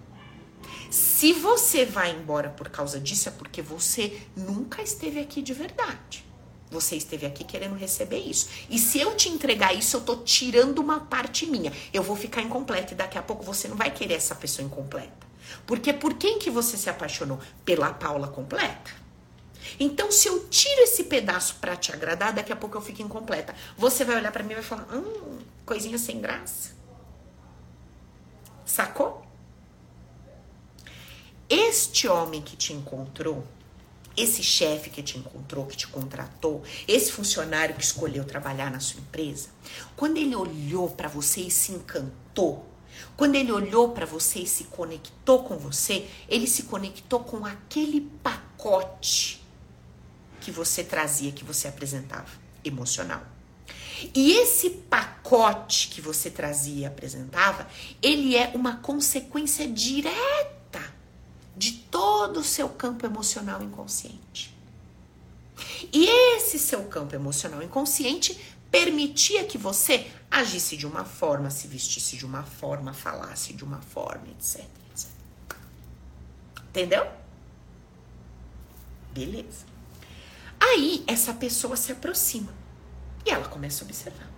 Se 0.90 1.34
você 1.34 1.84
vai 1.84 2.10
embora 2.12 2.48
por 2.48 2.70
causa 2.70 2.98
disso, 2.98 3.28
é 3.28 3.32
porque 3.32 3.60
você 3.60 4.22
nunca 4.34 4.80
esteve 4.80 5.20
aqui 5.20 5.42
de 5.42 5.52
verdade. 5.52 6.24
Você 6.70 6.96
esteve 6.96 7.24
aqui 7.24 7.44
querendo 7.44 7.74
receber 7.74 8.18
isso. 8.18 8.48
E 8.68 8.78
se 8.78 9.00
eu 9.00 9.16
te 9.16 9.28
entregar 9.28 9.74
isso, 9.74 9.96
eu 9.96 10.00
tô 10.02 10.16
tirando 10.16 10.78
uma 10.80 11.00
parte 11.00 11.46
minha. 11.46 11.72
Eu 11.92 12.02
vou 12.02 12.16
ficar 12.16 12.42
incompleta 12.42 12.92
e 12.92 12.96
daqui 12.96 13.16
a 13.16 13.22
pouco 13.22 13.42
você 13.42 13.68
não 13.68 13.76
vai 13.76 13.90
querer 13.90 14.14
essa 14.14 14.34
pessoa 14.34 14.66
incompleta. 14.66 15.26
Porque 15.66 15.92
por 15.92 16.14
quem 16.14 16.38
que 16.38 16.50
você 16.50 16.76
se 16.76 16.90
apaixonou? 16.90 17.38
Pela 17.64 17.92
Paula 17.92 18.28
completa. 18.28 18.90
Então, 19.80 20.10
se 20.10 20.28
eu 20.28 20.48
tiro 20.48 20.82
esse 20.82 21.04
pedaço 21.04 21.56
para 21.60 21.76
te 21.76 21.92
agradar, 21.92 22.32
daqui 22.32 22.52
a 22.52 22.56
pouco 22.56 22.76
eu 22.76 22.80
fico 22.80 23.02
incompleta. 23.02 23.54
Você 23.76 24.04
vai 24.04 24.16
olhar 24.16 24.32
para 24.32 24.42
mim 24.42 24.52
e 24.52 24.56
vai 24.56 24.64
falar: 24.64 24.86
"Hum, 24.92 25.38
coisinha 25.64 25.98
sem 25.98 26.20
graça". 26.20 26.76
Sacou? 28.64 29.26
Este 31.48 32.06
homem 32.06 32.42
que 32.42 32.56
te 32.56 32.74
encontrou, 32.74 33.42
esse 34.18 34.42
chefe 34.42 34.90
que 34.90 35.02
te 35.02 35.18
encontrou, 35.18 35.66
que 35.66 35.76
te 35.76 35.86
contratou, 35.86 36.62
esse 36.86 37.12
funcionário 37.12 37.74
que 37.74 37.84
escolheu 37.84 38.24
trabalhar 38.24 38.70
na 38.70 38.80
sua 38.80 39.00
empresa, 39.00 39.48
quando 39.96 40.16
ele 40.16 40.34
olhou 40.34 40.90
para 40.90 41.08
você 41.08 41.42
e 41.42 41.50
se 41.50 41.72
encantou, 41.72 42.66
quando 43.16 43.36
ele 43.36 43.52
olhou 43.52 43.90
para 43.90 44.06
você 44.06 44.40
e 44.40 44.46
se 44.46 44.64
conectou 44.64 45.44
com 45.44 45.56
você, 45.56 46.06
ele 46.28 46.46
se 46.46 46.64
conectou 46.64 47.20
com 47.20 47.44
aquele 47.44 48.00
pacote 48.22 49.42
que 50.40 50.50
você 50.50 50.82
trazia, 50.82 51.32
que 51.32 51.44
você 51.44 51.68
apresentava, 51.68 52.30
emocional. 52.64 53.22
E 54.14 54.32
esse 54.32 54.70
pacote 54.70 55.88
que 55.88 56.00
você 56.00 56.30
trazia 56.30 56.82
e 56.82 56.86
apresentava, 56.86 57.68
ele 58.00 58.36
é 58.36 58.52
uma 58.54 58.76
consequência 58.76 59.66
direta 59.66 60.57
de 61.58 61.72
todo 61.72 62.38
o 62.38 62.44
seu 62.44 62.68
campo 62.68 63.04
emocional 63.04 63.60
inconsciente. 63.62 64.56
E 65.92 66.06
esse 66.36 66.56
seu 66.58 66.84
campo 66.84 67.16
emocional 67.16 67.60
inconsciente 67.60 68.38
permitia 68.70 69.44
que 69.44 69.58
você 69.58 70.08
agisse 70.30 70.76
de 70.76 70.86
uma 70.86 71.04
forma, 71.04 71.50
se 71.50 71.66
vestisse 71.66 72.16
de 72.16 72.24
uma 72.24 72.44
forma, 72.44 72.92
falasse 72.92 73.52
de 73.52 73.64
uma 73.64 73.80
forma, 73.80 74.28
etc, 74.28 74.64
etc. 74.92 75.10
Entendeu? 76.68 77.10
Beleza. 79.12 79.66
Aí 80.60 81.02
essa 81.08 81.34
pessoa 81.34 81.76
se 81.76 81.90
aproxima 81.90 82.54
e 83.26 83.30
ela 83.30 83.48
começa 83.48 83.82
a 83.82 83.86
observar. 83.86 84.30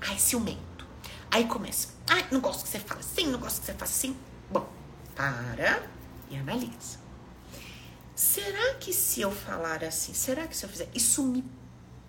Ai, 0.00 0.18
ciumento. 0.18 0.86
Aí 1.30 1.46
começa. 1.46 1.88
Ai, 2.08 2.26
não 2.32 2.40
gosto 2.40 2.64
que 2.64 2.68
você 2.68 2.80
fala 2.80 3.00
assim, 3.00 3.26
não 3.26 3.38
gosto 3.38 3.60
que 3.60 3.66
você 3.66 3.74
faça 3.74 3.92
assim. 3.92 4.16
Bom, 4.50 4.68
para 5.14 5.95
e 6.30 6.36
analisa. 6.36 6.98
Será 8.14 8.74
que 8.74 8.92
se 8.92 9.20
eu 9.20 9.30
falar 9.30 9.84
assim, 9.84 10.14
será 10.14 10.46
que 10.46 10.56
se 10.56 10.64
eu 10.64 10.70
fizer, 10.70 10.88
isso 10.94 11.22
me 11.22 11.44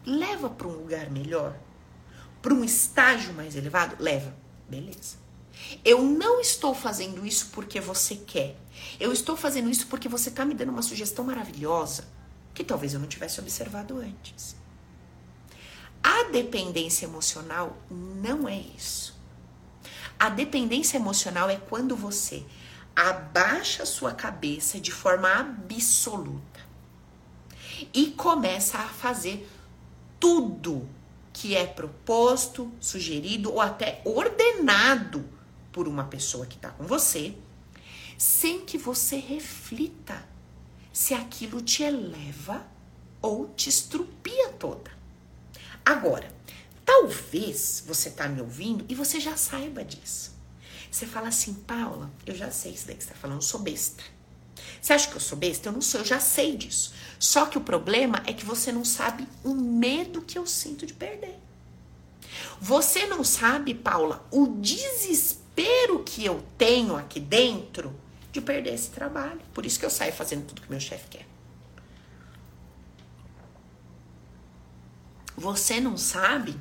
leva 0.05 0.49
para 0.49 0.67
um 0.67 0.71
lugar 0.71 1.09
melhor? 1.09 1.57
Para 2.41 2.53
um 2.53 2.63
estágio 2.63 3.33
mais 3.33 3.55
elevado? 3.55 4.01
Leva. 4.01 4.33
Beleza. 4.69 5.17
Eu 5.83 6.03
não 6.03 6.39
estou 6.39 6.73
fazendo 6.73 7.25
isso 7.25 7.49
porque 7.51 7.79
você 7.79 8.15
quer. 8.15 8.57
Eu 8.99 9.11
estou 9.11 9.35
fazendo 9.35 9.69
isso 9.69 9.87
porque 9.87 10.07
você 10.07 10.29
está 10.29 10.45
me 10.45 10.53
dando 10.53 10.69
uma 10.69 10.81
sugestão 10.81 11.25
maravilhosa 11.25 12.07
que 12.53 12.63
talvez 12.63 12.93
eu 12.93 12.99
não 12.99 13.07
tivesse 13.07 13.39
observado 13.39 13.97
antes. 13.97 14.55
A 16.01 16.23
dependência 16.31 17.05
emocional 17.05 17.77
não 17.89 18.47
é 18.47 18.57
isso. 18.57 19.15
A 20.19 20.29
dependência 20.29 20.97
emocional 20.97 21.49
é 21.49 21.57
quando 21.57 21.95
você 21.95 22.45
abaixa 22.97 23.85
sua 23.85 24.11
cabeça 24.11 24.79
de 24.79 24.91
forma 24.91 25.31
absoluta 25.31 26.59
e 27.93 28.07
começa 28.07 28.79
a 28.79 28.87
fazer 28.87 29.47
tudo 30.19 30.89
que 31.31 31.55
é 31.55 31.67
proposto, 31.67 32.71
sugerido 32.79 33.53
ou 33.53 33.61
até 33.61 34.01
ordenado 34.03 35.29
por 35.71 35.87
uma 35.87 36.05
pessoa 36.05 36.47
que 36.47 36.55
está 36.55 36.71
com 36.71 36.85
você, 36.85 37.37
sem 38.17 38.65
que 38.65 38.79
você 38.79 39.17
reflita 39.17 40.27
se 40.91 41.13
aquilo 41.13 41.61
te 41.61 41.83
eleva 41.83 42.65
ou 43.21 43.49
te 43.49 43.69
estrupia 43.69 44.49
toda. 44.53 44.89
Agora, 45.85 46.35
talvez 46.83 47.83
você 47.85 48.09
tá 48.09 48.27
me 48.27 48.41
ouvindo 48.41 48.83
e 48.89 48.95
você 48.95 49.19
já 49.19 49.37
saiba 49.37 49.85
disso. 49.85 50.36
Você 50.97 51.05
fala 51.05 51.27
assim, 51.27 51.53
Paula, 51.53 52.09
eu 52.25 52.33
já 52.33 52.49
sei 52.49 52.71
isso 52.71 52.87
daí 52.87 52.95
que 52.95 53.03
você 53.03 53.11
tá 53.11 53.15
falando, 53.15 53.37
eu 53.37 53.43
sou 53.43 53.59
besta. 53.59 54.03
Você 54.81 54.93
acha 54.93 55.07
que 55.07 55.15
eu 55.15 55.19
sou 55.19 55.37
besta? 55.37 55.69
Eu 55.69 55.73
não 55.73 55.79
sou, 55.79 56.01
eu 56.01 56.05
já 56.05 56.19
sei 56.19 56.57
disso. 56.57 56.91
Só 57.19 57.45
que 57.45 57.55
o 57.55 57.61
problema 57.61 58.23
é 58.25 58.33
que 58.33 58.43
você 58.43 58.71
não 58.71 58.83
sabe 58.83 59.27
o 59.43 59.53
medo 59.53 60.23
que 60.23 60.39
eu 60.39 60.47
sinto 60.47 60.87
de 60.87 60.95
perder. 60.95 61.37
Você 62.59 63.05
não 63.05 63.23
sabe, 63.23 63.75
Paula, 63.75 64.27
o 64.31 64.47
desespero 64.47 66.03
que 66.03 66.25
eu 66.25 66.43
tenho 66.57 66.95
aqui 66.95 67.19
dentro 67.19 67.93
de 68.31 68.41
perder 68.41 68.73
esse 68.73 68.89
trabalho. 68.89 69.41
Por 69.53 69.67
isso 69.67 69.77
que 69.77 69.85
eu 69.85 69.91
saio 69.91 70.13
fazendo 70.13 70.47
tudo 70.47 70.63
que 70.63 70.71
meu 70.71 70.79
chefe 70.79 71.09
quer. 71.09 71.27
Você 75.35 75.79
não 75.79 75.95
sabe 75.95 76.57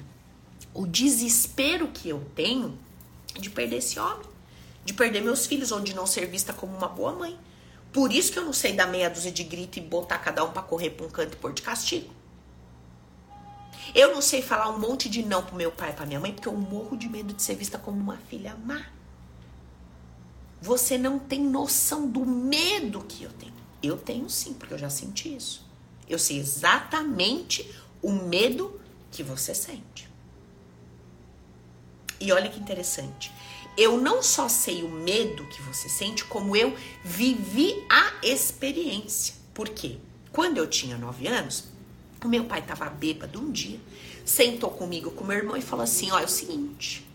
o 0.75 0.87
desespero 0.87 1.89
que 1.89 2.11
eu 2.11 2.23
tenho 2.35 2.79
de 3.41 3.51
perder 3.51 3.77
esse 3.77 3.99
homem, 3.99 4.27
de 4.85 4.93
perder 4.93 5.21
meus 5.21 5.47
filhos, 5.47 5.73
ou 5.73 5.81
de 5.81 5.95
não 5.95 6.07
ser 6.07 6.27
vista 6.27 6.53
como 6.53 6.77
uma 6.77 6.89
boa 6.89 7.13
mãe. 7.13 7.39
Por 7.93 8.13
isso 8.13 8.33
que 8.33 8.39
eu 8.39 8.45
não 8.45 8.53
sei 8.53 8.73
dar 8.73 8.87
meia 8.87 9.09
dúzia 9.09 9.33
de 9.33 9.43
grito 9.45 9.79
e 9.79 9.83
botar 9.83 10.19
cada 10.19 10.45
um 10.45 10.53
para 10.53 10.63
correr 10.63 10.91
para 10.91 11.07
um 11.07 11.11
canto 11.11 11.35
e 11.35 11.37
pôr 11.37 11.53
de 11.53 11.63
castigo. 11.63 12.13
Eu 13.95 14.13
não 14.13 14.21
sei 14.21 14.43
falar 14.43 14.69
um 14.69 14.79
monte 14.79 15.09
de 15.09 15.23
não 15.23 15.43
pro 15.43 15.57
meu 15.57 15.73
pai 15.73 15.91
e 15.91 15.93
pra 15.95 16.05
minha 16.07 16.21
mãe, 16.21 16.33
porque 16.33 16.49
eu 16.49 16.53
morro 16.53 16.97
de 16.97 17.09
medo 17.09 17.33
de 17.33 17.43
ser 17.43 17.55
vista 17.55 17.79
como 17.79 17.99
uma 17.99 18.17
filha 18.29 18.57
má. 18.65 18.85
Você 20.61 20.99
não 20.99 21.19
tem 21.19 21.41
noção 21.41 22.09
do 22.09 22.25
medo 22.25 23.01
que 23.03 23.25
eu 23.25 23.31
tenho. 23.33 23.55
Eu 23.83 23.97
tenho 23.97 24.29
sim, 24.29 24.55
porque 24.55 24.75
eu 24.75 24.79
já 24.79 24.91
senti 24.91 25.35
isso. 25.35 25.65
Eu 26.09 26.19
sei 26.19 26.39
exatamente 26.39 27.75
o 28.03 28.13
medo 28.13 28.81
que 29.11 29.23
você 29.23 29.55
sente. 29.55 30.06
E 32.27 32.33
olha 32.33 32.51
que 32.51 32.59
interessante. 32.59 33.31
Eu 33.77 34.01
não 34.01 34.21
só 34.21 34.49
sei 34.49 34.83
o 34.83 34.89
medo 34.89 35.47
que 35.47 35.63
você 35.63 35.89
sente, 35.89 36.25
como 36.25 36.57
eu 36.57 36.77
vivi 37.05 37.87
a 37.89 38.15
experiência. 38.21 39.37
Por 39.55 39.69
quê? 39.69 39.99
Quando 40.33 40.59
eu 40.59 40.67
tinha 40.67 40.99
nove 40.99 41.29
anos, 41.29 41.69
o 42.25 42.27
meu 42.27 42.45
pai 42.47 42.59
estava 42.59 42.91
bêbado 42.91 43.41
um 43.41 43.53
dia, 43.53 43.79
sentou 44.25 44.71
comigo 44.71 45.13
com 45.13 45.23
meu 45.23 45.37
irmão 45.37 45.57
e 45.57 45.63
falou 45.63 45.85
assim: 45.85 46.11
Olha, 46.11 46.23
é 46.23 46.27
o 46.27 46.29
seguinte, 46.29 47.07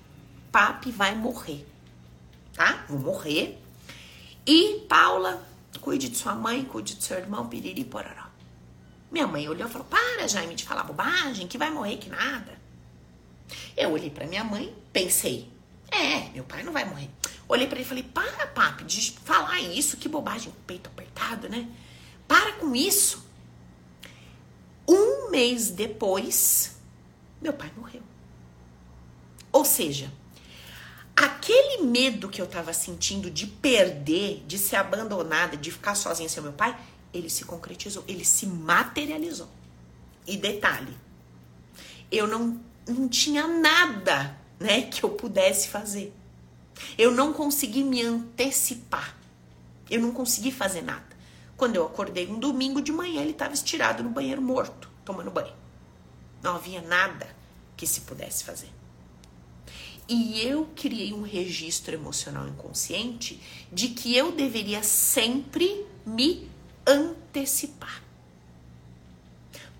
papi 0.49 0.91
vai 0.91 1.13
morrer, 1.13 1.67
tá? 2.53 2.85
Vou 2.87 2.99
morrer. 2.99 3.61
E 4.47 4.85
Paula, 4.87 5.45
cuide 5.81 6.07
de 6.07 6.17
sua 6.17 6.35
mãe, 6.35 6.63
cuide 6.63 6.95
de 6.95 7.03
seu 7.03 7.17
irmão, 7.17 7.49
piriri 7.49 7.83
pororó. 7.83 8.27
Minha 9.11 9.27
mãe 9.27 9.49
olhou 9.49 9.67
e 9.67 9.71
falou: 9.71 9.87
Para, 9.89 10.25
Jaime, 10.25 10.55
de 10.55 10.63
falar 10.63 10.83
bobagem, 10.83 11.49
que 11.49 11.57
vai 11.57 11.69
morrer 11.69 11.97
que 11.97 12.09
nada. 12.09 12.60
Eu 13.75 13.91
olhei 13.91 14.09
para 14.09 14.27
minha 14.27 14.43
mãe, 14.43 14.75
pensei: 14.91 15.49
É, 15.91 16.29
meu 16.29 16.43
pai 16.43 16.63
não 16.63 16.73
vai 16.73 16.85
morrer. 16.85 17.09
Olhei 17.47 17.67
para 17.67 17.77
ele 17.77 17.85
e 17.85 17.87
falei: 17.87 18.03
Para, 18.03 18.47
papi, 18.47 18.83
de 18.83 19.11
falar 19.23 19.59
isso, 19.59 19.97
que 19.97 20.07
bobagem, 20.07 20.53
peito 20.65 20.87
apertado, 20.87 21.49
né? 21.49 21.67
Para 22.27 22.53
com 22.53 22.75
isso. 22.75 23.25
Um 24.87 25.29
mês 25.29 25.69
depois, 25.69 26.77
meu 27.41 27.53
pai 27.53 27.71
morreu. 27.77 28.01
Ou 29.51 29.65
seja, 29.65 30.11
aquele 31.15 31.83
medo 31.83 32.29
que 32.29 32.41
eu 32.41 32.47
tava 32.47 32.73
sentindo 32.73 33.29
de 33.29 33.47
perder, 33.47 34.43
de 34.47 34.57
ser 34.57 34.77
abandonada, 34.77 35.57
de 35.57 35.71
ficar 35.71 35.95
sozinha 35.95 36.29
sem 36.29 36.41
meu 36.41 36.53
pai, 36.53 36.77
ele 37.13 37.29
se 37.29 37.43
concretizou, 37.43 38.03
ele 38.07 38.23
se 38.23 38.45
materializou. 38.45 39.49
E 40.25 40.37
detalhe, 40.37 40.95
eu 42.11 42.27
não, 42.27 42.59
não 42.87 43.07
tinha 43.07 43.47
nada, 43.47 44.37
né, 44.59 44.83
que 44.83 45.03
eu 45.03 45.09
pudesse 45.09 45.67
fazer. 45.69 46.13
Eu 46.97 47.11
não 47.11 47.33
consegui 47.33 47.83
me 47.83 48.01
antecipar. 48.01 49.17
Eu 49.89 50.01
não 50.01 50.11
consegui 50.11 50.51
fazer 50.51 50.81
nada. 50.81 51.11
Quando 51.57 51.75
eu 51.75 51.85
acordei 51.85 52.27
um 52.27 52.39
domingo 52.39 52.81
de 52.81 52.91
manhã, 52.91 53.21
ele 53.21 53.31
estava 53.31 53.53
estirado 53.53 54.01
no 54.01 54.09
banheiro 54.09 54.41
morto, 54.41 54.89
tomando 55.05 55.29
banho. 55.29 55.53
Não 56.41 56.55
havia 56.55 56.81
nada 56.81 57.35
que 57.77 57.85
se 57.85 58.01
pudesse 58.01 58.43
fazer. 58.43 58.69
E 60.07 60.41
eu 60.41 60.67
criei 60.75 61.13
um 61.13 61.21
registro 61.21 61.93
emocional 61.93 62.47
inconsciente 62.47 63.39
de 63.71 63.89
que 63.89 64.15
eu 64.15 64.31
deveria 64.31 64.83
sempre 64.83 65.85
me 66.05 66.49
antecipar. 66.85 68.03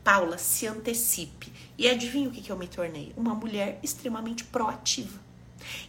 Paula, 0.03 0.37
se 0.37 0.67
antecipe. 0.67 1.51
E 1.77 1.89
adivinha 1.89 2.29
o 2.29 2.31
que, 2.31 2.41
que 2.41 2.51
eu 2.51 2.57
me 2.57 2.67
tornei? 2.67 3.13
Uma 3.15 3.33
mulher 3.33 3.79
extremamente 3.81 4.43
proativa. 4.43 5.19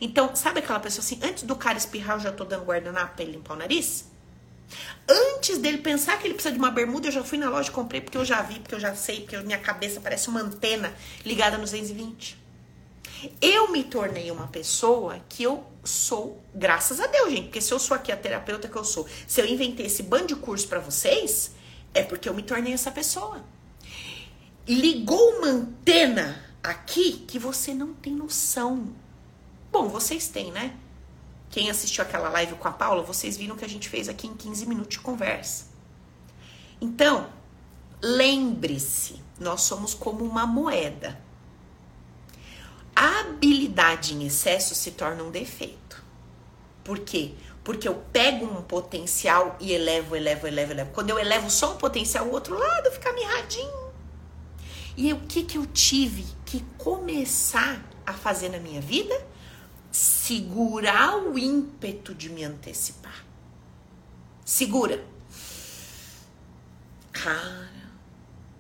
Então, 0.01 0.35
sabe 0.35 0.61
aquela 0.61 0.81
pessoa 0.81 1.03
assim, 1.05 1.19
antes 1.23 1.45
do 1.45 1.57
cara 1.57 1.79
espirrar, 1.79 2.17
eu 2.17 2.21
já 2.21 2.33
tô 2.33 2.45
dando 2.45 2.65
guardanapo 2.65 3.15
pra 3.15 3.25
ele 3.25 3.33
limpar 3.33 3.55
o 3.55 3.57
nariz? 3.57 4.11
Antes 5.09 5.59
dele 5.59 5.79
pensar 5.79 6.19
que 6.19 6.27
ele 6.27 6.35
precisa 6.35 6.53
de 6.53 6.59
uma 6.59 6.71
bermuda, 6.71 7.09
eu 7.09 7.13
já 7.13 7.25
fui 7.25 7.39
na 7.39 7.51
loja 7.51 7.69
e 7.69 7.73
comprei, 7.73 8.01
porque 8.01 8.17
eu 8.17 8.25
já 8.25 8.41
vi, 8.43 8.61
porque 8.61 8.75
eu 8.75 8.81
já 8.81 8.95
sei, 8.95 9.21
porque 9.21 9.37
minha 9.39 9.59
cabeça 9.59 10.01
parece 10.01 10.29
uma 10.29 10.41
antena 10.41 10.95
ligada 11.25 11.59
nos 11.59 11.71
220. 11.71 12.41
Eu 13.41 13.71
me 13.71 13.85
tornei 13.85 14.31
uma 14.31 14.49
pessoa 14.49 15.21
que 15.29 15.43
eu 15.43 15.65
sou, 15.85 16.43
graças 16.55 17.01
a 17.01 17.07
Deus, 17.07 17.31
gente, 17.31 17.45
porque 17.45 17.61
se 17.61 17.73
eu 17.73 17.79
sou 17.79 17.97
aqui 17.97 18.11
a 18.11 18.17
terapeuta 18.17 18.69
que 18.69 18.77
eu 18.77 18.85
sou, 18.85 19.07
se 19.27 19.41
eu 19.41 19.47
inventei 19.47 19.87
esse 19.87 20.03
bando 20.03 20.29
de 20.29 20.37
curso 20.37 20.67
para 20.67 20.81
vocês, 20.81 21.53
é 21.95 22.03
porque 22.03 22.29
eu 22.29 22.35
me 22.35 22.43
tornei 22.43 22.73
essa 22.73 22.91
pessoa. 22.91 23.45
Ligou 24.67 25.39
uma 25.39 25.49
antena 25.49 26.41
aqui 26.63 27.15
que 27.27 27.39
você 27.39 27.75
não 27.75 27.93
tem 27.93 28.15
noção. 28.15 28.95
Bom, 29.73 29.89
vocês 29.89 30.29
têm, 30.29 30.53
né? 30.53 30.77
Quem 31.51 31.69
assistiu 31.69 32.03
aquela 32.03 32.29
live 32.29 32.55
com 32.55 32.69
a 32.69 32.73
Paula, 32.73 33.03
vocês 33.03 33.37
viram 33.37 33.57
que 33.57 33.65
a 33.65 33.69
gente 33.69 33.89
fez 33.89 34.09
aqui 34.09 34.27
em 34.27 34.35
15 34.35 34.67
minutos 34.67 34.97
de 34.97 35.01
conversa. 35.01 35.67
Então, 36.81 37.29
lembre-se, 38.01 39.21
nós 39.39 39.63
somos 39.63 39.95
como 39.95 40.25
uma 40.25 40.47
moeda. 40.47 41.21
A 42.95 43.21
habilidade 43.21 44.15
em 44.15 44.27
excesso 44.27 44.75
se 44.75 44.93
torna 44.93 45.25
um 45.25 45.31
defeito. 45.31 46.03
Por 46.85 47.01
quê? 47.01 47.35
Porque 47.65 47.89
eu 47.89 47.97
pego 48.13 48.47
um 48.47 48.63
potencial 48.63 49.57
e 49.59 49.73
elevo, 49.73 50.15
elevo, 50.15 50.47
elevo, 50.47 50.73
elevo. 50.73 50.91
Quando 50.93 51.11
eu 51.11 51.19
elevo 51.19 51.51
só 51.51 51.75
um 51.75 51.79
potencial, 51.79 52.27
o 52.27 52.33
outro 52.33 52.57
lado 52.57 52.91
fica 52.93 53.13
mirradinho. 53.13 53.82
E 54.97 55.13
o 55.13 55.21
que, 55.21 55.43
que 55.43 55.59
eu 55.59 55.67
tive 55.67 56.25
que 56.45 56.61
começar 56.79 57.83
a 58.07 58.13
fazer 58.13 58.51
na 58.51 58.59
minha 58.59 58.81
vida? 58.81 59.33
segurar 59.93 61.19
o 61.19 61.39
ímpeto 61.39 62.15
de 62.15 62.31
me 62.31 62.43
antecipar. 62.43 63.25
Segura. 64.43 65.05
Cara, 67.13 67.93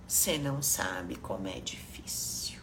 você 0.06 0.36
não 0.36 0.62
sabe 0.62 1.16
como 1.16 1.48
é 1.48 1.58
difícil. 1.58 2.60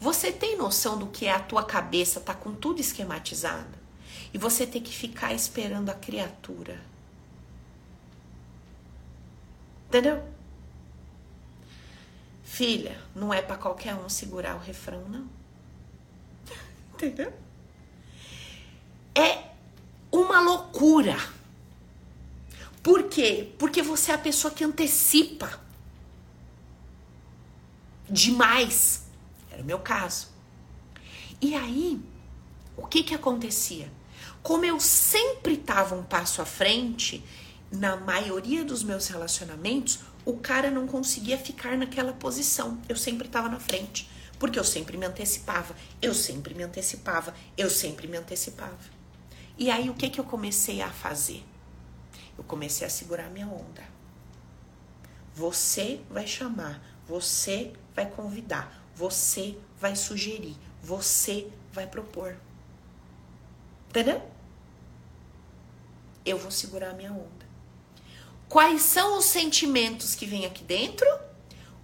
Você 0.00 0.32
tem 0.32 0.56
noção 0.56 0.98
do 0.98 1.08
que 1.08 1.26
é 1.26 1.32
a 1.32 1.38
tua 1.38 1.62
cabeça 1.62 2.18
tá 2.18 2.34
com 2.34 2.54
tudo 2.54 2.80
esquematizado 2.80 3.78
e 4.32 4.38
você 4.38 4.66
tem 4.66 4.80
que 4.82 4.94
ficar 4.94 5.34
esperando 5.34 5.90
a 5.90 5.94
criatura. 5.94 6.80
Entendeu? 9.88 10.26
Filha, 12.50 13.00
não 13.14 13.32
é 13.32 13.40
para 13.40 13.56
qualquer 13.56 13.94
um 13.94 14.08
segurar 14.08 14.56
o 14.56 14.58
refrão, 14.58 15.08
não. 15.08 15.24
Entendeu? 16.92 17.32
É 19.14 19.52
uma 20.10 20.40
loucura. 20.40 21.16
Por 22.82 23.04
quê? 23.04 23.52
Porque 23.56 23.80
você 23.82 24.10
é 24.10 24.16
a 24.16 24.18
pessoa 24.18 24.52
que 24.52 24.64
antecipa 24.64 25.60
demais. 28.08 29.04
Era 29.48 29.62
o 29.62 29.64
meu 29.64 29.78
caso. 29.78 30.26
E 31.40 31.54
aí, 31.54 32.00
o 32.76 32.84
que 32.84 33.04
que 33.04 33.14
acontecia? 33.14 33.92
Como 34.42 34.64
eu 34.64 34.80
sempre 34.80 35.54
estava 35.54 35.94
um 35.94 36.02
passo 36.02 36.42
à 36.42 36.44
frente, 36.44 37.24
na 37.70 37.96
maioria 37.96 38.64
dos 38.64 38.82
meus 38.82 39.06
relacionamentos, 39.06 40.00
o 40.30 40.38
cara 40.38 40.70
não 40.70 40.86
conseguia 40.86 41.36
ficar 41.36 41.76
naquela 41.76 42.12
posição. 42.12 42.80
Eu 42.88 42.96
sempre 42.96 43.26
estava 43.26 43.48
na 43.48 43.60
frente. 43.60 44.08
Porque 44.38 44.58
eu 44.58 44.64
sempre 44.64 44.96
me 44.96 45.04
antecipava, 45.04 45.76
eu 46.00 46.14
sempre 46.14 46.54
me 46.54 46.62
antecipava, 46.62 47.34
eu 47.58 47.68
sempre 47.68 48.08
me 48.08 48.16
antecipava. 48.16 48.78
E 49.58 49.70
aí 49.70 49.90
o 49.90 49.94
que, 49.94 50.08
que 50.08 50.18
eu 50.18 50.24
comecei 50.24 50.80
a 50.80 50.88
fazer? 50.88 51.44
Eu 52.38 52.44
comecei 52.44 52.86
a 52.86 52.90
segurar 52.90 53.28
minha 53.28 53.46
onda. 53.46 53.82
Você 55.34 56.00
vai 56.08 56.26
chamar, 56.26 56.82
você 57.06 57.74
vai 57.94 58.06
convidar, 58.06 58.82
você 58.94 59.58
vai 59.78 59.94
sugerir, 59.94 60.56
você 60.82 61.52
vai 61.70 61.86
propor. 61.86 62.34
Entendeu? 63.90 64.26
Eu 66.24 66.38
vou 66.38 66.50
segurar 66.50 66.94
minha 66.94 67.12
onda. 67.12 67.39
Quais 68.50 68.82
são 68.82 69.16
os 69.16 69.26
sentimentos 69.26 70.16
que 70.16 70.26
vêm 70.26 70.44
aqui 70.44 70.64
dentro? 70.64 71.06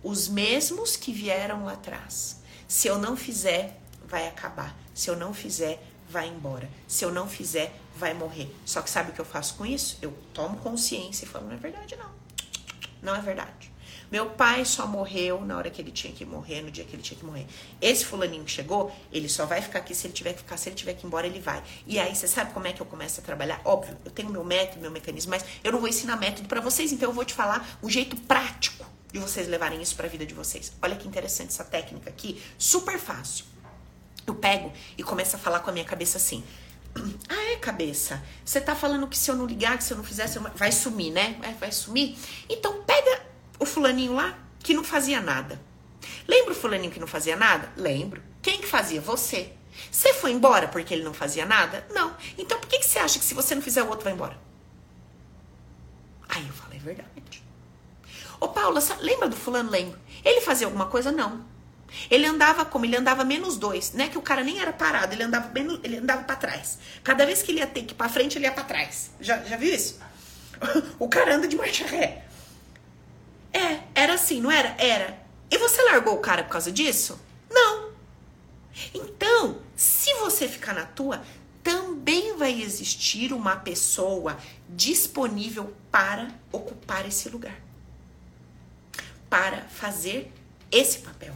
Os 0.02 0.26
mesmos 0.26 0.96
que 0.96 1.12
vieram 1.12 1.64
lá 1.64 1.74
atrás. 1.74 2.40
Se 2.66 2.88
eu 2.88 2.98
não 2.98 3.16
fizer, 3.16 3.80
vai 4.04 4.26
acabar. 4.26 4.76
Se 4.92 5.08
eu 5.08 5.14
não 5.14 5.32
fizer, 5.32 5.80
vai 6.10 6.26
embora. 6.26 6.68
Se 6.88 7.04
eu 7.04 7.12
não 7.12 7.28
fizer, 7.28 7.72
vai 7.94 8.14
morrer. 8.14 8.52
Só 8.64 8.82
que 8.82 8.90
sabe 8.90 9.12
o 9.12 9.14
que 9.14 9.20
eu 9.20 9.24
faço 9.24 9.54
com 9.54 9.64
isso? 9.64 9.96
Eu 10.02 10.12
tomo 10.34 10.56
consciência 10.58 11.24
e 11.24 11.28
falo: 11.28 11.46
não 11.46 11.54
é 11.54 11.56
verdade, 11.56 11.94
não. 11.94 12.10
Não 13.00 13.14
é 13.14 13.20
verdade. 13.20 13.72
Meu 14.10 14.30
pai 14.30 14.64
só 14.64 14.86
morreu 14.86 15.40
na 15.40 15.56
hora 15.56 15.70
que 15.70 15.82
ele 15.82 15.90
tinha 15.90 16.12
que 16.12 16.24
morrer, 16.24 16.62
no 16.62 16.70
dia 16.70 16.84
que 16.84 16.94
ele 16.94 17.02
tinha 17.02 17.18
que 17.18 17.24
morrer. 17.24 17.46
Esse 17.80 18.04
fulaninho 18.04 18.44
que 18.44 18.50
chegou, 18.50 18.94
ele 19.12 19.28
só 19.28 19.46
vai 19.46 19.60
ficar 19.60 19.80
aqui 19.80 19.94
se 19.94 20.06
ele 20.06 20.14
tiver 20.14 20.32
que 20.32 20.40
ficar, 20.40 20.56
se 20.56 20.68
ele 20.68 20.76
tiver 20.76 20.94
que 20.94 21.04
ir 21.04 21.06
embora, 21.06 21.26
ele 21.26 21.40
vai. 21.40 21.62
E 21.86 21.98
aí, 21.98 22.14
você 22.14 22.28
sabe 22.28 22.52
como 22.52 22.66
é 22.66 22.72
que 22.72 22.80
eu 22.80 22.86
começo 22.86 23.20
a 23.20 23.22
trabalhar? 23.22 23.60
Óbvio, 23.64 23.96
eu 24.04 24.10
tenho 24.10 24.30
meu 24.30 24.44
método, 24.44 24.80
meu 24.80 24.90
mecanismo, 24.90 25.30
mas 25.30 25.44
eu 25.62 25.72
não 25.72 25.80
vou 25.80 25.88
ensinar 25.88 26.16
método 26.16 26.48
para 26.48 26.60
vocês, 26.60 26.92
então 26.92 27.08
eu 27.08 27.14
vou 27.14 27.24
te 27.24 27.34
falar 27.34 27.78
o 27.82 27.90
jeito 27.90 28.16
prático 28.16 28.86
de 29.12 29.18
vocês 29.18 29.48
levarem 29.48 29.80
isso 29.80 29.96
para 29.96 30.06
a 30.06 30.10
vida 30.10 30.26
de 30.26 30.34
vocês. 30.34 30.72
Olha 30.80 30.96
que 30.96 31.08
interessante 31.08 31.48
essa 31.48 31.64
técnica 31.64 32.10
aqui, 32.10 32.42
super 32.58 32.98
fácil. 32.98 33.44
Eu 34.26 34.34
pego 34.34 34.72
e 34.98 35.02
começo 35.02 35.36
a 35.36 35.38
falar 35.38 35.60
com 35.60 35.70
a 35.70 35.72
minha 35.72 35.84
cabeça 35.84 36.18
assim: 36.18 36.44
ah, 37.28 37.52
é, 37.52 37.56
cabeça. 37.56 38.22
Você 38.44 38.60
tá 38.60 38.74
falando 38.74 39.06
que 39.06 39.16
se 39.16 39.30
eu 39.30 39.36
não 39.36 39.46
ligar, 39.46 39.78
que 39.78 39.84
se 39.84 39.92
eu 39.92 39.96
não 39.96 40.04
fizer, 40.04 40.28
vai 40.54 40.72
sumir, 40.72 41.12
né? 41.12 41.38
Vai 41.60 41.70
sumir. 41.70 42.18
Então 42.48 42.82
pega 42.82 43.25
o 43.58 43.66
fulaninho 43.66 44.14
lá 44.14 44.38
que 44.60 44.74
não 44.74 44.84
fazia 44.84 45.20
nada. 45.20 45.60
Lembra 46.26 46.52
o 46.52 46.56
fulaninho 46.56 46.92
que 46.92 47.00
não 47.00 47.06
fazia 47.06 47.36
nada? 47.36 47.72
Lembro. 47.76 48.22
Quem 48.42 48.60
que 48.60 48.66
fazia? 48.66 49.00
Você. 49.00 49.52
Você 49.90 50.14
foi 50.14 50.32
embora 50.32 50.68
porque 50.68 50.94
ele 50.94 51.04
não 51.04 51.14
fazia 51.14 51.44
nada? 51.44 51.86
Não. 51.90 52.16
Então 52.38 52.58
por 52.58 52.68
que, 52.68 52.78
que 52.78 52.86
você 52.86 52.98
acha 52.98 53.18
que 53.18 53.24
se 53.24 53.34
você 53.34 53.54
não 53.54 53.62
fizer 53.62 53.82
o 53.82 53.88
outro 53.88 54.04
vai 54.04 54.12
embora? 54.12 54.38
Aí 56.28 56.46
eu 56.46 56.52
falei, 56.52 56.78
é 56.78 56.82
verdade. 56.82 57.42
Ô 58.40 58.48
Paula, 58.48 58.80
lembra 59.00 59.28
do 59.28 59.36
fulano? 59.36 59.70
Lembro. 59.70 59.98
Ele 60.24 60.40
fazia 60.40 60.66
alguma 60.66 60.86
coisa? 60.86 61.12
Não. 61.12 61.44
Ele 62.10 62.26
andava 62.26 62.64
como? 62.64 62.84
Ele 62.84 62.96
andava 62.96 63.24
menos 63.24 63.56
dois, 63.56 63.92
né? 63.92 64.08
Que 64.08 64.18
o 64.18 64.22
cara 64.22 64.42
nem 64.42 64.60
era 64.60 64.72
parado, 64.72 65.14
ele 65.14 65.22
andava 65.22 65.48
menos, 65.52 65.80
ele 65.82 65.98
andava 65.98 66.24
para 66.24 66.36
trás. 66.36 66.78
Cada 67.02 67.24
vez 67.24 67.42
que 67.42 67.52
ele 67.52 67.60
ia 67.60 67.66
ter 67.66 67.84
que 67.84 67.94
ir 67.94 67.96
pra 67.96 68.08
frente, 68.08 68.36
ele 68.36 68.44
ia 68.44 68.52
para 68.52 68.64
trás. 68.64 69.10
Já, 69.20 69.38
já 69.44 69.56
viu 69.56 69.74
isso? 69.74 69.98
o 70.98 71.08
cara 71.08 71.36
anda 71.36 71.46
de 71.46 71.56
marcha 71.56 71.86
ré. 71.86 72.25
É, 73.56 73.82
era 73.94 74.12
assim, 74.14 74.38
não 74.38 74.50
era? 74.50 74.76
Era. 74.78 75.18
E 75.50 75.56
você 75.56 75.82
largou 75.84 76.14
o 76.14 76.20
cara 76.20 76.44
por 76.44 76.50
causa 76.50 76.70
disso? 76.70 77.18
Não. 77.48 77.90
Então, 78.92 79.62
se 79.74 80.12
você 80.16 80.46
ficar 80.46 80.74
na 80.74 80.84
tua, 80.84 81.22
também 81.62 82.36
vai 82.36 82.60
existir 82.60 83.32
uma 83.32 83.56
pessoa 83.56 84.36
disponível 84.68 85.74
para 85.90 86.28
ocupar 86.52 87.08
esse 87.08 87.30
lugar. 87.30 87.58
Para 89.30 89.62
fazer 89.62 90.30
esse 90.70 90.98
papel. 90.98 91.34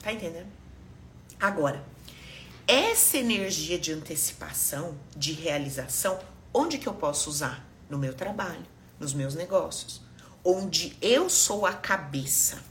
Tá 0.00 0.12
entendendo? 0.12 0.52
Agora, 1.40 1.82
essa 2.66 3.16
energia 3.16 3.78
de 3.78 3.92
antecipação, 3.92 4.98
de 5.16 5.32
realização, 5.32 6.20
onde 6.52 6.76
que 6.76 6.86
eu 6.86 6.94
posso 6.94 7.30
usar? 7.30 7.66
No 7.88 7.96
meu 7.96 8.12
trabalho, 8.12 8.66
nos 9.00 9.14
meus 9.14 9.34
negócios, 9.34 10.02
onde 10.44 10.96
eu 11.00 11.28
sou 11.28 11.66
a 11.66 11.72
cabeça. 11.72 12.62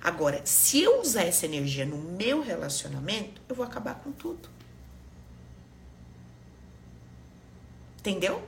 Agora, 0.00 0.44
se 0.44 0.82
eu 0.82 1.00
usar 1.00 1.22
essa 1.22 1.46
energia 1.46 1.86
no 1.86 1.96
meu 1.96 2.42
relacionamento, 2.42 3.40
eu 3.48 3.54
vou 3.54 3.64
acabar 3.64 3.94
com 3.94 4.12
tudo. 4.12 4.50
Entendeu? 7.98 8.46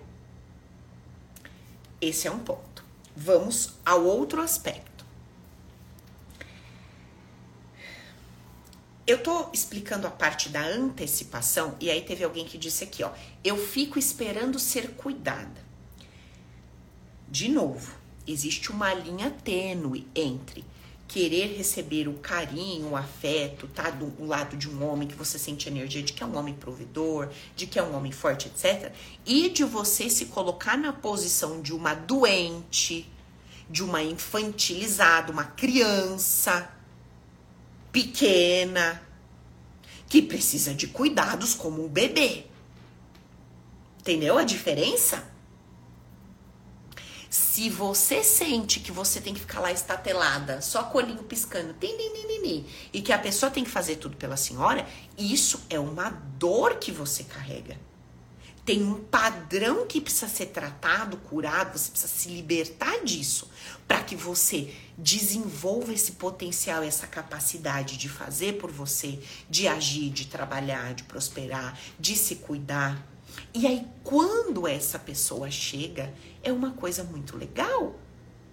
Esse 1.99 2.29
é 2.29 2.31
um 2.31 2.39
ponto. 2.39 2.85
Vamos 3.17 3.73
ao 3.87 4.05
outro 4.05 4.43
aspecto. 4.43 5.07
Eu 9.07 9.23
tô 9.23 9.49
explicando 9.53 10.07
a 10.07 10.11
parte 10.11 10.51
da 10.51 10.61
antecipação 10.61 11.75
e 11.81 11.91
aí 11.91 12.03
teve 12.03 12.23
alguém 12.23 12.45
que 12.45 12.59
disse 12.59 12.85
aqui, 12.85 13.03
ó, 13.03 13.11
eu 13.43 13.57
fico 13.57 13.99
esperando 13.99 14.59
ser 14.59 14.91
cuidada. 14.91 15.65
De 17.29 17.49
novo, 17.49 17.96
existe 18.27 18.71
uma 18.71 18.93
linha 18.93 19.31
tênue 19.31 20.07
entre 20.15 20.65
querer 21.09 21.57
receber 21.57 22.09
o 22.09 22.15
carinho, 22.15 22.91
o 22.91 22.97
afeto, 22.97 23.69
tá 23.69 23.91
do 23.91 24.25
lado 24.25 24.57
de 24.57 24.69
um 24.69 24.85
homem 24.85 25.07
que 25.07 25.15
você 25.15 25.39
sente 25.39 25.69
energia 25.69 26.03
de 26.03 26.13
que 26.13 26.23
é 26.23 26.27
um 26.27 26.37
homem 26.37 26.55
provedor, 26.55 27.29
de 27.55 27.67
que 27.67 27.79
é 27.79 27.83
um 27.83 27.95
homem 27.95 28.13
forte, 28.13 28.49
etc, 28.49 28.93
e 29.25 29.49
de 29.49 29.65
você 29.65 30.11
se 30.11 30.27
colocar 30.27 30.77
na 30.77 30.93
posição 30.93 31.61
de 31.61 31.73
uma 31.73 31.95
doente, 31.95 33.09
de 33.71 33.83
uma 33.83 34.03
infantilizada, 34.03 35.33
uma 35.33 35.45
criança, 35.45 36.71
pequena, 37.93 39.03
que 40.09 40.21
precisa 40.21 40.75
de 40.75 40.89
cuidados 40.89 41.55
como 41.55 41.85
um 41.85 41.89
bebê. 41.89 42.47
Entendeu 44.01 44.39
a 44.39 44.45
diferença? 44.45 45.36
Se 47.37 47.69
você 47.69 48.25
sente 48.25 48.81
que 48.81 48.91
você 48.91 49.21
tem 49.21 49.35
que 49.35 49.41
ficar 49.41 49.61
lá 49.61 49.71
estatelada, 49.71 50.63
só 50.63 50.85
colinho 50.85 51.23
piscando, 51.23 51.75
e 52.93 53.03
que 53.03 53.13
a 53.13 53.19
pessoa 53.19 53.51
tem 53.51 53.63
que 53.63 53.71
fazer 53.71 53.97
tudo 53.97 54.17
pela 54.17 54.39
senhora, 54.39 54.87
isso 55.19 55.61
é 55.69 55.79
uma 55.79 56.09
dor 56.09 56.77
que 56.77 56.91
você 56.91 57.25
carrega 57.25 57.79
tem 58.67 58.83
um 58.83 58.95
padrão 59.05 59.87
que 59.87 60.01
precisa 60.01 60.27
ser 60.27 60.47
tratado, 60.47 61.17
curado, 61.19 61.79
você 61.79 61.89
precisa 61.89 62.13
se 62.13 62.29
libertar 62.31 63.05
disso 63.05 63.49
para 63.87 64.03
que 64.03 64.17
você 64.17 64.75
desenvolva 64.99 65.93
esse 65.93 66.13
potencial, 66.13 66.83
essa 66.83 67.07
capacidade 67.07 67.97
de 67.97 68.09
fazer 68.09 68.55
por 68.55 68.73
você, 68.73 69.21
de 69.49 69.69
agir, 69.69 70.11
de 70.11 70.27
trabalhar, 70.27 70.95
de 70.95 71.05
prosperar, 71.05 71.79
de 71.97 72.17
se 72.17 72.35
cuidar. 72.37 73.16
E 73.55 73.67
aí, 73.67 73.87
quando 74.05 74.67
essa 74.67 74.99
pessoa 74.99 75.51
chega, 75.51 76.13
é 76.43 76.53
uma 76.53 76.73
coisa 76.73 77.03
muito 77.05 77.37
legal, 77.37 77.95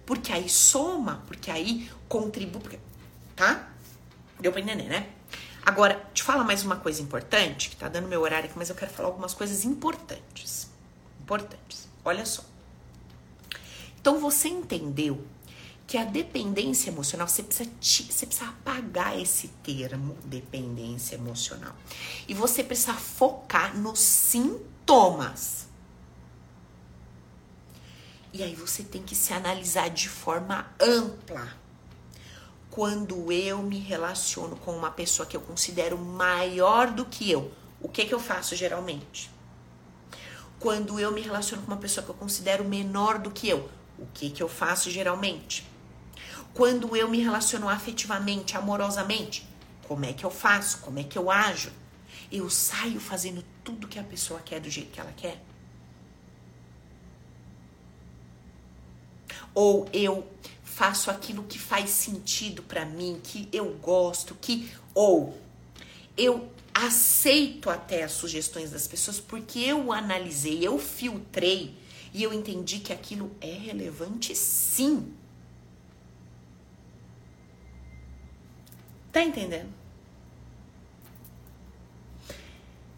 porque 0.06 0.32
aí 0.32 0.48
soma, 0.48 1.22
porque 1.26 1.50
aí 1.50 1.90
contribui, 2.08 2.78
tá? 3.36 3.70
Deu 4.40 4.50
pra 4.50 4.60
entender, 4.60 4.88
né? 4.88 5.08
Agora, 5.64 6.04
te 6.12 6.22
fala 6.22 6.44
mais 6.44 6.62
uma 6.62 6.76
coisa 6.76 7.00
importante, 7.00 7.70
que 7.70 7.76
tá 7.76 7.88
dando 7.88 8.06
meu 8.06 8.20
horário 8.20 8.48
aqui, 8.48 8.58
mas 8.58 8.68
eu 8.68 8.74
quero 8.74 8.92
falar 8.92 9.08
algumas 9.08 9.32
coisas 9.32 9.64
importantes. 9.64 10.68
Importantes. 11.20 11.88
Olha 12.04 12.26
só. 12.26 12.44
Então 13.98 14.20
você 14.20 14.48
entendeu 14.48 15.24
que 15.86 15.96
a 15.96 16.04
dependência 16.04 16.90
emocional, 16.90 17.28
você 17.28 17.42
precisa, 17.42 17.70
você 17.80 18.26
precisa 18.26 18.48
apagar 18.48 19.18
esse 19.18 19.48
termo 19.62 20.16
dependência 20.24 21.14
emocional. 21.14 21.74
E 22.28 22.34
você 22.34 22.62
precisa 22.62 22.94
focar 22.94 23.76
nos 23.76 24.00
sintomas. 24.84 25.66
E 28.32 28.42
aí 28.42 28.54
você 28.54 28.82
tem 28.82 29.02
que 29.02 29.14
se 29.14 29.32
analisar 29.32 29.88
de 29.88 30.08
forma 30.08 30.66
ampla 30.78 31.48
quando 32.70 33.32
eu 33.32 33.62
me 33.62 33.78
relaciono 33.78 34.56
com 34.56 34.72
uma 34.72 34.90
pessoa 34.90 35.26
que 35.26 35.36
eu 35.36 35.40
considero 35.40 35.96
maior 35.96 36.90
do 36.90 37.04
que 37.04 37.30
eu, 37.30 37.52
o 37.80 37.88
que, 37.88 38.04
que 38.04 38.12
eu 38.12 38.18
faço 38.18 38.56
geralmente? 38.56 39.30
Quando 40.58 40.98
eu 40.98 41.12
me 41.12 41.20
relaciono 41.20 41.62
com 41.62 41.72
uma 41.72 41.80
pessoa 41.80 42.04
que 42.04 42.10
eu 42.10 42.16
considero 42.16 42.64
menor 42.64 43.18
do 43.18 43.30
que 43.30 43.48
eu, 43.48 43.70
o 43.98 44.06
que, 44.12 44.30
que 44.30 44.42
eu 44.42 44.48
faço 44.48 44.90
geralmente? 44.90 45.64
Quando 46.52 46.96
eu 46.96 47.08
me 47.08 47.20
relaciono 47.20 47.68
afetivamente, 47.68 48.56
amorosamente, 48.56 49.48
como 49.86 50.04
é 50.04 50.12
que 50.12 50.24
eu 50.24 50.30
faço? 50.30 50.78
Como 50.78 50.98
é 50.98 51.04
que 51.04 51.18
eu 51.18 51.30
ajo? 51.30 51.70
Eu 52.32 52.50
saio 52.50 52.98
fazendo 52.98 53.44
tudo 53.64 53.88
que 53.88 53.98
a 53.98 54.04
pessoa 54.04 54.40
quer 54.40 54.60
do 54.60 54.70
jeito 54.70 54.92
que 54.92 55.00
ela 55.00 55.12
quer? 55.16 55.42
Ou 59.54 59.88
eu 59.92 60.28
faço 60.62 61.10
aquilo 61.10 61.44
que 61.44 61.58
faz 61.58 61.90
sentido 61.90 62.62
para 62.62 62.84
mim, 62.84 63.20
que 63.22 63.48
eu 63.52 63.72
gosto, 63.74 64.34
que 64.34 64.70
ou 64.92 65.36
eu 66.16 66.52
aceito 66.72 67.70
até 67.70 68.02
as 68.02 68.12
sugestões 68.12 68.70
das 68.70 68.86
pessoas 68.88 69.20
porque 69.20 69.60
eu 69.60 69.92
analisei, 69.92 70.66
eu 70.66 70.78
filtrei 70.78 71.76
e 72.12 72.22
eu 72.22 72.32
entendi 72.32 72.80
que 72.80 72.92
aquilo 72.92 73.30
é 73.40 73.52
relevante 73.52 74.34
sim. 74.34 75.12
Tá 79.12 79.22
entendendo? 79.22 79.83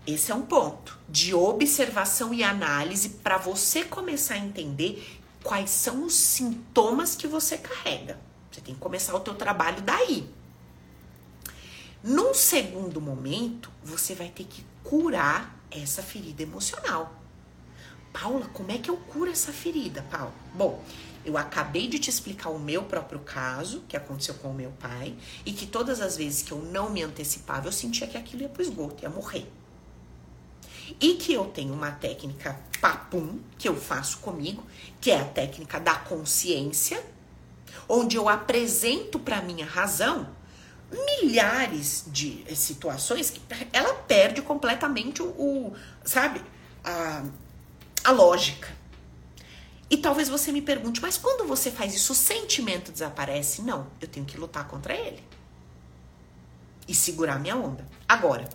Esse 0.06 0.30
é 0.30 0.34
um 0.34 0.42
ponto 0.42 0.96
de 1.08 1.34
observação 1.34 2.32
e 2.32 2.44
análise 2.44 3.08
para 3.08 3.38
você 3.38 3.84
começar 3.84 4.34
a 4.34 4.38
entender 4.38 5.20
quais 5.42 5.70
são 5.70 6.04
os 6.04 6.14
sintomas 6.14 7.16
que 7.16 7.26
você 7.26 7.58
carrega. 7.58 8.16
Você 8.50 8.60
tem 8.60 8.74
que 8.74 8.80
começar 8.80 9.16
o 9.16 9.20
teu 9.20 9.34
trabalho 9.34 9.82
daí. 9.82 10.30
Num 12.04 12.32
segundo 12.32 13.00
momento, 13.00 13.68
você 13.82 14.14
vai 14.14 14.28
ter 14.28 14.44
que 14.44 14.64
curar 14.84 15.58
essa 15.72 16.02
ferida 16.02 16.40
emocional. 16.40 17.12
Paula, 18.12 18.46
como 18.52 18.70
é 18.70 18.78
que 18.78 18.88
eu 18.88 18.96
curo 18.96 19.30
essa 19.30 19.52
ferida, 19.52 20.02
Paula? 20.02 20.32
Bom, 20.54 20.84
eu 21.24 21.36
acabei 21.36 21.88
de 21.88 21.98
te 21.98 22.08
explicar 22.08 22.50
o 22.50 22.60
meu 22.60 22.84
próprio 22.84 23.18
caso, 23.18 23.82
que 23.88 23.96
aconteceu 23.96 24.34
com 24.34 24.52
o 24.52 24.54
meu 24.54 24.70
pai, 24.78 25.16
e 25.44 25.52
que 25.52 25.66
todas 25.66 26.00
as 26.00 26.16
vezes 26.16 26.42
que 26.42 26.52
eu 26.52 26.62
não 26.62 26.90
me 26.90 27.02
antecipava, 27.02 27.66
eu 27.66 27.72
sentia 27.72 28.06
que 28.06 28.16
aquilo 28.16 28.42
ia 28.42 28.48
pro 28.48 28.62
esgoto, 28.62 29.02
ia 29.02 29.10
morrer. 29.10 29.50
E 31.00 31.14
que 31.14 31.32
eu 31.32 31.46
tenho 31.46 31.74
uma 31.74 31.90
técnica 31.90 32.58
papum 32.80 33.40
que 33.58 33.68
eu 33.68 33.76
faço 33.76 34.18
comigo, 34.18 34.64
que 35.00 35.10
é 35.10 35.20
a 35.20 35.24
técnica 35.24 35.80
da 35.80 35.94
consciência, 35.94 37.02
onde 37.88 38.16
eu 38.16 38.28
apresento 38.28 39.18
para 39.18 39.42
minha 39.42 39.66
razão 39.66 40.34
milhares 40.90 42.04
de 42.06 42.44
situações 42.54 43.30
que 43.30 43.40
ela 43.72 43.94
perde 43.94 44.40
completamente 44.40 45.20
o, 45.22 45.26
o 45.26 45.76
sabe, 46.04 46.40
a, 46.84 47.24
a 48.04 48.10
lógica. 48.12 48.68
E 49.88 49.96
talvez 49.96 50.28
você 50.28 50.50
me 50.50 50.62
pergunte, 50.62 51.00
mas 51.00 51.16
quando 51.16 51.46
você 51.46 51.70
faz 51.70 51.94
isso, 51.94 52.12
o 52.12 52.16
sentimento 52.16 52.90
desaparece? 52.90 53.62
Não, 53.62 53.86
eu 54.00 54.08
tenho 54.08 54.26
que 54.26 54.36
lutar 54.36 54.66
contra 54.66 54.94
ele. 54.94 55.22
E 56.88 56.94
segurar 56.94 57.38
minha 57.38 57.56
onda. 57.56 57.86
Agora, 58.08 58.48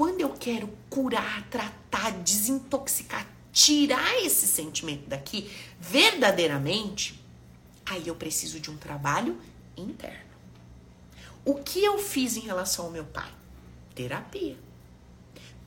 quando 0.00 0.22
eu 0.22 0.30
quero 0.30 0.66
curar, 0.88 1.46
tratar, 1.50 2.12
desintoxicar, 2.22 3.26
tirar 3.52 4.16
esse 4.24 4.46
sentimento 4.46 5.06
daqui 5.06 5.50
verdadeiramente, 5.78 7.22
aí 7.84 8.08
eu 8.08 8.14
preciso 8.14 8.58
de 8.60 8.70
um 8.70 8.78
trabalho 8.78 9.38
interno. 9.76 10.30
O 11.44 11.56
que 11.56 11.84
eu 11.84 11.98
fiz 11.98 12.38
em 12.38 12.40
relação 12.40 12.86
ao 12.86 12.90
meu 12.90 13.04
pai? 13.04 13.30
Terapia. 13.94 14.56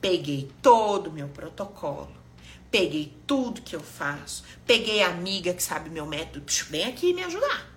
Peguei 0.00 0.50
todo 0.60 1.10
o 1.10 1.12
meu 1.12 1.28
protocolo, 1.28 2.10
peguei 2.72 3.16
tudo 3.28 3.62
que 3.62 3.76
eu 3.76 3.84
faço, 3.84 4.42
peguei 4.66 5.00
a 5.00 5.10
amiga 5.10 5.54
que 5.54 5.62
sabe 5.62 5.90
meu 5.90 6.06
método, 6.06 6.44
vem 6.70 6.86
aqui 6.86 7.14
me 7.14 7.22
ajudar. 7.22 7.72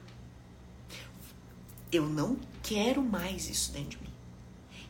Eu 1.91 2.07
não 2.07 2.35
quero 2.63 3.03
mais 3.03 3.47
isso 3.47 3.71
dentro 3.71 3.91
de 3.91 3.97
mim. 3.97 4.06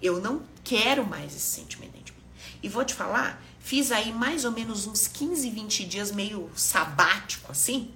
Eu 0.02 0.22
não 0.22 0.42
quero 0.64 1.06
mais 1.06 1.36
esse 1.36 1.46
sentimento 1.46 1.92
dentro 1.92 2.06
de 2.06 2.12
mim. 2.14 2.26
E 2.64 2.70
vou 2.70 2.84
te 2.84 2.94
falar, 2.94 3.42
fiz 3.60 3.92
aí 3.92 4.12
mais 4.12 4.46
ou 4.46 4.52
menos 4.52 4.88
uns 4.88 5.08
15, 5.08 5.50
20 5.50 5.86
dias 5.86 6.12
meio 6.12 6.50
sabático 6.56 7.52
assim, 7.52 7.92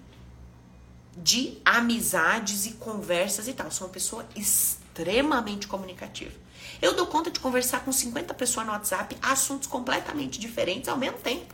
de 1.15 1.57
amizades 1.65 2.65
e 2.65 2.71
conversas 2.71 3.47
e 3.47 3.53
tal. 3.53 3.69
Sou 3.71 3.87
uma 3.87 3.93
pessoa 3.93 4.25
extremamente 4.35 5.67
comunicativa. 5.67 6.33
Eu 6.81 6.95
dou 6.95 7.05
conta 7.05 7.29
de 7.29 7.39
conversar 7.39 7.85
com 7.85 7.91
50 7.91 8.33
pessoas 8.33 8.65
no 8.65 8.71
WhatsApp, 8.71 9.15
assuntos 9.21 9.67
completamente 9.67 10.39
diferentes 10.39 10.89
ao 10.89 10.97
mesmo 10.97 11.17
tempo. 11.19 11.53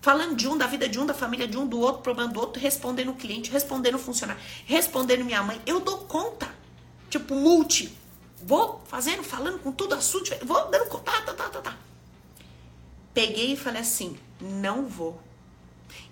Falando 0.00 0.36
de 0.36 0.46
um, 0.46 0.56
da 0.56 0.66
vida 0.66 0.86
de 0.86 0.98
um, 0.98 1.06
da 1.06 1.14
família 1.14 1.48
de 1.48 1.56
um, 1.56 1.66
do 1.66 1.80
outro, 1.80 2.02
problema 2.02 2.30
do 2.30 2.38
outro, 2.38 2.60
respondendo 2.60 3.10
o 3.10 3.14
cliente, 3.14 3.50
respondendo 3.50 3.94
o 3.94 3.98
funcionário, 3.98 4.40
respondendo 4.66 5.24
minha 5.24 5.42
mãe. 5.42 5.60
Eu 5.64 5.80
dou 5.80 5.98
conta. 5.98 6.46
Tipo, 7.08 7.34
multi. 7.34 7.96
Vou 8.46 8.82
fazendo, 8.86 9.22
falando 9.22 9.58
com 9.58 9.72
tudo 9.72 9.94
assunto, 9.94 10.30
vou 10.44 10.70
dando 10.70 10.86
conta, 10.88 11.10
tá, 11.22 11.32
tá, 11.32 11.48
tá, 11.48 11.60
tá. 11.62 11.78
Peguei 13.14 13.52
e 13.52 13.56
falei 13.56 13.80
assim, 13.80 14.18
não 14.40 14.86
vou. 14.86 15.20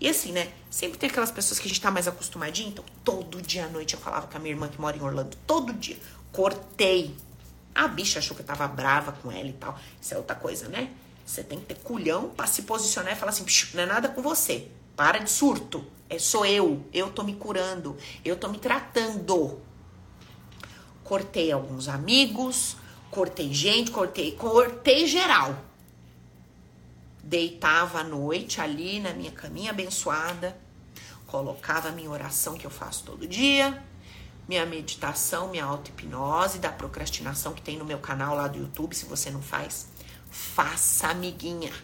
E 0.01 0.09
assim, 0.09 0.33
né? 0.33 0.51
Sempre 0.71 0.99
tem 0.99 1.11
aquelas 1.11 1.31
pessoas 1.31 1.61
que 1.61 1.67
a 1.67 1.69
gente 1.69 1.81
tá 1.81 1.91
mais 1.91 2.09
acostumadinho. 2.09 2.71
Então, 2.71 2.85
todo 3.05 3.43
dia 3.43 3.67
à 3.67 3.69
noite 3.69 3.95
eu 3.95 4.01
falava 4.01 4.27
com 4.27 4.37
a 4.37 4.41
minha 4.41 4.55
irmã 4.55 4.69
que 4.69 4.81
mora 4.81 4.97
em 4.97 5.03
Orlando. 5.03 5.37
Todo 5.47 5.73
dia. 5.73 5.99
Cortei. 6.33 7.15
A 7.75 7.87
bicha 7.89 8.19
achou 8.19 8.35
que 8.35 8.43
eu 8.43 8.47
tava 8.47 8.67
brava 8.69 9.13
com 9.13 9.31
ela 9.31 9.49
e 9.49 9.53
tal. 9.53 9.79
Isso 10.01 10.15
é 10.15 10.17
outra 10.17 10.37
coisa, 10.37 10.69
né? 10.69 10.91
Você 11.27 11.43
tem 11.43 11.59
que 11.59 11.67
ter 11.67 11.77
culhão 11.77 12.31
pra 12.31 12.47
se 12.47 12.63
posicionar 12.63 13.13
e 13.13 13.17
falar 13.17 13.31
assim: 13.31 13.45
não 13.75 13.83
é 13.83 13.87
nada 13.87 14.09
com 14.09 14.23
você. 14.23 14.69
Para 14.97 15.19
de 15.19 15.31
surto. 15.31 15.85
É 16.09 16.19
sou 16.19 16.47
eu. 16.47 16.85
Eu 16.93 17.11
tô 17.11 17.23
me 17.23 17.35
curando. 17.35 17.97
Eu 18.25 18.37
tô 18.37 18.49
me 18.49 18.59
tratando. 18.59 19.61
Cortei 21.13 21.53
alguns 21.53 21.89
amigos, 21.89 22.75
cortei 23.11 23.53
gente, 23.53 23.91
cortei, 23.91 24.33
cortei 24.33 25.07
geral. 25.07 25.55
Deitava 27.23 28.01
à 28.01 28.03
noite 28.03 28.63
ali 28.63 28.99
na 28.99 29.13
minha 29.13 29.31
caminha 29.31 29.73
abençoada, 29.73 30.57
colocava 31.27 31.91
a 31.91 31.93
minha 31.93 32.09
oração 32.09 32.57
que 32.57 32.67
eu 32.67 32.71
faço 32.71 33.05
todo 33.05 33.29
dia, 33.29 33.85
minha 34.49 34.65
meditação, 34.65 35.49
minha 35.49 35.67
auto-hipnose 35.67 36.59
da 36.59 36.73
procrastinação 36.73 37.53
que 37.53 37.61
tem 37.61 37.77
no 37.77 37.85
meu 37.85 37.99
canal 37.99 38.35
lá 38.35 38.49
do 38.49 38.59
YouTube, 38.59 38.97
se 38.97 39.05
você 39.05 39.31
não 39.31 39.43
faz, 39.43 39.89
faça, 40.31 41.09
amiguinha. 41.09 41.75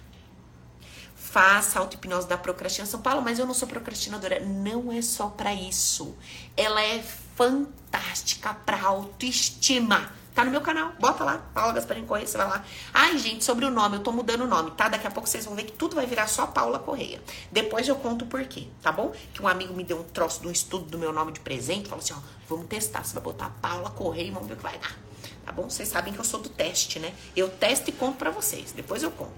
Faça 1.14 1.79
auto-hipnose 1.81 2.26
da 2.26 2.39
procrastinação. 2.39 3.03
Paulo, 3.03 3.20
mas 3.20 3.39
eu 3.39 3.45
não 3.45 3.53
sou 3.53 3.68
procrastinadora. 3.68 4.41
Não 4.41 4.91
é 4.91 5.03
só 5.03 5.29
para 5.29 5.53
isso. 5.53 6.16
Ela 6.57 6.83
é 6.83 7.05
fantástica 7.39 8.53
para 8.53 8.82
autoestima. 8.82 10.12
Tá 10.34 10.45
no 10.45 10.51
meu 10.51 10.61
canal, 10.61 10.93
bota 11.01 11.24
lá, 11.24 11.39
Paula 11.55 11.72
Gasparim 11.72 12.05
Correia, 12.05 12.26
você 12.26 12.36
vai 12.36 12.49
lá. 12.49 12.64
Ai, 12.93 13.16
gente, 13.18 13.45
sobre 13.45 13.64
o 13.64 13.70
nome, 13.70 13.97
eu 13.97 14.03
tô 14.03 14.12
mudando 14.12 14.43
o 14.43 14.47
nome, 14.47 14.72
tá? 14.72 14.89
Daqui 14.89 15.07
a 15.07 15.11
pouco 15.11 15.28
vocês 15.28 15.45
vão 15.45 15.55
ver 15.55 15.64
que 15.64 15.72
tudo 15.72 15.97
vai 15.97 16.07
virar 16.07 16.28
só 16.28 16.47
Paula 16.47 16.78
Correia. 16.78 17.20
Depois 17.51 17.89
eu 17.89 17.97
conto 17.97 18.26
por 18.26 18.45
quê, 18.45 18.68
tá 18.82 18.93
bom? 18.93 19.12
Que 19.32 19.43
um 19.43 19.49
amigo 19.49 19.72
me 19.74 19.82
deu 19.82 20.01
um 20.01 20.05
troço 20.05 20.41
de 20.41 20.49
um 20.49 20.51
estudo 20.51 20.84
do 20.84 20.99
meu 20.99 21.12
nome 21.12 21.32
de 21.32 21.41
presente, 21.41 21.89
falou 21.89 22.03
assim, 22.03 22.14
ó, 22.14 22.18
vamos 22.49 22.66
testar, 22.66 23.05
você 23.05 23.14
vai 23.14 23.22
botar 23.22 23.51
Paula 23.62 23.91
Correia 23.91 24.28
e 24.28 24.30
vamos 24.30 24.49
ver 24.49 24.55
o 24.55 24.57
que 24.57 24.62
vai 24.62 24.78
dar. 24.78 24.97
Tá 25.45 25.53
bom? 25.53 25.70
Vocês 25.70 25.89
sabem 25.89 26.12
que 26.12 26.20
eu 26.20 26.24
sou 26.24 26.41
do 26.41 26.49
teste, 26.49 27.01
né? 27.01 27.12
Eu 27.34 27.49
testo 27.49 27.91
e 27.91 27.93
conto 27.93 28.16
para 28.16 28.30
vocês, 28.30 28.72
depois 28.72 29.03
eu 29.03 29.11
conto. 29.11 29.32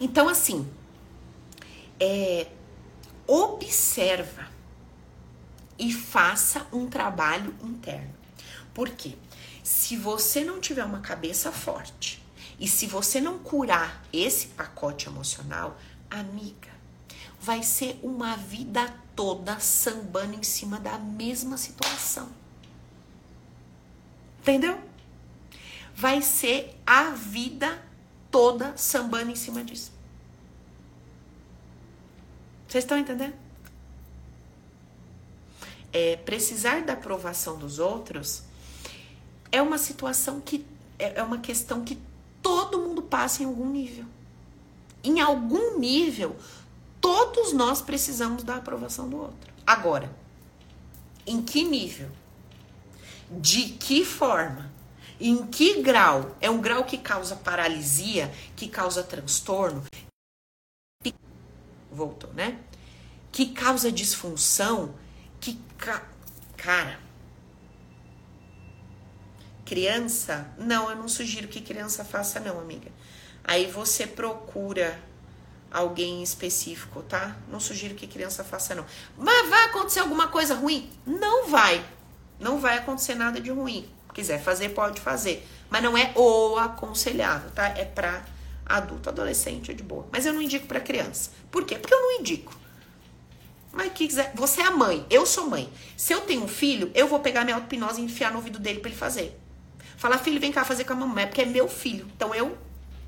Então, 0.00 0.28
assim, 0.28 0.66
é, 2.00 2.46
observa 3.26 4.53
e 5.78 5.92
faça 5.92 6.66
um 6.72 6.86
trabalho 6.88 7.54
interno. 7.62 8.14
Por 8.72 8.90
quê? 8.90 9.16
Se 9.62 9.96
você 9.96 10.44
não 10.44 10.60
tiver 10.60 10.84
uma 10.84 11.00
cabeça 11.00 11.50
forte 11.50 12.22
e 12.58 12.68
se 12.68 12.86
você 12.86 13.20
não 13.20 13.38
curar 13.38 14.04
esse 14.12 14.48
pacote 14.48 15.08
emocional, 15.08 15.78
amiga, 16.10 16.70
vai 17.40 17.62
ser 17.62 17.98
uma 18.02 18.36
vida 18.36 18.94
toda 19.14 19.58
sambando 19.60 20.34
em 20.34 20.42
cima 20.42 20.78
da 20.78 20.98
mesma 20.98 21.56
situação. 21.56 22.28
Entendeu? 24.40 24.78
Vai 25.94 26.20
ser 26.20 26.78
a 26.86 27.10
vida 27.10 27.82
toda 28.30 28.76
sambando 28.76 29.30
em 29.30 29.36
cima 29.36 29.62
disso. 29.62 29.92
Vocês 32.68 32.84
estão 32.84 32.98
entendendo? 32.98 33.43
É, 35.94 36.16
precisar 36.16 36.82
da 36.82 36.94
aprovação 36.94 37.56
dos 37.56 37.78
outros 37.78 38.42
é 39.52 39.62
uma 39.62 39.78
situação 39.78 40.40
que 40.40 40.66
é, 40.98 41.20
é 41.20 41.22
uma 41.22 41.38
questão 41.38 41.84
que 41.84 41.96
todo 42.42 42.80
mundo 42.80 43.00
passa 43.00 43.44
em 43.44 43.46
algum 43.46 43.70
nível. 43.70 44.04
Em 45.04 45.20
algum 45.20 45.78
nível, 45.78 46.36
todos 47.00 47.52
nós 47.52 47.80
precisamos 47.80 48.42
da 48.42 48.56
aprovação 48.56 49.08
do 49.08 49.18
outro. 49.18 49.52
Agora, 49.64 50.10
em 51.24 51.40
que 51.40 51.62
nível? 51.62 52.10
De 53.30 53.68
que 53.70 54.04
forma? 54.04 54.72
Em 55.20 55.46
que 55.46 55.80
grau? 55.80 56.36
É 56.40 56.50
um 56.50 56.60
grau 56.60 56.84
que 56.84 56.98
causa 56.98 57.36
paralisia, 57.36 58.34
que 58.56 58.68
causa 58.68 59.02
transtorno? 59.02 59.84
Voltou, 61.90 62.32
né? 62.32 62.58
Que 63.30 63.46
causa 63.46 63.92
disfunção. 63.92 64.94
Ca... 65.84 66.02
Cara, 66.56 66.98
Criança? 69.64 70.46
Não, 70.58 70.90
eu 70.90 70.96
não 70.96 71.08
sugiro 71.08 71.48
que 71.48 71.60
criança 71.60 72.04
faça, 72.04 72.38
não, 72.38 72.60
amiga. 72.60 72.90
Aí 73.42 73.66
você 73.66 74.06
procura 74.06 74.98
alguém 75.70 76.22
específico, 76.22 77.02
tá? 77.02 77.36
Não 77.50 77.58
sugiro 77.58 77.94
que 77.94 78.06
criança 78.06 78.44
faça, 78.44 78.74
não. 78.74 78.84
Mas 79.16 79.48
vai 79.48 79.64
acontecer 79.64 80.00
alguma 80.00 80.28
coisa 80.28 80.54
ruim? 80.54 80.90
Não 81.06 81.48
vai. 81.48 81.84
Não 82.38 82.58
vai 82.58 82.78
acontecer 82.78 83.14
nada 83.14 83.40
de 83.40 83.50
ruim. 83.50 83.88
Quiser 84.12 84.42
fazer, 84.42 84.70
pode 84.70 85.00
fazer. 85.00 85.46
Mas 85.70 85.82
não 85.82 85.96
é 85.96 86.12
o 86.14 86.56
aconselhável, 86.58 87.50
tá? 87.50 87.68
É 87.68 87.84
pra 87.84 88.24
adulto, 88.66 89.08
adolescente, 89.08 89.70
é 89.70 89.74
de 89.74 89.82
boa. 89.82 90.06
Mas 90.12 90.26
eu 90.26 90.32
não 90.32 90.42
indico 90.42 90.66
para 90.66 90.80
criança. 90.80 91.30
Por 91.50 91.64
quê? 91.64 91.76
Porque 91.76 91.92
eu 91.92 92.00
não 92.00 92.20
indico. 92.20 92.54
Mas 93.74 93.92
que 93.92 94.06
quiser, 94.06 94.32
você 94.34 94.60
é 94.60 94.66
a 94.66 94.70
mãe, 94.70 95.04
eu 95.10 95.26
sou 95.26 95.48
mãe. 95.48 95.70
Se 95.96 96.12
eu 96.12 96.20
tenho 96.20 96.44
um 96.44 96.48
filho, 96.48 96.90
eu 96.94 97.08
vou 97.08 97.18
pegar 97.18 97.44
minha 97.44 97.56
auto-hipnose 97.56 98.00
e 98.00 98.04
enfiar 98.04 98.30
no 98.30 98.36
ouvido 98.36 98.58
dele 98.58 98.78
para 98.78 98.88
ele 98.88 98.98
fazer. 98.98 99.38
Falar, 99.96 100.18
filho, 100.18 100.40
vem 100.40 100.52
cá 100.52 100.64
fazer 100.64 100.84
com 100.84 100.92
a 100.92 100.96
mamãe, 100.96 101.26
porque 101.26 101.42
é 101.42 101.46
meu 101.46 101.68
filho. 101.68 102.06
Então 102.14 102.32
eu 102.34 102.56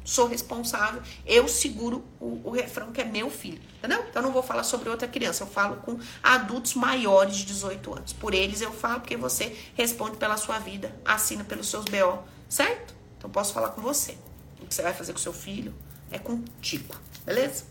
sou 0.05 0.27
responsável, 0.29 1.03
eu 1.25 1.49
seguro 1.49 2.05
o, 2.21 2.41
o, 2.45 2.51
refrão 2.51 2.93
que 2.93 3.01
é 3.01 3.05
meu 3.05 3.29
filho, 3.29 3.61
entendeu? 3.79 4.05
Então 4.09 4.23
eu 4.23 4.27
não 4.27 4.33
vou 4.33 4.43
falar 4.43 4.63
sobre 4.63 4.89
outra 4.89 5.09
criança, 5.09 5.43
eu 5.43 5.49
falo 5.49 5.77
com 5.77 5.99
adultos 6.23 6.75
maiores 6.75 7.37
de 7.37 7.45
18 7.45 7.95
anos. 7.95 8.13
Por 8.13 8.33
eles 8.33 8.61
eu 8.61 8.73
falo 8.73 9.01
porque 9.01 9.17
você 9.17 9.57
responde 9.75 10.17
pela 10.17 10.37
sua 10.37 10.61
vida, 10.61 10.95
assina 11.05 11.43
pelos 11.43 11.69
seus 11.69 11.85
BO, 11.87 12.23
certo? 12.49 12.95
Então 13.19 13.29
posso 13.29 13.53
falar 13.53 13.71
com 13.71 13.81
você. 13.81 14.17
O 14.61 14.67
que 14.67 14.75
você 14.75 14.83
vai 14.83 14.95
fazer 14.95 15.13
com 15.13 15.19
seu 15.19 15.33
filho 15.33 15.75
é 16.11 16.19
contigo, 16.21 16.95
beleza? 17.25 17.65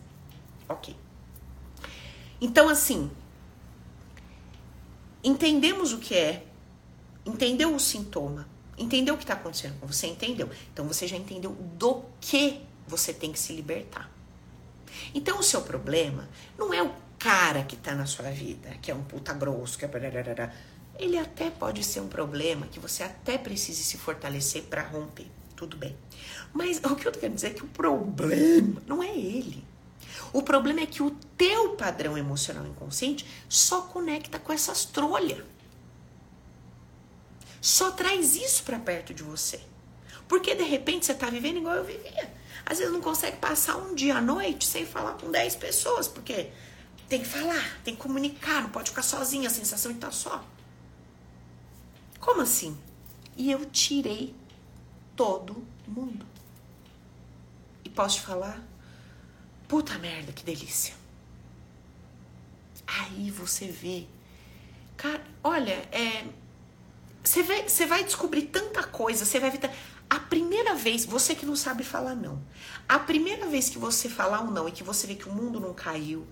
Ok. 0.68 1.05
Então 2.46 2.70
assim, 2.70 3.10
entendemos 5.24 5.93
o 5.93 5.98
que 5.98 6.14
é, 6.14 6.46
entendeu 7.26 7.74
o 7.74 7.80
sintoma, 7.80 8.48
Entendeu 8.78 9.14
o 9.14 9.18
que 9.18 9.24
está 9.24 9.36
acontecendo 9.36 9.80
com 9.80 9.88
você? 9.88 10.08
Entendeu? 10.08 10.50
Então 10.74 10.86
você 10.86 11.08
já 11.08 11.16
entendeu 11.16 11.52
do 11.52 12.04
que 12.20 12.60
você 12.86 13.14
tem 13.14 13.32
que 13.32 13.39
se 13.39 13.54
libertar. 13.54 14.12
Então 15.14 15.39
o 15.39 15.43
seu 15.43 15.62
problema 15.62 16.28
não 16.58 16.74
é 16.74 16.84
o 16.84 16.91
cara 17.18 17.64
que 17.64 17.76
está 17.76 17.96
na 17.96 18.06
sua 18.06 18.30
vida, 18.32 18.70
que 18.82 18.91
é 18.91 18.96
um 18.96 19.04
puta 19.04 19.34
grosso, 19.34 19.78
que 19.78 19.86
é. 19.86 19.89
Ele 20.98 21.18
até 21.18 21.50
pode 21.50 21.84
ser 21.84 22.02
um 22.02 22.08
problema 22.08 22.68
que 22.68 22.80
você 22.80 23.04
até 23.04 23.38
precise 23.38 23.84
se 23.84 23.98
fortalecer 23.98 24.64
para 24.64 24.82
romper. 24.84 25.28
Tudo 25.56 25.78
bem. 25.78 25.96
Mas 26.54 26.80
o 26.84 26.96
que 26.96 27.08
eu 27.08 27.12
quero 27.14 27.34
dizer 27.34 27.48
é 27.48 27.54
que 27.54 27.64
o 27.64 27.68
problema 27.68 28.82
não 28.86 29.02
é 29.02 29.18
ele. 29.18 29.64
O 30.36 30.44
problema 30.44 30.82
é 30.82 30.86
que 30.86 31.02
o 31.02 31.12
teu 31.38 31.78
padrão 31.78 32.18
emocional 32.18 32.68
inconsciente 32.68 33.26
só 33.48 33.84
conecta 33.84 34.38
com 34.38 34.52
essas 34.52 34.84
trolhas. 34.84 35.46
Só 37.62 37.92
traz 37.92 38.36
isso 38.36 38.64
para 38.64 38.78
perto 38.78 39.14
de 39.14 39.24
você. 39.24 39.62
Porque 40.28 40.54
de 40.54 40.64
repente 40.64 41.06
você 41.06 41.14
tá 41.14 41.30
vivendo 41.30 41.60
igual 41.60 41.76
eu 41.76 41.86
vivia. 41.86 42.34
Às 42.66 42.80
vezes 42.80 42.92
não 42.92 43.00
consegue 43.00 43.38
passar 43.38 43.78
um 43.78 43.96
dia 43.96 44.18
à 44.18 44.22
noite 44.22 44.68
sem 44.68 44.86
falar 44.86 45.14
com 45.14 45.32
10 45.32 45.56
pessoas, 45.56 46.06
porque 46.06 46.52
tem 47.08 47.22
que 47.22 47.28
falar, 47.30 47.80
tem 47.82 47.96
que 47.96 48.02
comunicar, 48.02 48.62
não 48.62 48.70
pode 48.72 48.90
ficar 48.90 49.04
sozinha, 49.04 49.48
a 49.48 49.50
sensação 49.50 49.94
de 49.94 50.00
estar 50.00 50.08
tá 50.08 50.14
só. 50.14 50.44
Como 52.20 52.42
assim? 52.42 52.78
E 53.38 53.50
eu 53.50 53.64
tirei 53.68 54.36
todo 55.16 55.66
mundo. 55.88 56.26
E 57.86 57.90
posso 57.90 58.18
te 58.18 58.24
falar? 58.24 58.75
Puta 59.68 59.97
merda, 59.97 60.32
que 60.32 60.43
delícia. 60.43 60.93
Aí 62.86 63.32
você 63.32 63.68
vê. 63.68 64.05
Cara, 64.95 65.24
olha, 65.43 65.74
é. 65.91 66.26
Você 67.24 67.41
vai, 67.41 67.68
você 67.68 67.86
vai 67.88 68.03
descobrir 68.03 68.43
tanta 68.43 68.84
coisa, 68.84 69.26
você 69.26 69.39
vai 69.39 69.49
ver. 69.49 69.72
A 70.07 70.20
primeira 70.20 70.76
vez, 70.76 71.03
você 71.03 71.34
que 71.34 71.45
não 71.45 71.55
sabe 71.55 71.84
falar 71.84 72.13
não, 72.13 72.39
a 72.88 72.99
primeira 72.99 73.47
vez 73.47 73.70
que 73.70 73.80
você 73.80 74.07
falar 74.07 74.41
um 74.41 74.51
não 74.51 74.70
e 74.70 74.72
que 74.72 74.84
você 74.84 75.07
vê 75.07 75.16
que 75.16 75.28
o 75.28 75.34
mundo 75.34 75.59
não 75.59 75.74
caiu, 75.74 76.28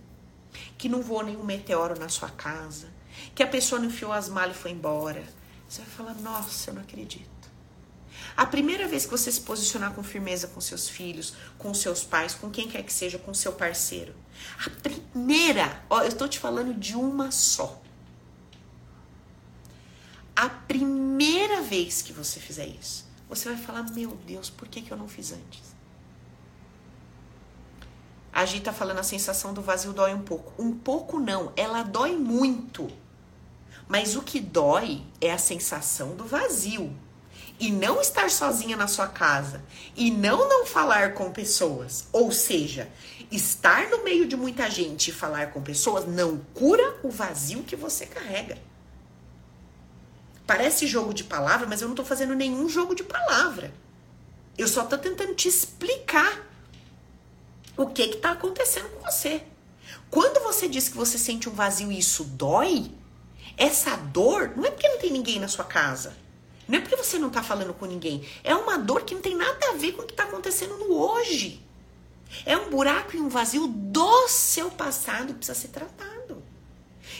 que 0.77 0.88
não 0.88 1.01
voou 1.01 1.23
nenhum 1.23 1.43
meteoro 1.43 1.99
na 1.99 2.07
sua 2.07 2.29
casa, 2.29 2.93
que 3.34 3.41
a 3.41 3.47
pessoa 3.47 3.79
não 3.79 3.88
enfiou 3.88 4.13
as 4.13 4.29
malas 4.29 4.55
e 4.55 4.59
foi 4.59 4.71
embora, 4.71 5.23
você 5.67 5.81
vai 5.81 5.89
falar: 5.89 6.13
Nossa, 6.21 6.69
eu 6.69 6.75
não 6.75 6.84
acredito. 6.84 7.32
A 8.36 8.45
primeira 8.45 8.88
vez 8.88 9.05
que 9.05 9.11
você 9.11 9.31
se 9.31 9.41
posicionar 9.41 9.93
com 9.93 10.03
firmeza 10.03 10.47
com 10.47 10.59
seus 10.59 10.89
filhos, 10.89 11.34
com 11.57 11.73
seus 11.73 12.03
pais, 12.03 12.34
com 12.34 12.49
quem 12.49 12.67
quer 12.67 12.84
que 12.84 12.91
seja, 12.91 13.19
com 13.19 13.34
seu 13.34 13.53
parceiro. 13.53 14.15
A 14.65 14.69
primeira, 14.69 15.84
ó, 15.89 16.01
eu 16.01 16.07
estou 16.07 16.27
te 16.27 16.39
falando 16.39 16.73
de 16.73 16.95
uma 16.95 17.31
só. 17.31 17.81
A 20.36 20.49
primeira 20.49 21.61
vez 21.61 22.01
que 22.01 22.11
você 22.11 22.39
fizer 22.39 22.65
isso, 22.65 23.05
você 23.29 23.49
vai 23.49 23.57
falar: 23.57 23.84
Meu 23.91 24.15
Deus, 24.25 24.49
por 24.49 24.67
que, 24.67 24.81
que 24.81 24.91
eu 24.91 24.97
não 24.97 25.07
fiz 25.07 25.31
antes? 25.31 25.73
A 28.34 28.45
Gi 28.45 28.61
tá 28.61 28.73
falando 28.73 28.97
a 28.97 29.03
sensação 29.03 29.53
do 29.53 29.61
vazio 29.61 29.93
dói 29.93 30.11
um 30.11 30.23
pouco. 30.23 30.59
Um 30.59 30.75
pouco 30.75 31.19
não, 31.19 31.53
ela 31.55 31.84
dói 31.84 32.15
muito. 32.15 32.91
Mas 33.88 34.15
o 34.15 34.23
que 34.23 34.39
dói 34.39 35.03
é 35.21 35.31
a 35.31 35.38
sensação 35.38 36.15
do 36.15 36.25
vazio 36.25 36.95
e 37.60 37.72
não 37.72 38.01
estar 38.01 38.30
sozinha 38.30 38.76
na 38.76 38.88
sua 38.88 39.08
casa 39.08 39.64
e 39.95 40.12
não 40.12 40.49
não 40.49 40.66
falar 40.66 41.14
com 41.14 41.32
pessoas, 41.32 42.08
ou 42.12 42.32
seja, 42.32 42.89
estar 43.32 43.89
no 43.89 44.04
meio 44.04 44.28
de 44.28 44.36
muita 44.36 44.70
gente 44.70 45.10
e 45.10 45.14
falar 45.14 45.51
com 45.51 45.62
pessoas 45.62 46.06
não 46.06 46.38
cura 46.54 46.97
o 47.04 47.10
vazio 47.10 47.64
que 47.64 47.76
você 47.76 48.06
carrega. 48.06 48.58
Parece 50.45 50.88
jogo 50.88 51.14
de 51.14 51.24
palavra, 51.24 51.66
mas 51.68 51.82
eu 51.82 51.88
não 51.88 51.95
tô 51.95 52.04
fazendo 52.04 52.36
nenhum 52.36 52.68
jogo 52.68 52.93
de 52.93 53.04
palavra. 53.04 53.74
Eu 54.58 54.68
só 54.68 54.84
tô 54.84 54.97
tentando 54.97 55.34
te 55.34 55.47
explicar 55.47 56.45
o 57.78 57.88
que 57.88 58.10
que 58.10 58.18
tá 58.18 58.32
acontecendo 58.32 58.89
com 58.89 59.10
você. 59.10 59.41
Quando 60.10 60.43
você 60.43 60.68
diz 60.68 60.89
que 60.89 60.97
você 60.97 61.18
sente 61.18 61.49
um 61.49 61.54
vazio 61.54 61.91
e 61.91 61.97
isso 61.97 62.24
dói, 62.24 62.91
essa 63.58 63.95
dor 63.95 64.54
não 64.56 64.66
é 64.66 64.72
porque 64.72 64.88
não 64.88 64.99
tem 64.99 65.12
ninguém 65.12 65.39
na 65.39 65.47
sua 65.47 65.66
casa. 65.66 66.16
Não 66.68 66.78
é 66.78 66.82
porque 66.82 66.95
você 66.95 67.18
não 67.18 67.28
está 67.28 67.43
falando 67.43 67.74
com 67.74 67.86
ninguém. 67.86 68.24
É 68.43 68.55
uma 68.55 68.78
dor 68.78 69.03
que 69.03 69.14
não 69.14 69.22
tem 69.22 69.36
nada 69.36 69.70
a 69.70 69.74
ver 69.74 69.93
com 69.93 70.01
o 70.01 70.05
que 70.05 70.14
está 70.14 70.24
acontecendo 70.24 70.78
no 70.78 70.93
hoje. 70.93 71.61
É 72.45 72.57
um 72.57 72.70
buraco 72.70 73.16
e 73.16 73.20
um 73.20 73.30
vazio 73.30 73.68
do 73.68 74.28
seu 74.28 74.72
passado 74.72 75.28
que 75.28 75.34
precisa 75.34 75.57
ser 75.57 75.68
tratado. 75.68 76.41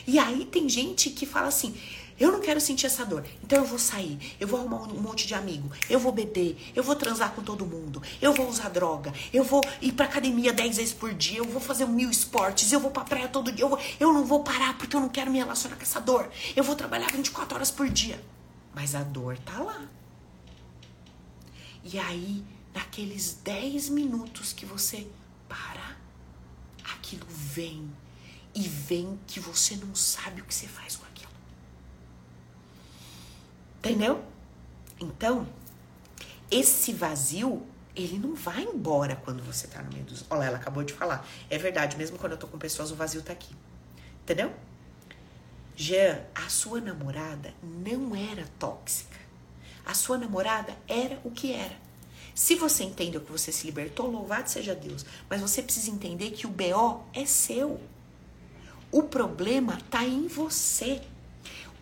E 0.08 0.18
aí 0.18 0.46
tem 0.46 0.68
gente 0.68 1.10
que 1.10 1.26
fala 1.26 1.48
assim: 1.48 1.76
eu 2.20 2.32
não 2.32 2.40
quero 2.40 2.62
sentir 2.62 2.86
essa 2.86 3.06
dor, 3.06 3.26
então 3.44 3.60
eu 3.60 3.66
vou 3.66 3.80
sair, 3.80 4.36
eu 4.40 4.48
vou 4.48 4.60
arrumar 4.60 4.84
um 4.84 5.00
monte 5.00 5.26
de 5.26 5.34
amigo, 5.34 5.70
eu 5.90 6.00
vou 6.00 6.12
beber, 6.12 6.58
eu 6.76 6.84
vou 6.84 6.96
transar 6.96 7.32
com 7.32 7.42
todo 7.42 7.66
mundo, 7.66 8.02
eu 8.22 8.34
vou 8.34 8.48
usar 8.48 8.70
droga, 8.70 9.14
eu 9.34 9.44
vou 9.44 9.62
ir 9.82 9.92
pra 9.94 10.06
academia 10.06 10.54
10 10.54 10.78
vezes 10.78 10.94
por 10.94 11.14
dia, 11.14 11.40
eu 11.40 11.46
vou 11.46 11.60
fazer 11.62 11.86
mil 11.86 12.10
esportes, 12.10 12.72
eu 12.72 12.80
vou 12.80 12.92
pra 12.92 13.04
praia 13.04 13.28
todo 13.28 13.52
dia, 13.52 13.66
eu, 13.66 13.70
vou, 13.70 13.80
eu 14.00 14.14
não 14.14 14.26
vou 14.26 14.44
parar 14.44 14.78
porque 14.78 14.96
eu 14.96 15.02
não 15.02 15.10
quero 15.10 15.32
me 15.32 15.40
relacionar 15.40 15.76
com 15.76 15.82
essa 15.82 16.00
dor, 16.00 16.30
eu 16.56 16.64
vou 16.64 16.76
trabalhar 16.76 17.12
24 17.12 17.56
horas 17.56 17.72
por 17.72 17.90
dia. 17.90 18.20
Mas 18.74 18.96
a 18.96 19.04
dor 19.04 19.38
tá 19.38 19.60
lá. 19.60 19.88
E 21.84 22.00
aí, 22.00 22.44
naqueles 22.74 23.40
10 23.44 23.90
minutos 23.90 24.54
que 24.54 24.66
você 24.66 25.08
para, 25.48 25.98
aquilo 26.96 27.26
vem. 27.30 27.90
E 28.56 28.68
vem 28.68 29.20
que 29.28 29.40
você 29.40 29.76
não 29.76 29.94
sabe 29.96 30.42
o 30.42 30.46
que 30.46 30.54
você 30.54 30.68
faz 30.68 30.96
com 30.96 31.06
aquilo. 31.06 31.32
Entendeu? 33.80 34.24
Então, 35.00 35.48
esse 36.50 36.94
vazio, 36.94 37.66
ele 37.96 38.18
não 38.18 38.36
vai 38.36 38.64
embora 38.64 39.16
quando 39.16 39.44
você 39.44 39.68
tá 39.68 39.82
no 39.82 39.92
meio 39.92 40.06
dos. 40.06 40.24
Olha, 40.30 40.46
ela 40.46 40.58
acabou 40.58 40.84
de 40.84 40.94
falar. 40.94 41.28
É 41.50 41.58
verdade, 41.58 41.98
mesmo 41.98 42.18
quando 42.18 42.34
eu 42.34 42.38
tô 42.38 42.48
com 42.48 42.58
pessoas, 42.58 42.92
o 42.92 42.96
vazio 42.96 43.22
tá 43.22 43.34
aqui. 43.34 43.54
Entendeu? 44.22 44.54
Jean, 45.76 46.20
a 46.36 46.50
sua 46.50 46.80
namorada 46.80 47.54
não 47.62 48.16
era 48.16 48.46
tóxica. 48.60 49.18
A 49.86 49.94
sua 49.94 50.18
namorada 50.18 50.78
era 50.88 51.20
o 51.24 51.32
que 51.32 51.52
era. 51.52 51.76
Se 52.36 52.56
você 52.56 52.84
entendeu 52.84 53.22
que 53.22 53.32
você 53.32 53.52
se 53.52 53.66
libertou, 53.66 54.10
louvado 54.10 54.50
seja 54.50 54.74
Deus. 54.74 55.06
Mas 55.30 55.42
você 55.42 55.62
precisa 55.62 55.92
entender 55.92 56.32
que 56.32 56.48
o 56.48 56.50
BO 56.50 57.04
é 57.14 57.26
seu. 57.26 57.80
O 58.92 59.04
problema 59.04 59.78
está 59.78 60.04
em 60.06 60.28
você. 60.28 61.02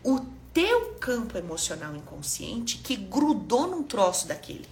O 0.03 0.19
teu 0.53 0.95
campo 0.95 1.37
emocional 1.37 1.95
inconsciente 1.95 2.77
que 2.79 2.95
grudou 2.95 3.67
num 3.67 3.83
troço 3.83 4.27
daquele. 4.27 4.67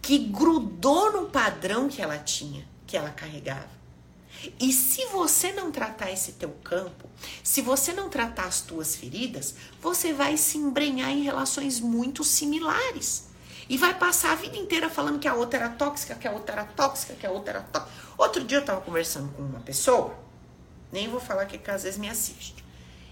Que 0.00 0.18
grudou 0.18 1.12
num 1.12 1.30
padrão 1.30 1.88
que 1.88 2.00
ela 2.00 2.18
tinha, 2.18 2.66
que 2.86 2.96
ela 2.96 3.10
carregava. 3.10 3.77
E 4.60 4.72
se 4.72 5.04
você 5.06 5.52
não 5.52 5.72
tratar 5.72 6.10
esse 6.10 6.32
teu 6.32 6.50
campo, 6.62 7.08
se 7.42 7.60
você 7.60 7.92
não 7.92 8.08
tratar 8.08 8.44
as 8.44 8.60
tuas 8.60 8.94
feridas, 8.94 9.54
você 9.80 10.12
vai 10.12 10.36
se 10.36 10.58
embrenhar 10.58 11.10
em 11.10 11.22
relações 11.22 11.80
muito 11.80 12.22
similares. 12.22 13.28
E 13.68 13.76
vai 13.76 13.98
passar 13.98 14.32
a 14.32 14.36
vida 14.36 14.56
inteira 14.56 14.88
falando 14.88 15.18
que 15.18 15.28
a 15.28 15.34
outra 15.34 15.60
era 15.60 15.68
tóxica, 15.70 16.14
que 16.14 16.26
a 16.26 16.32
outra 16.32 16.54
era 16.54 16.64
tóxica, 16.64 17.14
que 17.14 17.26
a 17.26 17.30
outra 17.30 17.58
era 17.58 17.62
tóxica. 17.62 17.92
Outro 18.16 18.44
dia 18.44 18.58
eu 18.58 18.64
tava 18.64 18.80
conversando 18.80 19.32
com 19.34 19.42
uma 19.42 19.60
pessoa, 19.60 20.16
nem 20.90 21.08
vou 21.08 21.20
falar 21.20 21.44
que, 21.46 21.58
que 21.58 21.70
às 21.70 21.82
vezes 21.82 21.98
me 21.98 22.08
assiste, 22.08 22.64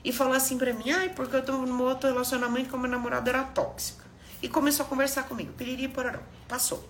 e 0.02 0.12
falou 0.12 0.32
assim 0.32 0.56
pra 0.56 0.72
mim, 0.72 0.90
ai, 0.90 1.10
porque 1.10 1.36
eu 1.36 1.44
tô 1.44 1.52
num 1.52 1.82
outro 1.82 2.08
relacionamento 2.08 2.70
com 2.70 2.78
meu 2.78 2.90
namorado 2.90 3.28
era 3.28 3.42
tóxica. 3.42 4.04
E 4.40 4.48
começou 4.48 4.86
a 4.86 4.88
conversar 4.88 5.24
comigo, 5.24 5.52
piriri 5.52 5.88
pororó, 5.88 6.20
passou. 6.48 6.88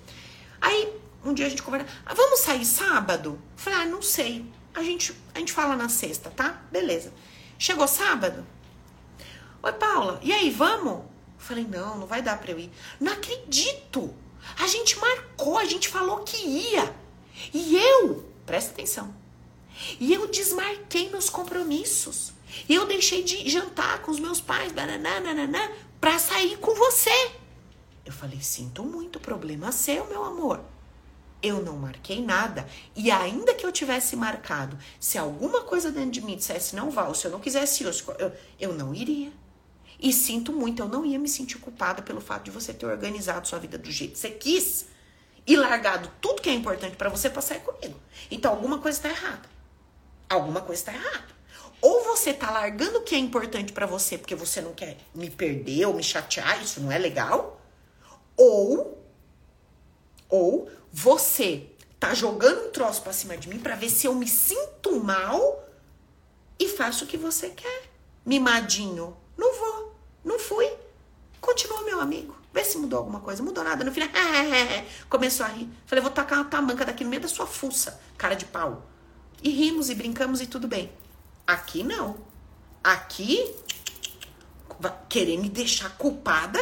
Aí 0.61 0.93
um 1.28 1.34
dia 1.34 1.46
a 1.46 1.48
gente 1.48 1.62
conversa, 1.62 1.86
ah, 2.04 2.14
vamos 2.14 2.40
sair 2.40 2.64
sábado? 2.64 3.40
falei, 3.56 3.80
ah, 3.80 3.86
não 3.86 4.00
sei. 4.02 4.44
A 4.74 4.82
gente, 4.82 5.14
a 5.34 5.38
gente 5.38 5.52
fala 5.52 5.74
na 5.74 5.88
sexta, 5.88 6.30
tá? 6.30 6.62
Beleza. 6.70 7.12
Chegou 7.58 7.88
sábado? 7.88 8.46
Oi, 9.62 9.72
Paula, 9.72 10.20
e 10.22 10.32
aí, 10.32 10.50
vamos? 10.50 11.04
falei, 11.38 11.64
não, 11.64 11.98
não 11.98 12.06
vai 12.06 12.22
dar 12.22 12.38
pra 12.38 12.50
eu 12.50 12.58
ir. 12.58 12.70
Não 13.00 13.12
acredito! 13.12 14.12
A 14.58 14.66
gente 14.66 14.98
marcou, 14.98 15.58
a 15.58 15.64
gente 15.64 15.88
falou 15.88 16.20
que 16.20 16.36
ia. 16.36 16.94
E 17.52 17.76
eu, 17.76 18.28
presta 18.44 18.72
atenção, 18.72 19.14
e 20.00 20.12
eu 20.12 20.26
desmarquei 20.26 21.10
meus 21.10 21.28
compromissos. 21.28 22.32
E 22.68 22.74
eu 22.74 22.86
deixei 22.86 23.22
de 23.22 23.48
jantar 23.48 24.02
com 24.02 24.10
os 24.10 24.20
meus 24.20 24.40
pais, 24.40 24.72
bananana, 24.72 25.70
pra 26.00 26.18
sair 26.18 26.56
com 26.58 26.74
você. 26.74 27.32
Eu 28.04 28.12
falei, 28.12 28.40
sinto 28.40 28.82
muito, 28.84 29.20
problema 29.20 29.72
seu, 29.72 30.06
meu 30.06 30.24
amor. 30.24 30.60
Eu 31.47 31.62
não 31.62 31.76
marquei 31.76 32.20
nada. 32.20 32.66
E 32.97 33.09
ainda 33.09 33.55
que 33.55 33.64
eu 33.64 33.70
tivesse 33.70 34.16
marcado, 34.16 34.76
se 34.99 35.16
alguma 35.16 35.62
coisa 35.62 35.92
dentro 35.92 36.11
de 36.11 36.20
mim 36.20 36.34
dissesse 36.34 36.74
não 36.74 36.90
vá, 36.90 37.07
ou 37.07 37.14
se 37.14 37.24
eu 37.24 37.30
não 37.30 37.38
quisesse 37.38 37.84
ir, 37.84 37.86
eu, 38.18 38.32
eu 38.59 38.74
não 38.74 38.92
iria. 38.92 39.32
E 40.01 40.12
sinto 40.12 40.53
muito, 40.53 40.82
eu 40.82 40.88
não 40.88 41.07
ia 41.07 41.20
me 41.20 41.28
sentir 41.28 41.59
culpada 41.59 42.03
pelo 42.03 42.20
fato 42.20 42.47
de 42.47 42.51
você 42.51 42.74
ter 42.74 42.84
organizado 42.84 43.47
sua 43.47 43.61
vida 43.61 43.78
do 43.78 43.92
jeito 43.92 44.14
que 44.14 44.18
você 44.18 44.30
quis 44.30 44.86
e 45.47 45.57
largado 45.57 46.11
tudo 46.20 46.42
que 46.42 46.51
é 46.51 46.53
importante 46.53 46.97
para 46.97 47.09
você 47.09 47.30
pra 47.30 47.40
sair 47.40 47.61
comigo. 47.61 47.99
Então 48.28 48.51
alguma 48.51 48.80
coisa 48.80 48.99
está 48.99 49.09
errada. 49.09 49.49
Alguma 50.28 50.61
coisa 50.62 50.82
está 50.82 50.92
errada. 50.92 51.36
Ou 51.80 52.03
você 52.03 52.34
tá 52.34 52.51
largando 52.51 52.99
o 52.99 53.03
que 53.03 53.14
é 53.14 53.18
importante 53.18 53.72
para 53.72 53.86
você 53.86 54.18
porque 54.18 54.34
você 54.34 54.61
não 54.61 54.74
quer 54.74 54.97
me 55.14 55.30
perder 55.30 55.86
ou 55.86 55.94
me 55.94 56.03
chatear, 56.03 56.61
isso 56.61 56.80
não 56.80 56.90
é 56.90 56.99
legal. 56.99 57.61
Ou 58.36 58.97
ou 60.28 60.68
você 60.99 61.66
tá 62.01 62.14
jogando 62.14 62.68
um 62.68 62.70
troço 62.70 63.03
pra 63.03 63.12
cima 63.12 63.36
de 63.36 63.51
mim 63.51 63.59
para 63.59 63.76
ver 63.76 63.90
se 63.90 64.07
eu 64.07 64.14
me 64.14 64.26
sinto 64.26 64.99
mal 64.99 65.62
e 66.59 66.70
faço 66.70 67.05
o 67.05 67.07
que 67.07 67.18
você 67.18 67.51
quer. 67.51 67.90
Mimadinho. 68.24 69.14
Não 69.36 69.55
vou. 69.55 69.94
Não 70.24 70.38
fui. 70.38 70.66
Continua 71.38 71.82
meu 71.82 72.01
amigo. 72.01 72.34
Vê 72.51 72.64
se 72.64 72.78
mudou 72.78 72.99
alguma 72.99 73.20
coisa. 73.20 73.42
Mudou 73.42 73.62
nada. 73.62 73.84
No 73.84 73.92
final, 73.92 74.09
começou 75.11 75.44
a 75.44 75.51
rir. 75.51 75.68
Falei, 75.84 76.01
vou 76.01 76.11
tacar 76.11 76.38
uma 76.38 76.47
tamanca 76.47 76.82
daqui 76.82 77.05
no 77.05 77.11
meio 77.11 77.20
da 77.20 77.28
sua 77.28 77.47
fuça, 77.47 78.01
cara 78.16 78.34
de 78.34 78.47
pau. 78.47 78.86
E 79.42 79.51
rimos 79.51 79.90
e 79.90 79.94
brincamos 79.94 80.40
e 80.40 80.47
tudo 80.47 80.66
bem. 80.66 80.90
Aqui 81.47 81.82
não. 81.82 82.16
Aqui, 82.82 83.55
querer 85.11 85.36
me 85.36 85.51
deixar 85.51 85.90
culpada? 85.99 86.59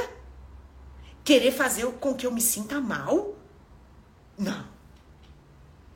Querer 1.23 1.53
fazer 1.53 1.87
com 2.01 2.15
que 2.17 2.27
eu 2.27 2.33
me 2.33 2.41
sinta 2.41 2.81
mal? 2.81 3.34
Não. 4.39 4.67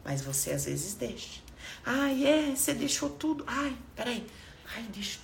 Mas 0.05 0.22
você 0.22 0.53
às 0.53 0.64
vezes 0.64 0.95
deixa. 0.95 1.41
Ai, 1.84 2.24
é, 2.24 2.57
você 2.57 2.72
deixou 2.74 3.11
tudo. 3.11 3.45
Ai, 3.47 3.76
peraí. 3.95 4.26
Ai, 4.74 4.82
deixa, 4.95 5.18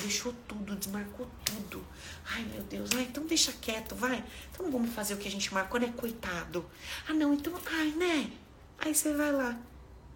deixou 0.00 0.32
tudo, 0.46 0.76
desmarcou 0.76 1.28
tudo. 1.44 1.84
Ai, 2.30 2.44
meu 2.44 2.62
Deus. 2.62 2.90
Ai, 2.94 3.02
então 3.02 3.24
deixa 3.26 3.52
quieto, 3.52 3.94
vai. 3.94 4.22
Então 4.52 4.70
vamos 4.70 4.92
fazer 4.94 5.14
o 5.14 5.16
que 5.16 5.28
a 5.28 5.30
gente 5.30 5.52
marcou, 5.52 5.80
né? 5.80 5.92
Coitado. 5.96 6.64
Ah, 7.08 7.12
não, 7.12 7.34
então, 7.34 7.52
ai, 7.72 7.90
né? 7.92 8.30
Aí 8.78 8.94
você 8.94 9.12
vai 9.14 9.32
lá. 9.32 9.58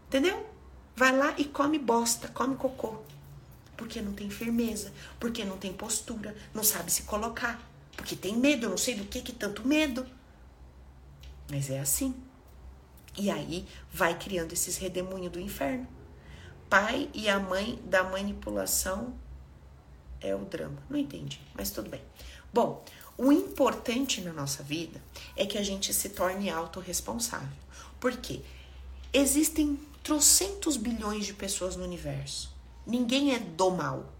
Entendeu? 0.08 0.46
Vai 0.94 1.16
lá 1.16 1.34
e 1.38 1.44
come 1.44 1.78
bosta, 1.78 2.28
come 2.28 2.54
cocô. 2.56 3.02
Porque 3.76 4.00
não 4.00 4.12
tem 4.12 4.30
firmeza, 4.30 4.92
porque 5.18 5.44
não 5.44 5.56
tem 5.56 5.72
postura, 5.72 6.36
não 6.54 6.62
sabe 6.62 6.92
se 6.92 7.04
colocar. 7.04 7.60
Porque 7.96 8.14
tem 8.14 8.36
medo, 8.36 8.66
eu 8.66 8.70
não 8.70 8.78
sei 8.78 8.94
do 8.94 9.04
que 9.04 9.22
que 9.22 9.32
tanto 9.32 9.66
medo. 9.66 10.06
Mas 11.50 11.70
é 11.70 11.80
assim. 11.80 12.14
E 13.16 13.30
aí 13.30 13.66
vai 13.92 14.18
criando 14.18 14.52
esses 14.52 14.76
redemoinhos 14.76 15.32
do 15.32 15.40
inferno. 15.40 15.86
Pai 16.68 17.10
e 17.12 17.28
a 17.28 17.38
mãe 17.38 17.78
da 17.84 18.02
manipulação 18.02 19.14
é 20.20 20.34
o 20.34 20.44
drama. 20.44 20.82
Não 20.88 20.98
entendi, 20.98 21.40
mas 21.54 21.70
tudo 21.70 21.90
bem. 21.90 22.00
Bom, 22.52 22.82
o 23.18 23.30
importante 23.30 24.22
na 24.22 24.32
nossa 24.32 24.62
vida 24.62 25.02
é 25.36 25.44
que 25.44 25.58
a 25.58 25.62
gente 25.62 25.92
se 25.92 26.08
torne 26.08 26.48
autorresponsável. 26.48 27.56
Por 28.00 28.16
quê? 28.16 28.40
Existem 29.12 29.78
trocentos 30.02 30.78
bilhões 30.78 31.26
de 31.26 31.34
pessoas 31.34 31.76
no 31.76 31.84
universo. 31.84 32.50
Ninguém 32.86 33.34
é 33.34 33.38
do 33.38 33.70
mal. 33.70 34.10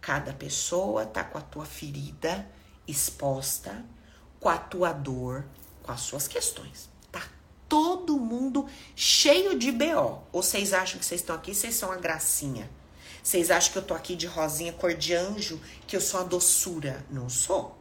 Cada 0.00 0.32
pessoa 0.32 1.06
tá 1.06 1.22
com 1.22 1.38
a 1.38 1.42
tua 1.42 1.64
ferida 1.64 2.50
exposta, 2.88 3.84
com 4.40 4.48
a 4.48 4.58
tua 4.58 4.92
dor, 4.92 5.46
com 5.84 5.92
as 5.92 6.00
suas 6.00 6.26
questões 6.26 6.91
todo 7.72 8.18
mundo 8.18 8.66
cheio 8.94 9.58
de 9.58 9.72
BO. 9.72 10.20
Ou 10.30 10.42
vocês 10.42 10.74
acham 10.74 10.98
que 10.98 11.06
vocês 11.06 11.22
estão 11.22 11.34
aqui, 11.34 11.54
vocês 11.54 11.74
são 11.74 11.90
a 11.90 11.96
gracinha? 11.96 12.70
Vocês 13.22 13.50
acham 13.50 13.72
que 13.72 13.78
eu 13.78 13.82
tô 13.82 13.94
aqui 13.94 14.14
de 14.14 14.26
rosinha, 14.26 14.74
cor 14.74 14.92
de 14.92 15.14
anjo, 15.14 15.58
que 15.86 15.96
eu 15.96 16.00
sou 16.02 16.20
a 16.20 16.22
doçura? 16.22 17.02
Não 17.10 17.30
sou. 17.30 17.78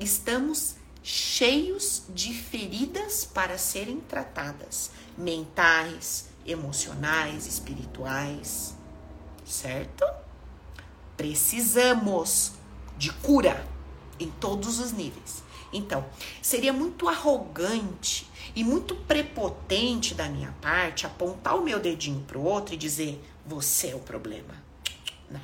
Estamos 0.00 0.76
cheios 1.02 2.04
de 2.08 2.32
feridas 2.32 3.26
para 3.26 3.58
serem 3.58 4.00
tratadas, 4.00 4.90
mentais, 5.18 6.30
emocionais, 6.46 7.46
espirituais, 7.46 8.74
certo? 9.44 10.06
Precisamos 11.14 12.52
de 12.96 13.12
cura 13.12 13.68
em 14.18 14.30
todos 14.30 14.78
os 14.78 14.92
níveis. 14.92 15.42
Então, 15.70 16.06
seria 16.40 16.72
muito 16.72 17.06
arrogante 17.06 18.27
e 18.54 18.64
muito 18.64 18.94
prepotente 18.94 20.14
da 20.14 20.28
minha 20.28 20.52
parte 20.60 21.06
apontar 21.06 21.56
o 21.56 21.62
meu 21.62 21.78
dedinho 21.78 22.20
pro 22.26 22.42
outro 22.42 22.74
e 22.74 22.76
dizer: 22.76 23.22
você 23.46 23.88
é 23.88 23.94
o 23.94 24.00
problema. 24.00 24.54
Não. 25.30 25.40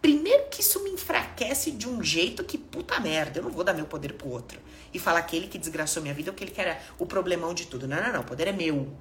Primeiro 0.00 0.48
que 0.48 0.60
isso 0.60 0.82
me 0.82 0.90
enfraquece 0.90 1.70
de 1.70 1.88
um 1.88 2.02
jeito 2.02 2.44
que 2.44 2.56
puta 2.56 2.98
merda, 3.00 3.38
eu 3.38 3.42
não 3.42 3.50
vou 3.50 3.64
dar 3.64 3.74
meu 3.74 3.86
poder 3.86 4.14
pro 4.14 4.30
outro 4.30 4.60
e 4.92 4.98
falar 4.98 5.20
aquele 5.20 5.46
que 5.46 5.58
desgraçou 5.58 6.02
minha 6.02 6.14
vida 6.14 6.30
ou 6.30 6.34
aquele 6.34 6.50
que 6.50 6.60
era 6.60 6.80
o 6.98 7.06
problemão 7.06 7.52
de 7.52 7.66
tudo. 7.66 7.86
Não, 7.86 8.00
não, 8.00 8.12
não, 8.12 8.20
o 8.20 8.24
poder 8.24 8.48
é 8.48 8.52
meu. 8.52 8.92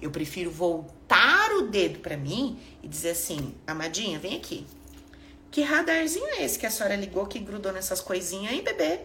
Eu 0.00 0.10
prefiro 0.10 0.50
voltar 0.50 1.52
o 1.52 1.68
dedo 1.68 1.98
para 1.98 2.16
mim 2.16 2.58
e 2.82 2.88
dizer 2.88 3.10
assim: 3.10 3.54
amadinha, 3.66 4.18
vem 4.18 4.36
aqui. 4.36 4.66
Que 5.50 5.60
radarzinho 5.60 6.26
é 6.28 6.44
esse 6.44 6.58
que 6.58 6.64
a 6.64 6.70
senhora 6.70 6.96
ligou 6.96 7.26
que 7.26 7.38
grudou 7.38 7.72
nessas 7.72 8.00
coisinhas 8.00 8.52
aí, 8.52 8.62
bebê? 8.62 9.00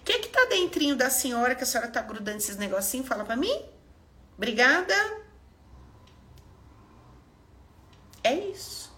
O 0.00 0.04
que 0.04 0.18
que 0.20 0.28
tá 0.28 0.44
dentrinho 0.46 0.96
da 0.96 1.10
senhora 1.10 1.54
que 1.54 1.62
a 1.62 1.66
senhora 1.66 1.90
tá 1.90 2.02
grudando 2.02 2.38
esses 2.38 2.56
negocinhos? 2.56 3.06
Fala 3.06 3.24
para 3.24 3.36
mim. 3.36 3.64
Obrigada. 4.36 4.94
É 8.22 8.34
isso. 8.34 8.92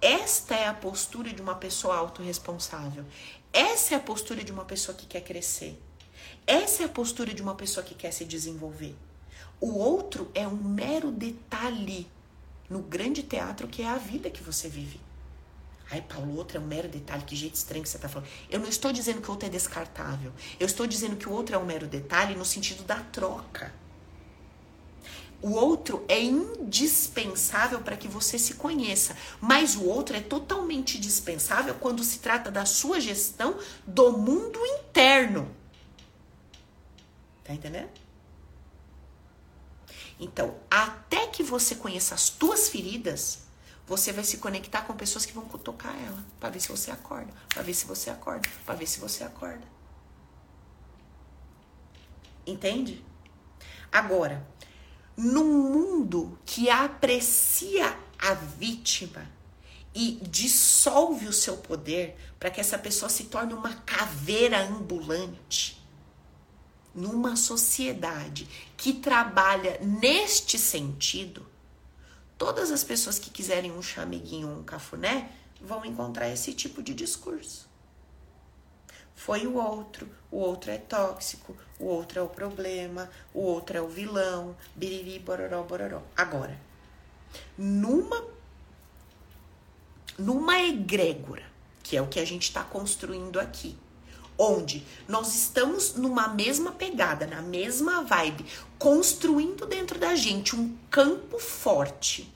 Esta 0.00 0.54
é 0.54 0.66
a 0.66 0.74
postura 0.74 1.32
de 1.32 1.40
uma 1.40 1.54
pessoa 1.54 1.96
autorresponsável. 1.96 3.04
Essa 3.52 3.94
é 3.94 3.96
a 3.96 4.00
postura 4.00 4.42
de 4.42 4.50
uma 4.50 4.64
pessoa 4.64 4.96
que 4.96 5.06
quer 5.06 5.20
crescer. 5.22 5.80
Essa 6.46 6.82
é 6.82 6.86
a 6.86 6.88
postura 6.88 7.32
de 7.32 7.42
uma 7.42 7.54
pessoa 7.54 7.84
que 7.84 7.94
quer 7.94 8.12
se 8.12 8.24
desenvolver. 8.24 8.96
O 9.60 9.78
outro 9.78 10.30
é 10.34 10.46
um 10.46 10.56
mero 10.56 11.12
detalhe 11.12 12.10
no 12.68 12.80
grande 12.80 13.22
teatro 13.22 13.68
que 13.68 13.82
é 13.82 13.88
a 13.88 13.96
vida 13.96 14.28
que 14.28 14.42
você 14.42 14.68
vive. 14.68 15.00
Ai, 15.92 16.00
Paulo, 16.00 16.38
outro 16.38 16.56
é 16.56 16.60
um 16.60 16.66
mero 16.66 16.88
detalhe, 16.88 17.22
que 17.22 17.36
jeito 17.36 17.54
estranho 17.54 17.82
que 17.82 17.88
você 17.90 17.98
está 17.98 18.08
falando. 18.08 18.26
Eu 18.48 18.58
não 18.58 18.66
estou 18.66 18.90
dizendo 18.90 19.20
que 19.20 19.28
o 19.28 19.32
outro 19.32 19.46
é 19.46 19.50
descartável. 19.50 20.32
Eu 20.58 20.64
estou 20.64 20.86
dizendo 20.86 21.16
que 21.16 21.28
o 21.28 21.32
outro 21.32 21.54
é 21.54 21.58
um 21.58 21.66
mero 21.66 21.86
detalhe 21.86 22.34
no 22.34 22.46
sentido 22.46 22.82
da 22.82 22.96
troca. 22.96 23.70
O 25.42 25.50
outro 25.50 26.02
é 26.08 26.18
indispensável 26.22 27.80
para 27.80 27.94
que 27.94 28.08
você 28.08 28.38
se 28.38 28.54
conheça, 28.54 29.14
mas 29.38 29.76
o 29.76 29.84
outro 29.84 30.16
é 30.16 30.20
totalmente 30.22 30.98
dispensável 30.98 31.74
quando 31.74 32.02
se 32.02 32.20
trata 32.20 32.50
da 32.50 32.64
sua 32.64 32.98
gestão 32.98 33.58
do 33.86 34.16
mundo 34.16 34.58
interno. 34.64 35.54
Tá 37.44 37.52
entendendo? 37.52 37.90
Então, 40.18 40.56
até 40.70 41.26
que 41.26 41.42
você 41.42 41.74
conheça 41.74 42.14
as 42.14 42.30
tuas 42.30 42.70
feridas, 42.70 43.40
você 43.92 44.10
vai 44.10 44.24
se 44.24 44.38
conectar 44.38 44.86
com 44.86 44.94
pessoas 44.94 45.26
que 45.26 45.34
vão 45.34 45.44
tocar 45.44 45.94
ela, 46.02 46.24
para 46.40 46.48
ver 46.48 46.60
se 46.60 46.68
você 46.70 46.90
acorda, 46.90 47.30
para 47.50 47.62
ver 47.62 47.74
se 47.74 47.84
você 47.84 48.08
acorda, 48.08 48.48
para 48.64 48.74
ver 48.74 48.86
se 48.86 48.98
você 48.98 49.22
acorda. 49.22 49.66
Entende? 52.46 53.04
Agora, 53.92 54.48
num 55.14 55.70
mundo 55.70 56.38
que 56.46 56.70
aprecia 56.70 57.94
a 58.18 58.32
vítima 58.32 59.30
e 59.94 60.12
dissolve 60.22 61.28
o 61.28 61.32
seu 61.32 61.58
poder 61.58 62.16
para 62.40 62.50
que 62.50 62.62
essa 62.62 62.78
pessoa 62.78 63.10
se 63.10 63.24
torne 63.24 63.52
uma 63.52 63.74
caveira 63.74 64.58
ambulante, 64.62 65.86
numa 66.94 67.36
sociedade 67.36 68.48
que 68.74 68.94
trabalha 68.94 69.78
neste 69.82 70.58
sentido, 70.58 71.51
todas 72.42 72.72
as 72.72 72.82
pessoas 72.82 73.20
que 73.20 73.30
quiserem 73.30 73.70
um 73.70 73.80
chameguinho 73.80 74.48
um 74.48 74.64
cafuné 74.64 75.30
vão 75.60 75.84
encontrar 75.84 76.28
esse 76.28 76.52
tipo 76.52 76.82
de 76.82 76.92
discurso. 76.92 77.68
Foi 79.14 79.46
o 79.46 79.54
outro, 79.54 80.08
o 80.28 80.38
outro 80.38 80.72
é 80.72 80.76
tóxico, 80.76 81.56
o 81.78 81.84
outro 81.84 82.18
é 82.18 82.22
o 82.22 82.28
problema, 82.28 83.08
o 83.32 83.42
outro 83.42 83.78
é 83.78 83.80
o 83.80 83.86
vilão, 83.86 84.56
biriri, 84.74 85.20
bororó, 85.20 85.62
bororó. 85.62 86.02
Agora, 86.16 86.58
numa, 87.56 88.26
numa 90.18 90.58
egrégora, 90.58 91.44
que 91.80 91.96
é 91.96 92.02
o 92.02 92.08
que 92.08 92.18
a 92.18 92.24
gente 92.24 92.42
está 92.42 92.64
construindo 92.64 93.38
aqui, 93.38 93.78
onde 94.36 94.84
nós 95.06 95.34
estamos 95.34 95.94
numa 95.94 96.26
mesma 96.26 96.72
pegada, 96.72 97.24
na 97.24 97.40
mesma 97.40 98.02
vibe, 98.02 98.46
construindo 98.80 99.64
dentro 99.66 99.98
da 99.98 100.16
gente 100.16 100.56
um 100.56 100.76
campo 100.90 101.38
forte, 101.38 102.31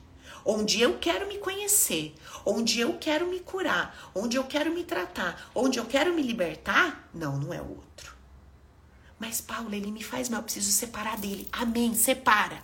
onde 0.47 0.79
eu 0.79 0.97
quero 0.97 1.27
me 1.27 1.37
conhecer, 1.37 2.15
onde 2.45 2.79
eu 2.79 2.97
quero 2.97 3.27
me 3.27 3.41
curar, 3.41 4.11
onde 4.15 4.37
eu 4.37 4.45
quero 4.45 4.73
me 4.73 4.85
tratar, 4.85 5.51
onde 5.53 5.77
eu 5.77 5.85
quero 5.85 6.13
me 6.13 6.21
libertar, 6.21 7.09
não, 7.13 7.37
não 7.37 7.53
é 7.53 7.61
o 7.61 7.69
outro. 7.69 8.15
Mas 9.19 9.41
Paulo, 9.41 9.75
ele 9.75 9.91
me 9.91 10.01
faz 10.01 10.29
mal, 10.29 10.39
eu 10.39 10.43
preciso 10.43 10.71
separar 10.71 11.17
dele. 11.17 11.49
Amém, 11.51 11.93
separa. 11.93 12.63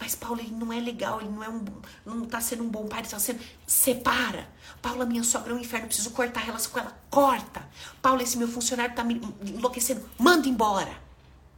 Mas 0.00 0.16
Paulo, 0.16 0.40
ele 0.40 0.50
não 0.50 0.72
é 0.72 0.80
legal, 0.80 1.20
ele 1.20 1.30
não 1.30 1.44
é 1.44 1.48
um 1.48 1.64
não 2.04 2.24
tá 2.24 2.40
sendo 2.40 2.64
um 2.64 2.68
bom 2.68 2.88
pai, 2.88 3.00
ele 3.00 3.08
tá 3.08 3.18
sendo 3.20 3.40
separa. 3.64 4.48
Paula, 4.82 5.04
minha 5.04 5.22
sogra 5.22 5.52
é 5.52 5.54
um 5.54 5.58
inferno, 5.60 5.84
eu 5.84 5.88
preciso 5.88 6.10
cortar 6.10 6.40
a 6.40 6.44
relação 6.44 6.72
com 6.72 6.80
ela. 6.80 6.98
Corta. 7.10 7.68
Paulo, 8.02 8.22
esse 8.22 8.38
meu 8.38 8.48
funcionário 8.48 8.94
tá 8.94 9.04
me 9.04 9.20
enlouquecendo. 9.46 10.08
Manda 10.18 10.48
embora. 10.48 10.92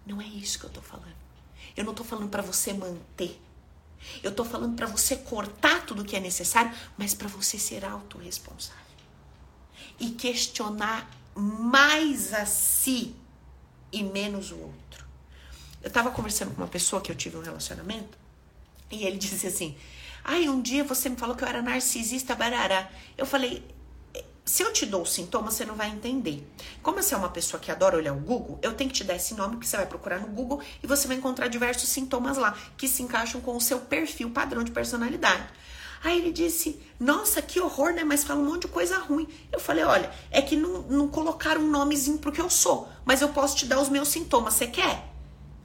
Não 0.05 0.21
é 0.21 0.27
isso 0.27 0.59
que 0.59 0.67
eu 0.67 0.71
tô 0.71 0.83
falando. 0.83 1.15
Eu 1.77 1.85
não 1.85 1.95
tô 1.95 2.05
falando 2.05 2.29
para 2.29 2.43
você 2.43 2.75
manter. 2.75 3.41
Eu 4.23 4.33
tô 4.35 4.45
falando 4.45 4.77
para 4.77 4.87
você 4.87 5.17
cortar 5.17 5.85
tudo 5.87 6.05
que 6.05 6.17
é 6.17 6.21
necessário, 6.21 6.73
mas 6.97 7.15
para 7.15 7.29
você 7.29 7.59
ser 7.59 7.85
autorresponsável. 7.85 8.83
E 9.99 10.11
questionar 10.11 11.09
mais 11.35 12.33
a 12.33 12.45
si 12.47 13.15
e 13.93 14.03
menos 14.03 14.51
o 14.51 14.59
outro. 14.59 15.05
Eu 15.83 15.91
tava 15.91 16.11
conversando 16.11 16.55
com 16.55 16.63
uma 16.63 16.69
pessoa 16.69 17.03
que 17.03 17.11
eu 17.11 17.17
tive 17.17 17.37
um 17.37 17.43
relacionamento 17.43 18.17
e 18.91 19.05
ele 19.05 19.17
disse 19.19 19.47
assim: 19.47 19.77
Ai, 20.25 20.49
um 20.49 20.61
dia 20.61 20.85
você 20.85 21.09
me 21.09 21.17
falou 21.17 21.35
que 21.35 21.43
eu 21.43 21.49
era 21.49 21.63
narcisista, 21.63 22.35
barará. 22.35 22.91
Eu 23.17 23.27
falei: 23.27 23.65
se 24.45 24.63
eu 24.63 24.73
te 24.73 24.85
dou 24.85 25.03
o 25.03 25.07
sintoma, 25.07 25.51
você 25.51 25.65
não 25.65 25.77
vai 25.77 25.89
entender. 25.89 26.47
Como 26.83 27.01
você 27.01 27.15
é 27.15 27.17
uma 27.17 27.29
pessoa 27.29 27.61
que 27.61 27.71
adora 27.71 27.97
olhar 27.97 28.13
o 28.13 28.19
Google, 28.19 28.59
eu 28.61 28.75
tenho 28.75 28.91
que 28.91 28.97
te 28.97 29.05
dar 29.05 29.15
esse 29.15 29.35
nome, 29.35 29.55
porque 29.55 29.67
você 29.67 29.77
vai 29.77 29.87
procurar 29.87 30.19
no 30.19 30.27
Google 30.29 30.61
e 30.83 30.87
você 30.87 31.07
vai 31.07 31.17
encontrar 31.17 31.47
diversos 31.47 31.89
sintomas 31.89 32.37
lá 32.37 32.57
que 32.77 32.89
se 32.89 33.03
encaixam 33.03 33.41
com 33.41 33.57
o 33.57 33.61
seu 33.61 33.81
perfil 33.81 34.31
padrão 34.31 34.65
de 34.65 34.73
personalidade. 34.73 35.45
Aí 36.03 36.19
ele 36.19 36.33
disse: 36.33 36.81
Nossa, 36.99 37.41
que 37.41 37.61
horror, 37.61 37.93
né? 37.93 38.03
Mas 38.03 38.25
fala 38.25 38.41
um 38.41 38.45
monte 38.45 38.63
de 38.63 38.69
coisa 38.69 38.99
ruim. 38.99 39.29
Eu 39.53 39.61
falei: 39.61 39.85
Olha, 39.85 40.11
é 40.31 40.43
que 40.43 40.57
não, 40.57 40.83
não 40.83 41.09
colocaram 41.09 41.61
um 41.61 41.71
nomezinho 41.71 42.19
pro 42.19 42.33
que 42.33 42.41
eu 42.41 42.51
sou, 42.51 42.89
mas 43.05 43.23
eu 43.23 43.29
posso 43.29 43.57
te 43.57 43.67
dar 43.67 43.81
os 43.81 43.89
meus 43.89 44.09
sintomas. 44.09 44.55
Você 44.55 44.67
quer? 44.67 45.09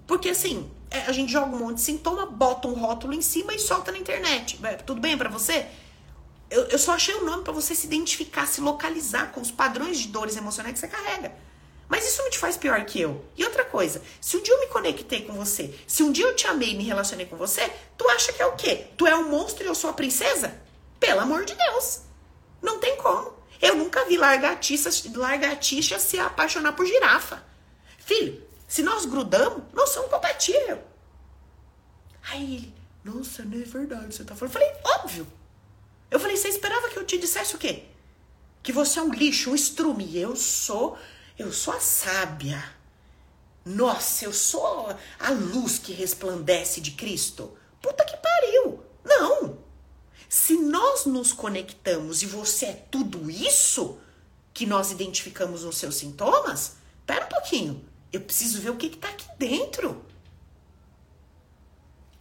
Porque 0.05 0.29
assim, 0.29 0.69
é, 0.91 1.01
a 1.01 1.11
gente 1.11 1.31
joga 1.31 1.55
um 1.55 1.59
monte 1.59 1.77
de 1.77 1.81
sintoma, 1.81 2.27
bota 2.27 2.67
um 2.67 2.73
rótulo 2.73 3.13
em 3.13 3.21
cima 3.21 3.53
e 3.55 3.59
solta 3.59 3.91
na 3.91 3.97
internet. 3.97 4.59
Tudo 4.85 5.01
bem 5.01 5.17
para 5.17 5.29
você? 5.29 5.65
Eu, 6.49 6.63
eu 6.65 6.79
só 6.79 6.93
achei 6.93 7.13
o 7.15 7.25
nome 7.25 7.43
para 7.43 7.53
você 7.53 7.75
se 7.75 7.87
identificar, 7.87 8.45
se 8.45 8.61
localizar 8.61 9.31
com 9.31 9.41
os 9.41 9.51
padrões 9.51 9.97
de 9.99 10.07
dores 10.07 10.37
emocionais 10.37 10.73
que 10.73 10.79
você 10.79 10.87
carrega. 10.87 11.33
Mas 11.89 12.05
isso 12.05 12.21
não 12.21 12.29
te 12.29 12.37
faz 12.37 12.57
pior 12.57 12.83
que 12.85 12.99
eu. 12.99 13.25
E 13.35 13.43
outra 13.43 13.63
coisa, 13.63 14.01
se 14.19 14.35
um 14.35 14.41
dia 14.41 14.53
eu 14.53 14.59
me 14.59 14.67
conectei 14.67 15.23
com 15.23 15.33
você, 15.33 15.73
se 15.87 16.03
um 16.03 16.11
dia 16.11 16.25
eu 16.25 16.35
te 16.35 16.47
amei 16.47 16.71
e 16.71 16.75
me 16.75 16.83
relacionei 16.83 17.25
com 17.25 17.37
você, 17.37 17.71
tu 17.97 18.07
acha 18.09 18.33
que 18.33 18.41
é 18.41 18.45
o 18.45 18.55
quê? 18.55 18.87
Tu 18.97 19.07
é 19.07 19.15
um 19.15 19.29
monstro 19.29 19.63
e 19.63 19.67
eu 19.67 19.75
sou 19.75 19.89
a 19.89 19.93
princesa? 19.93 20.53
Pelo 20.99 21.21
amor 21.21 21.45
de 21.45 21.55
Deus. 21.55 22.01
Não 22.61 22.79
tem 22.79 22.97
como. 22.97 23.33
Eu 23.61 23.75
nunca 23.75 24.05
vi 24.05 24.17
largatixa, 24.17 24.89
largatixa 25.15 25.97
se 25.97 26.19
apaixonar 26.19 26.73
por 26.73 26.85
girafa. 26.85 27.43
Filho, 27.97 28.41
se 28.67 28.83
nós 28.83 29.05
grudamos, 29.05 29.63
nós 29.73 29.89
somos 29.89 30.09
compatíveis. 30.09 30.79
Aí 32.29 32.55
ele, 32.55 32.75
nossa, 33.03 33.43
não 33.43 33.59
é 33.59 33.63
verdade, 33.63 34.13
você 34.13 34.23
tá 34.23 34.35
falando. 34.35 34.53
Eu 34.53 34.59
falei, 34.59 34.73
óbvio. 34.83 35.27
Eu 36.09 36.19
falei, 36.19 36.37
você 36.37 36.47
esperava 36.47 36.89
que 36.89 36.97
eu 36.97 37.05
te 37.05 37.17
dissesse 37.17 37.55
o 37.55 37.57
quê? 37.57 37.85
Que 38.63 38.71
você 38.71 38.99
é 38.99 39.01
um 39.01 39.13
lixo, 39.13 39.51
um 39.51 39.55
estrume. 39.55 40.17
Eu 40.17 40.35
sou, 40.35 40.97
eu 41.37 41.51
sou 41.51 41.73
a 41.73 41.79
sábia. 41.79 42.63
Nossa, 43.65 44.25
eu 44.25 44.33
sou 44.33 44.95
a 45.19 45.29
luz 45.29 45.77
que 45.77 45.91
resplandece 45.91 46.79
de 46.79 46.91
Cristo. 46.91 47.57
Puta 47.81 48.05
que 48.05 48.15
pariu. 48.17 48.83
Não. 49.03 49.57
Se 50.29 50.57
nós 50.57 51.05
nos 51.05 51.33
conectamos 51.33 52.21
e 52.21 52.25
você 52.25 52.65
é 52.67 52.73
tudo 52.89 53.29
isso 53.29 53.99
que 54.53 54.65
nós 54.65 54.91
identificamos 54.91 55.63
nos 55.63 55.77
seus 55.77 55.95
sintomas, 55.95 56.77
pera 57.05 57.25
um 57.25 57.29
pouquinho. 57.29 57.85
Eu 58.11 58.21
preciso 58.21 58.61
ver 58.61 58.69
o 58.69 58.77
que 58.77 58.87
está 58.87 59.09
aqui 59.09 59.27
dentro. 59.37 60.03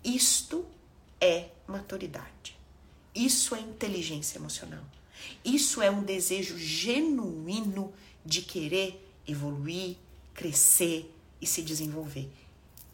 Isto 0.05 0.67
é 1.21 1.49
maturidade. 1.67 2.56
Isso 3.17 3.55
é 3.55 3.61
inteligência 3.61 4.39
emocional. 4.39 4.85
Isso 5.43 5.81
é 5.81 5.91
um 5.91 6.03
desejo 6.03 6.59
genuíno 6.59 7.95
de 8.25 8.43
querer 8.43 9.03
evoluir, 9.27 9.97
crescer 10.35 11.11
e 11.41 11.47
se 11.47 11.63
desenvolver. 11.63 12.31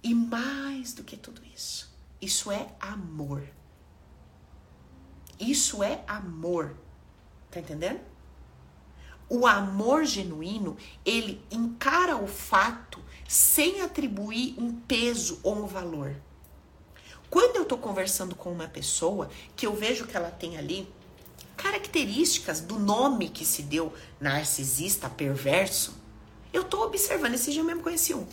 E 0.00 0.14
mais 0.14 0.92
do 0.92 1.02
que 1.02 1.16
tudo 1.16 1.42
isso, 1.52 1.92
isso 2.20 2.52
é 2.52 2.72
amor. 2.78 3.42
Isso 5.40 5.82
é 5.82 6.04
amor. 6.06 6.76
Tá 7.50 7.58
entendendo? 7.58 8.00
O 9.28 9.44
amor 9.44 10.04
genuíno, 10.04 10.76
ele 11.04 11.44
encara 11.50 12.16
o 12.16 12.28
fato 12.28 13.02
sem 13.26 13.80
atribuir 13.80 14.54
um 14.56 14.72
peso 14.72 15.40
ou 15.42 15.64
um 15.64 15.66
valor. 15.66 16.14
Quando 17.32 17.56
eu 17.56 17.64
tô 17.64 17.78
conversando 17.78 18.34
com 18.34 18.52
uma 18.52 18.68
pessoa 18.68 19.30
que 19.56 19.66
eu 19.66 19.74
vejo 19.74 20.06
que 20.06 20.14
ela 20.14 20.30
tem 20.30 20.58
ali 20.58 20.86
características 21.56 22.60
do 22.60 22.78
nome 22.78 23.30
que 23.30 23.46
se 23.46 23.62
deu 23.62 23.90
narcisista, 24.20 25.08
perverso, 25.08 25.96
eu 26.52 26.62
tô 26.62 26.84
observando. 26.84 27.32
Esse 27.32 27.50
dia 27.50 27.62
eu 27.62 27.64
mesmo 27.64 27.82
conheci 27.82 28.12
um. 28.12 28.26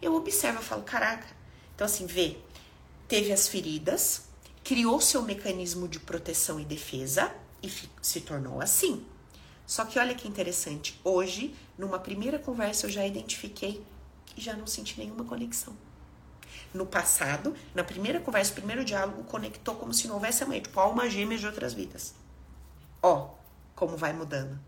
Eu 0.00 0.14
observo, 0.14 0.60
eu 0.60 0.62
falo, 0.62 0.82
caraca. 0.84 1.26
Então, 1.74 1.84
assim, 1.84 2.06
vê, 2.06 2.38
teve 3.06 3.30
as 3.30 3.46
feridas, 3.46 4.22
criou 4.64 5.02
seu 5.02 5.20
mecanismo 5.20 5.86
de 5.86 6.00
proteção 6.00 6.58
e 6.58 6.64
defesa 6.64 7.30
e 7.62 7.70
se 8.00 8.22
tornou 8.22 8.62
assim. 8.62 9.04
Só 9.66 9.84
que 9.84 9.98
olha 9.98 10.14
que 10.14 10.26
interessante, 10.26 10.98
hoje, 11.04 11.54
numa 11.76 11.98
primeira 11.98 12.38
conversa, 12.38 12.86
eu 12.86 12.90
já 12.90 13.06
identifiquei 13.06 13.84
e 14.34 14.40
já 14.40 14.56
não 14.56 14.66
senti 14.66 14.98
nenhuma 14.98 15.24
conexão. 15.24 15.76
No 16.76 16.84
passado, 16.84 17.56
na 17.74 17.82
primeira 17.82 18.20
conversa, 18.20 18.52
primeiro 18.52 18.84
diálogo, 18.84 19.24
conectou 19.24 19.76
como 19.76 19.94
se 19.94 20.06
não 20.06 20.16
houvesse 20.16 20.44
amanhã, 20.44 20.60
tipo 20.60 20.78
alma 20.78 21.08
gêmea 21.08 21.38
de 21.38 21.46
outras 21.46 21.72
vidas. 21.72 22.14
Ó, 23.02 23.30
como 23.74 23.96
vai 23.96 24.12
mudando. 24.12 24.60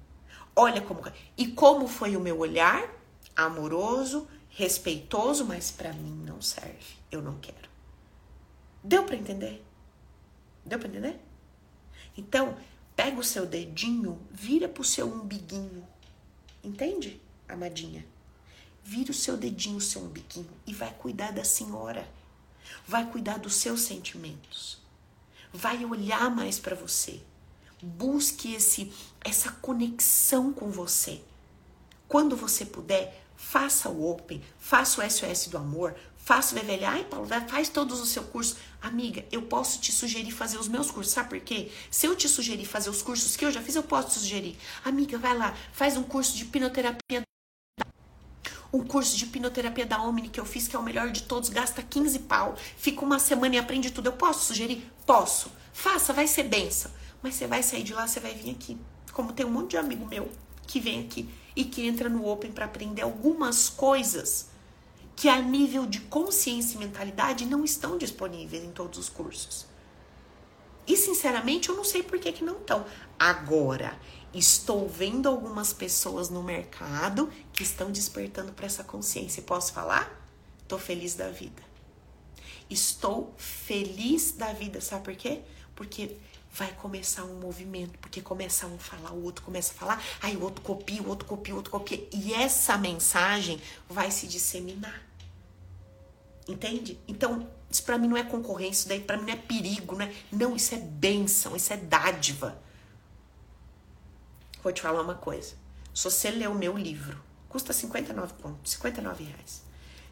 Olha 0.56 0.80
como. 0.80 1.02
E 1.36 1.48
como 1.48 1.86
foi 1.86 2.16
o 2.16 2.20
meu 2.20 2.38
olhar 2.38 2.90
amoroso, 3.36 4.26
respeitoso, 4.48 5.44
mas 5.44 5.70
para 5.70 5.92
mim 5.92 6.24
não 6.24 6.40
serve. 6.40 6.96
Eu 7.12 7.20
não 7.20 7.38
quero. 7.40 7.68
Deu 8.82 9.04
para 9.04 9.14
entender? 9.14 9.62
Deu 10.64 10.78
para 10.78 10.88
entender? 10.88 11.20
Então, 12.16 12.56
pega 12.96 13.20
o 13.20 13.24
seu 13.24 13.44
dedinho, 13.44 14.26
vira 14.30 14.66
pro 14.66 14.82
seu 14.82 15.06
umbiguinho. 15.12 15.86
Entende, 16.64 17.20
amadinha? 17.46 18.06
Vira 18.90 19.10
o 19.10 19.14
seu 19.14 19.36
dedinho, 19.36 19.76
o 19.76 19.82
seu 19.82 20.00
umbiguinho 20.00 20.48
e 20.66 20.72
vai 20.72 20.90
cuidar 20.94 21.30
da 21.30 21.44
senhora. 21.44 22.08
Vai 22.86 23.04
cuidar 23.04 23.38
dos 23.38 23.56
seus 23.56 23.82
sentimentos. 23.82 24.78
Vai 25.52 25.84
olhar 25.84 26.34
mais 26.34 26.58
para 26.58 26.74
você. 26.74 27.20
Busque 27.82 28.54
esse 28.54 28.90
essa 29.22 29.52
conexão 29.52 30.54
com 30.54 30.70
você. 30.70 31.20
Quando 32.08 32.34
você 32.34 32.64
puder, 32.64 33.26
faça 33.36 33.90
o 33.90 34.10
Open, 34.10 34.42
faça 34.58 35.04
o 35.04 35.10
SOS 35.10 35.48
do 35.48 35.58
amor, 35.58 35.94
faça 36.16 36.56
o 36.56 36.58
VVL. 36.58 36.86
Ai, 36.86 37.04
Paulo, 37.04 37.28
faz 37.46 37.68
todos 37.68 38.00
os 38.00 38.08
seus 38.08 38.26
cursos. 38.28 38.56
Amiga, 38.80 39.22
eu 39.30 39.42
posso 39.42 39.80
te 39.80 39.92
sugerir 39.92 40.30
fazer 40.30 40.56
os 40.56 40.66
meus 40.66 40.90
cursos. 40.90 41.12
Sabe 41.12 41.28
por 41.28 41.40
quê? 41.40 41.70
Se 41.90 42.06
eu 42.06 42.16
te 42.16 42.26
sugerir 42.26 42.64
fazer 42.64 42.88
os 42.88 43.02
cursos 43.02 43.36
que 43.36 43.44
eu 43.44 43.52
já 43.52 43.60
fiz, 43.60 43.76
eu 43.76 43.82
posso 43.82 44.08
te 44.08 44.14
sugerir. 44.20 44.56
Amiga, 44.82 45.18
vai 45.18 45.36
lá, 45.36 45.54
faz 45.74 45.94
um 45.94 46.02
curso 46.02 46.34
de 46.34 46.44
hipnoterapia 46.44 47.28
um 48.72 48.84
curso 48.84 49.16
de 49.16 49.24
hipnoterapia 49.24 49.86
da 49.86 50.02
Omni 50.02 50.28
que 50.28 50.38
eu 50.38 50.44
fiz, 50.44 50.68
que 50.68 50.76
é 50.76 50.78
o 50.78 50.82
melhor 50.82 51.10
de 51.10 51.22
todos, 51.22 51.48
gasta 51.48 51.82
15 51.82 52.20
pau, 52.20 52.54
fica 52.76 53.04
uma 53.04 53.18
semana 53.18 53.56
e 53.56 53.58
aprende 53.58 53.90
tudo. 53.90 54.06
Eu 54.06 54.12
posso 54.12 54.46
sugerir? 54.46 54.90
Posso. 55.06 55.50
Faça, 55.72 56.12
vai 56.12 56.26
ser 56.26 56.44
benção. 56.44 56.90
Mas 57.22 57.34
você 57.34 57.46
vai 57.46 57.62
sair 57.62 57.82
de 57.82 57.94
lá, 57.94 58.06
você 58.06 58.20
vai 58.20 58.34
vir 58.34 58.50
aqui. 58.50 58.76
Como 59.12 59.32
tem 59.32 59.46
um 59.46 59.50
monte 59.50 59.70
de 59.70 59.76
amigo 59.76 60.06
meu 60.06 60.30
que 60.66 60.78
vem 60.78 61.00
aqui 61.00 61.28
e 61.56 61.64
que 61.64 61.86
entra 61.86 62.08
no 62.08 62.28
Open 62.28 62.52
para 62.52 62.66
aprender 62.66 63.02
algumas 63.02 63.68
coisas 63.68 64.48
que 65.16 65.28
a 65.28 65.40
nível 65.40 65.86
de 65.86 66.00
consciência 66.00 66.76
e 66.76 66.78
mentalidade 66.78 67.44
não 67.44 67.64
estão 67.64 67.98
disponíveis 67.98 68.62
em 68.62 68.70
todos 68.70 68.98
os 68.98 69.08
cursos. 69.08 69.66
E 70.88 70.96
sinceramente, 70.96 71.68
eu 71.68 71.76
não 71.76 71.84
sei 71.84 72.02
por 72.02 72.18
que, 72.18 72.32
que 72.32 72.42
não 72.42 72.56
estão. 72.56 72.84
Agora, 73.18 74.00
estou 74.32 74.88
vendo 74.88 75.28
algumas 75.28 75.70
pessoas 75.70 76.30
no 76.30 76.42
mercado 76.42 77.30
que 77.52 77.62
estão 77.62 77.92
despertando 77.92 78.52
para 78.52 78.64
essa 78.64 78.82
consciência. 78.82 79.42
Posso 79.42 79.74
falar? 79.74 80.10
Estou 80.62 80.78
feliz 80.78 81.14
da 81.14 81.28
vida. 81.28 81.62
Estou 82.70 83.34
feliz 83.36 84.32
da 84.32 84.52
vida, 84.54 84.80
sabe 84.80 85.04
por 85.04 85.14
quê? 85.14 85.42
Porque 85.76 86.16
vai 86.52 86.72
começar 86.72 87.24
um 87.24 87.38
movimento, 87.38 87.98
porque 87.98 88.20
começa 88.20 88.66
um 88.66 88.78
falar, 88.78 89.12
o 89.12 89.22
outro 89.22 89.44
começa 89.44 89.72
a 89.72 89.76
falar, 89.76 90.02
aí 90.20 90.36
o 90.36 90.42
outro 90.42 90.62
copia, 90.62 91.02
o 91.02 91.08
outro 91.08 91.26
copia, 91.26 91.54
o 91.54 91.56
outro 91.58 91.70
copia, 91.70 92.08
e 92.12 92.32
essa 92.32 92.76
mensagem 92.76 93.60
vai 93.88 94.10
se 94.10 94.26
disseminar. 94.26 95.02
Entende? 96.46 96.98
Então, 97.06 97.48
isso 97.70 97.82
para 97.82 97.98
mim 97.98 98.08
não 98.08 98.16
é 98.16 98.22
concorrência, 98.22 98.80
isso 98.80 98.88
daí 98.88 99.00
para 99.00 99.16
mim 99.16 99.26
não 99.26 99.32
é 99.32 99.36
perigo, 99.36 99.96
né? 99.96 100.14
Não, 100.32 100.56
isso 100.56 100.74
é 100.74 100.78
bênção, 100.78 101.54
isso 101.54 101.72
é 101.72 101.76
dádiva. 101.76 102.60
Vou 104.62 104.72
te 104.72 104.82
falar 104.82 105.02
uma 105.02 105.14
coisa. 105.14 105.54
Se 105.94 106.04
você 106.04 106.30
ler 106.30 106.48
o 106.48 106.54
meu 106.54 106.76
livro, 106.76 107.20
custa 107.48 107.72
59 107.72 108.34
pontos, 108.34 108.72
59 108.72 109.24
reais. 109.24 109.62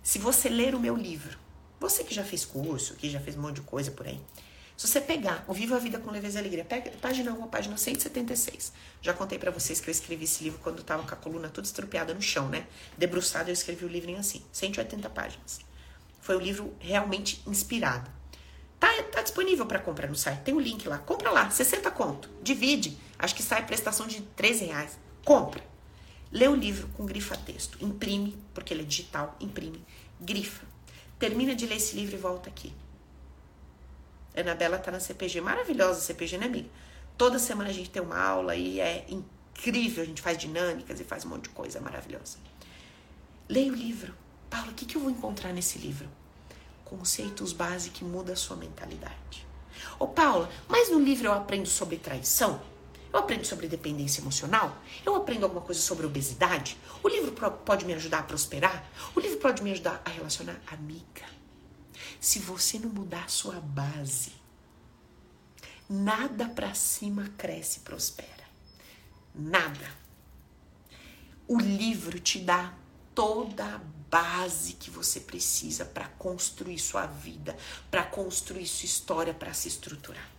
Se 0.02 0.18
você 0.18 0.48
ler 0.48 0.74
o 0.74 0.80
meu 0.80 0.96
livro, 0.96 1.38
você 1.80 2.04
que 2.04 2.14
já 2.14 2.24
fez 2.24 2.44
curso, 2.44 2.94
que 2.94 3.10
já 3.10 3.20
fez 3.20 3.36
um 3.36 3.40
monte 3.40 3.56
de 3.56 3.62
coisa 3.62 3.90
por 3.90 4.06
aí, 4.06 4.20
se 4.76 4.86
você 4.86 5.00
pegar 5.00 5.42
o 5.48 5.54
Viva 5.54 5.76
a 5.76 5.78
Vida 5.78 5.98
com 5.98 6.10
Leveza 6.10 6.38
e 6.38 6.40
Alegria, 6.40 6.64
pega 6.64 6.90
página 7.00 7.32
1, 7.32 7.48
página 7.48 7.78
176. 7.78 8.72
Já 9.00 9.14
contei 9.14 9.38
para 9.38 9.50
vocês 9.50 9.80
que 9.80 9.88
eu 9.88 9.92
escrevi 9.92 10.24
esse 10.24 10.44
livro 10.44 10.58
quando 10.62 10.82
tava 10.82 11.02
com 11.02 11.14
a 11.14 11.16
coluna 11.16 11.48
toda 11.48 11.66
estrupiada 11.66 12.12
no 12.12 12.20
chão, 12.20 12.48
né? 12.50 12.66
Debruçado, 12.98 13.48
eu 13.48 13.54
escrevi 13.54 13.86
o 13.86 13.88
livro 13.88 14.10
em 14.10 14.16
assim, 14.16 14.44
180 14.52 15.08
páginas. 15.08 15.60
Foi 16.26 16.36
um 16.36 16.40
livro 16.40 16.74
realmente 16.80 17.40
inspirado. 17.46 18.10
Tá, 18.80 18.88
tá 19.12 19.22
disponível 19.22 19.64
para 19.64 19.78
comprar 19.78 20.08
no 20.08 20.16
site. 20.16 20.40
Tem 20.40 20.52
o 20.52 20.56
um 20.56 20.60
link 20.60 20.88
lá. 20.88 20.98
Compra 20.98 21.30
lá, 21.30 21.48
60 21.48 21.88
conto. 21.92 22.28
Divide. 22.42 22.98
Acho 23.16 23.32
que 23.32 23.44
sai 23.44 23.64
prestação 23.64 24.08
de 24.08 24.20
13 24.20 24.64
reais. 24.64 24.98
Compra. 25.24 25.62
Lê 26.32 26.48
o 26.48 26.56
livro 26.56 26.88
com 26.96 27.06
grifa 27.06 27.36
texto. 27.36 27.78
Imprime, 27.80 28.36
porque 28.52 28.74
ele 28.74 28.82
é 28.82 28.84
digital. 28.84 29.36
Imprime. 29.38 29.84
Grifa. 30.20 30.66
Termina 31.16 31.54
de 31.54 31.64
ler 31.64 31.76
esse 31.76 31.94
livro 31.94 32.16
e 32.16 32.18
volta 32.18 32.50
aqui. 32.50 32.74
Anabela 34.36 34.78
tá 34.78 34.90
na 34.90 34.98
CPG. 34.98 35.40
Maravilhosa 35.40 36.00
CPG, 36.00 36.38
né, 36.38 36.46
amiga? 36.46 36.68
Toda 37.16 37.38
semana 37.38 37.70
a 37.70 37.72
gente 37.72 37.90
tem 37.90 38.02
uma 38.02 38.18
aula 38.18 38.56
e 38.56 38.80
é 38.80 39.06
incrível, 39.08 40.02
a 40.02 40.06
gente 40.06 40.20
faz 40.20 40.36
dinâmicas 40.36 40.98
e 40.98 41.04
faz 41.04 41.24
um 41.24 41.28
monte 41.28 41.44
de 41.44 41.50
coisa 41.50 41.80
maravilhosa. 41.80 42.38
Leia 43.48 43.70
o 43.70 43.76
livro. 43.76 44.12
Paula, 44.50 44.72
o 44.72 44.74
que, 44.74 44.84
que 44.84 44.96
eu 44.96 45.00
vou 45.00 45.10
encontrar 45.10 45.52
nesse 45.52 45.78
livro? 45.78 46.08
Conceitos 46.86 47.52
base 47.52 47.90
que 47.90 48.04
mudam 48.04 48.32
a 48.32 48.36
sua 48.36 48.56
mentalidade. 48.56 49.46
Ô 49.98 50.06
Paula, 50.06 50.48
mas 50.68 50.88
no 50.88 51.00
livro 51.00 51.26
eu 51.26 51.32
aprendo 51.32 51.68
sobre 51.68 51.96
traição? 51.96 52.62
Eu 53.12 53.18
aprendo 53.18 53.44
sobre 53.44 53.66
dependência 53.66 54.20
emocional? 54.20 54.76
Eu 55.04 55.16
aprendo 55.16 55.44
alguma 55.44 55.60
coisa 55.60 55.80
sobre 55.80 56.06
obesidade? 56.06 56.78
O 57.02 57.08
livro 57.08 57.32
pode 57.64 57.84
me 57.84 57.92
ajudar 57.92 58.20
a 58.20 58.22
prosperar? 58.22 58.88
O 59.14 59.20
livro 59.20 59.38
pode 59.38 59.62
me 59.62 59.72
ajudar 59.72 60.00
a 60.04 60.10
relacionar? 60.10 60.60
Amiga, 60.68 61.24
se 62.20 62.38
você 62.38 62.78
não 62.78 62.88
mudar 62.88 63.24
a 63.24 63.28
sua 63.28 63.60
base, 63.60 64.32
nada 65.88 66.48
para 66.48 66.72
cima 66.72 67.32
cresce 67.36 67.80
e 67.80 67.82
prospera. 67.82 68.30
Nada. 69.34 69.90
O 71.48 71.58
livro 71.58 72.20
te 72.20 72.38
dá 72.38 72.72
toda 73.16 73.64
a 73.64 73.78
base 74.10 74.74
que 74.74 74.90
você 74.90 75.18
precisa 75.18 75.86
para 75.86 76.06
construir 76.06 76.78
sua 76.78 77.06
vida, 77.06 77.56
para 77.90 78.04
construir 78.04 78.66
sua 78.66 78.84
história, 78.84 79.34
para 79.34 79.54
se 79.54 79.66
estruturar. 79.66 80.30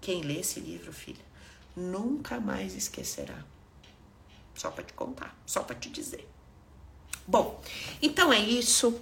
Quem 0.00 0.22
lê 0.22 0.38
esse 0.38 0.60
livro, 0.60 0.92
filha, 0.92 1.24
nunca 1.76 2.40
mais 2.40 2.74
esquecerá. 2.74 3.44
Só 4.54 4.70
para 4.70 4.84
te 4.84 4.92
contar, 4.92 5.36
só 5.44 5.62
para 5.62 5.76
te 5.76 5.90
dizer. 5.90 6.28
Bom, 7.26 7.60
então 8.00 8.32
é 8.32 8.38
isso 8.38 9.00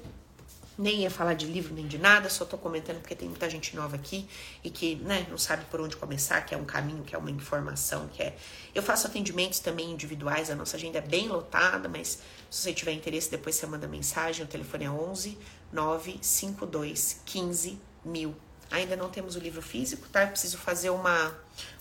nem 0.80 1.02
ia 1.02 1.10
falar 1.10 1.34
de 1.34 1.44
livro 1.44 1.74
nem 1.74 1.86
de 1.86 1.98
nada, 1.98 2.30
só 2.30 2.44
tô 2.44 2.56
comentando 2.56 3.00
porque 3.00 3.14
tem 3.14 3.28
muita 3.28 3.50
gente 3.50 3.76
nova 3.76 3.96
aqui 3.96 4.26
e 4.64 4.70
que, 4.70 4.94
né, 4.96 5.26
não 5.28 5.36
sabe 5.36 5.66
por 5.66 5.78
onde 5.78 5.94
começar, 5.94 6.40
que 6.40 6.54
é 6.54 6.58
um 6.58 6.64
caminho, 6.64 7.04
que 7.04 7.14
é 7.14 7.18
uma 7.18 7.30
informação, 7.30 8.08
que 8.08 8.22
é. 8.22 8.34
Eu 8.74 8.82
faço 8.82 9.06
atendimentos 9.06 9.60
também 9.60 9.90
individuais, 9.90 10.50
a 10.50 10.54
nossa 10.54 10.78
agenda 10.78 10.96
é 10.96 11.02
bem 11.02 11.28
lotada, 11.28 11.86
mas 11.86 12.20
se 12.50 12.62
você 12.62 12.72
tiver 12.72 12.92
interesse, 12.92 13.30
depois 13.30 13.56
você 13.56 13.66
manda 13.66 13.86
mensagem, 13.86 14.44
o 14.44 14.48
telefone 14.48 14.86
é 14.86 14.90
11 14.90 15.38
952 15.70 17.20
15 17.26 17.78
mil. 18.02 18.34
Ainda 18.70 18.96
não 18.96 19.10
temos 19.10 19.36
o 19.36 19.38
livro 19.38 19.60
físico, 19.60 20.08
tá? 20.08 20.22
Eu 20.22 20.28
preciso 20.28 20.56
fazer 20.56 20.90
uma, 20.90 21.34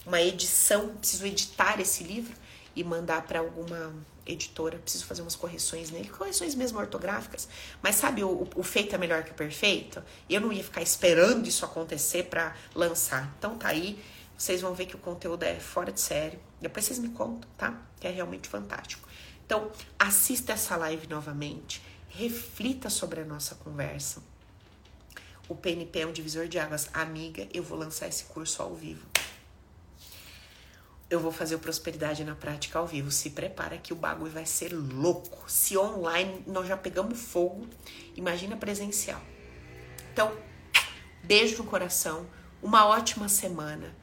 uma 0.06 0.22
edição, 0.22 0.90
preciso 0.98 1.26
editar 1.26 1.80
esse 1.80 2.04
livro 2.04 2.36
e 2.76 2.84
mandar 2.84 3.22
para 3.22 3.40
alguma 3.40 3.94
editora, 4.32 4.78
preciso 4.78 5.06
fazer 5.06 5.22
umas 5.22 5.36
correções 5.36 5.92
nele, 5.92 6.10
correções 6.10 6.56
mesmo 6.56 6.80
ortográficas. 6.80 7.48
Mas 7.82 7.96
sabe, 7.96 8.24
o, 8.24 8.48
o 8.56 8.64
feito 8.64 8.96
é 8.96 8.98
melhor 8.98 9.24
que 9.24 9.32
o 9.32 9.34
perfeito? 9.34 10.04
Eu 10.30 10.42
não 10.42 10.52
ia 10.52 10.64
ficar 10.64 10.82
esperando 10.82 11.48
isso 11.48 11.66
acontecer 11.66 12.24
para 12.24 12.56
lançar. 12.76 13.34
Então 13.38 13.58
tá 13.58 13.70
aí, 13.70 14.02
vocês 14.38 14.62
vão 14.62 14.74
ver 14.74 14.86
que 14.86 14.96
o 14.96 15.00
conteúdo 15.00 15.44
é 15.44 15.56
fora 15.60 15.92
de 15.92 16.00
série. 16.00 16.40
Depois 16.62 16.86
vocês 16.86 17.00
me 17.00 17.10
contam, 17.10 17.50
tá? 17.58 17.82
Que 18.00 18.08
é 18.08 18.12
realmente 18.12 18.48
fantástico. 18.48 19.08
Então, 19.46 19.72
assista 19.98 20.54
essa 20.54 20.76
live 20.76 21.08
novamente, 21.08 21.82
reflita 22.08 22.90
sobre 22.90 23.22
a 23.22 23.26
nossa 23.26 23.56
conversa. 23.56 24.22
O 25.48 25.56
PNP 25.56 26.02
é 26.02 26.06
um 26.06 26.12
divisor 26.12 26.48
de 26.48 26.60
águas. 26.60 26.88
Amiga, 26.94 27.48
eu 27.52 27.64
vou 27.64 27.76
lançar 27.76 28.08
esse 28.08 28.26
curso 28.26 28.62
ao 28.62 28.76
vivo 28.76 29.09
eu 31.10 31.20
vou 31.20 31.32
fazer 31.32 31.56
o 31.56 31.60
Prosperidade 31.60 32.24
na 32.24 32.36
Prática 32.36 32.78
ao 32.78 32.86
vivo. 32.86 33.10
Se 33.12 33.32
prepara 33.32 33.78
que 33.78 33.92
o 33.92 33.96
bagulho 33.96 34.32
vai 34.32 34.46
ser 34.46 34.72
louco. 34.74 35.50
Se 35.50 35.78
online 35.78 36.44
nós 36.46 36.68
já 36.68 36.78
pegamos 36.78 37.20
fogo, 37.20 37.68
imagina 38.16 38.56
presencial. 38.56 39.22
Então, 40.14 40.32
beijo 41.24 41.58
no 41.58 41.70
coração, 41.70 42.28
uma 42.62 42.86
ótima 42.86 43.28
semana. 43.28 43.96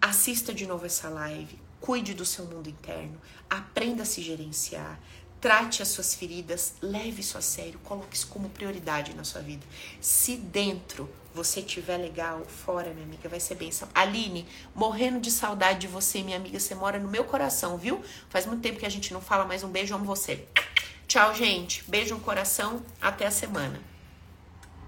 Assista 0.00 0.52
de 0.52 0.66
novo 0.66 0.86
essa 0.86 1.08
live, 1.08 1.60
cuide 1.80 2.14
do 2.14 2.24
seu 2.24 2.44
mundo 2.44 2.68
interno, 2.68 3.20
aprenda 3.48 4.02
a 4.02 4.06
se 4.06 4.22
gerenciar, 4.22 5.00
trate 5.40 5.82
as 5.82 5.88
suas 5.88 6.14
feridas, 6.14 6.74
leve 6.82 7.20
isso 7.20 7.38
a 7.38 7.40
sério, 7.40 7.78
coloque 7.84 8.16
isso 8.16 8.26
como 8.28 8.48
prioridade 8.48 9.14
na 9.14 9.24
sua 9.24 9.40
vida. 9.40 9.64
Se 10.00 10.36
dentro 10.36 11.08
você 11.34 11.62
tiver 11.62 11.96
legal, 11.96 12.44
fora, 12.44 12.90
minha 12.92 13.06
amiga, 13.06 13.28
vai 13.28 13.38
ser 13.38 13.54
bênção. 13.54 13.88
Aline, 13.94 14.46
morrendo 14.74 15.20
de 15.20 15.30
saudade 15.30 15.80
de 15.80 15.86
você, 15.86 16.22
minha 16.22 16.36
amiga, 16.36 16.58
você 16.58 16.74
mora 16.74 16.98
no 16.98 17.08
meu 17.08 17.24
coração, 17.24 17.78
viu? 17.78 18.02
Faz 18.28 18.46
muito 18.46 18.62
tempo 18.62 18.78
que 18.78 18.86
a 18.86 18.90
gente 18.90 19.12
não 19.12 19.20
fala, 19.20 19.44
mais 19.44 19.62
um 19.62 19.68
beijo, 19.68 19.94
amo 19.94 20.04
você. 20.04 20.44
Tchau, 21.06 21.34
gente. 21.34 21.84
Beijo 21.88 22.14
no 22.14 22.20
coração, 22.20 22.82
até 23.00 23.26
a 23.26 23.30
semana. 23.30 23.80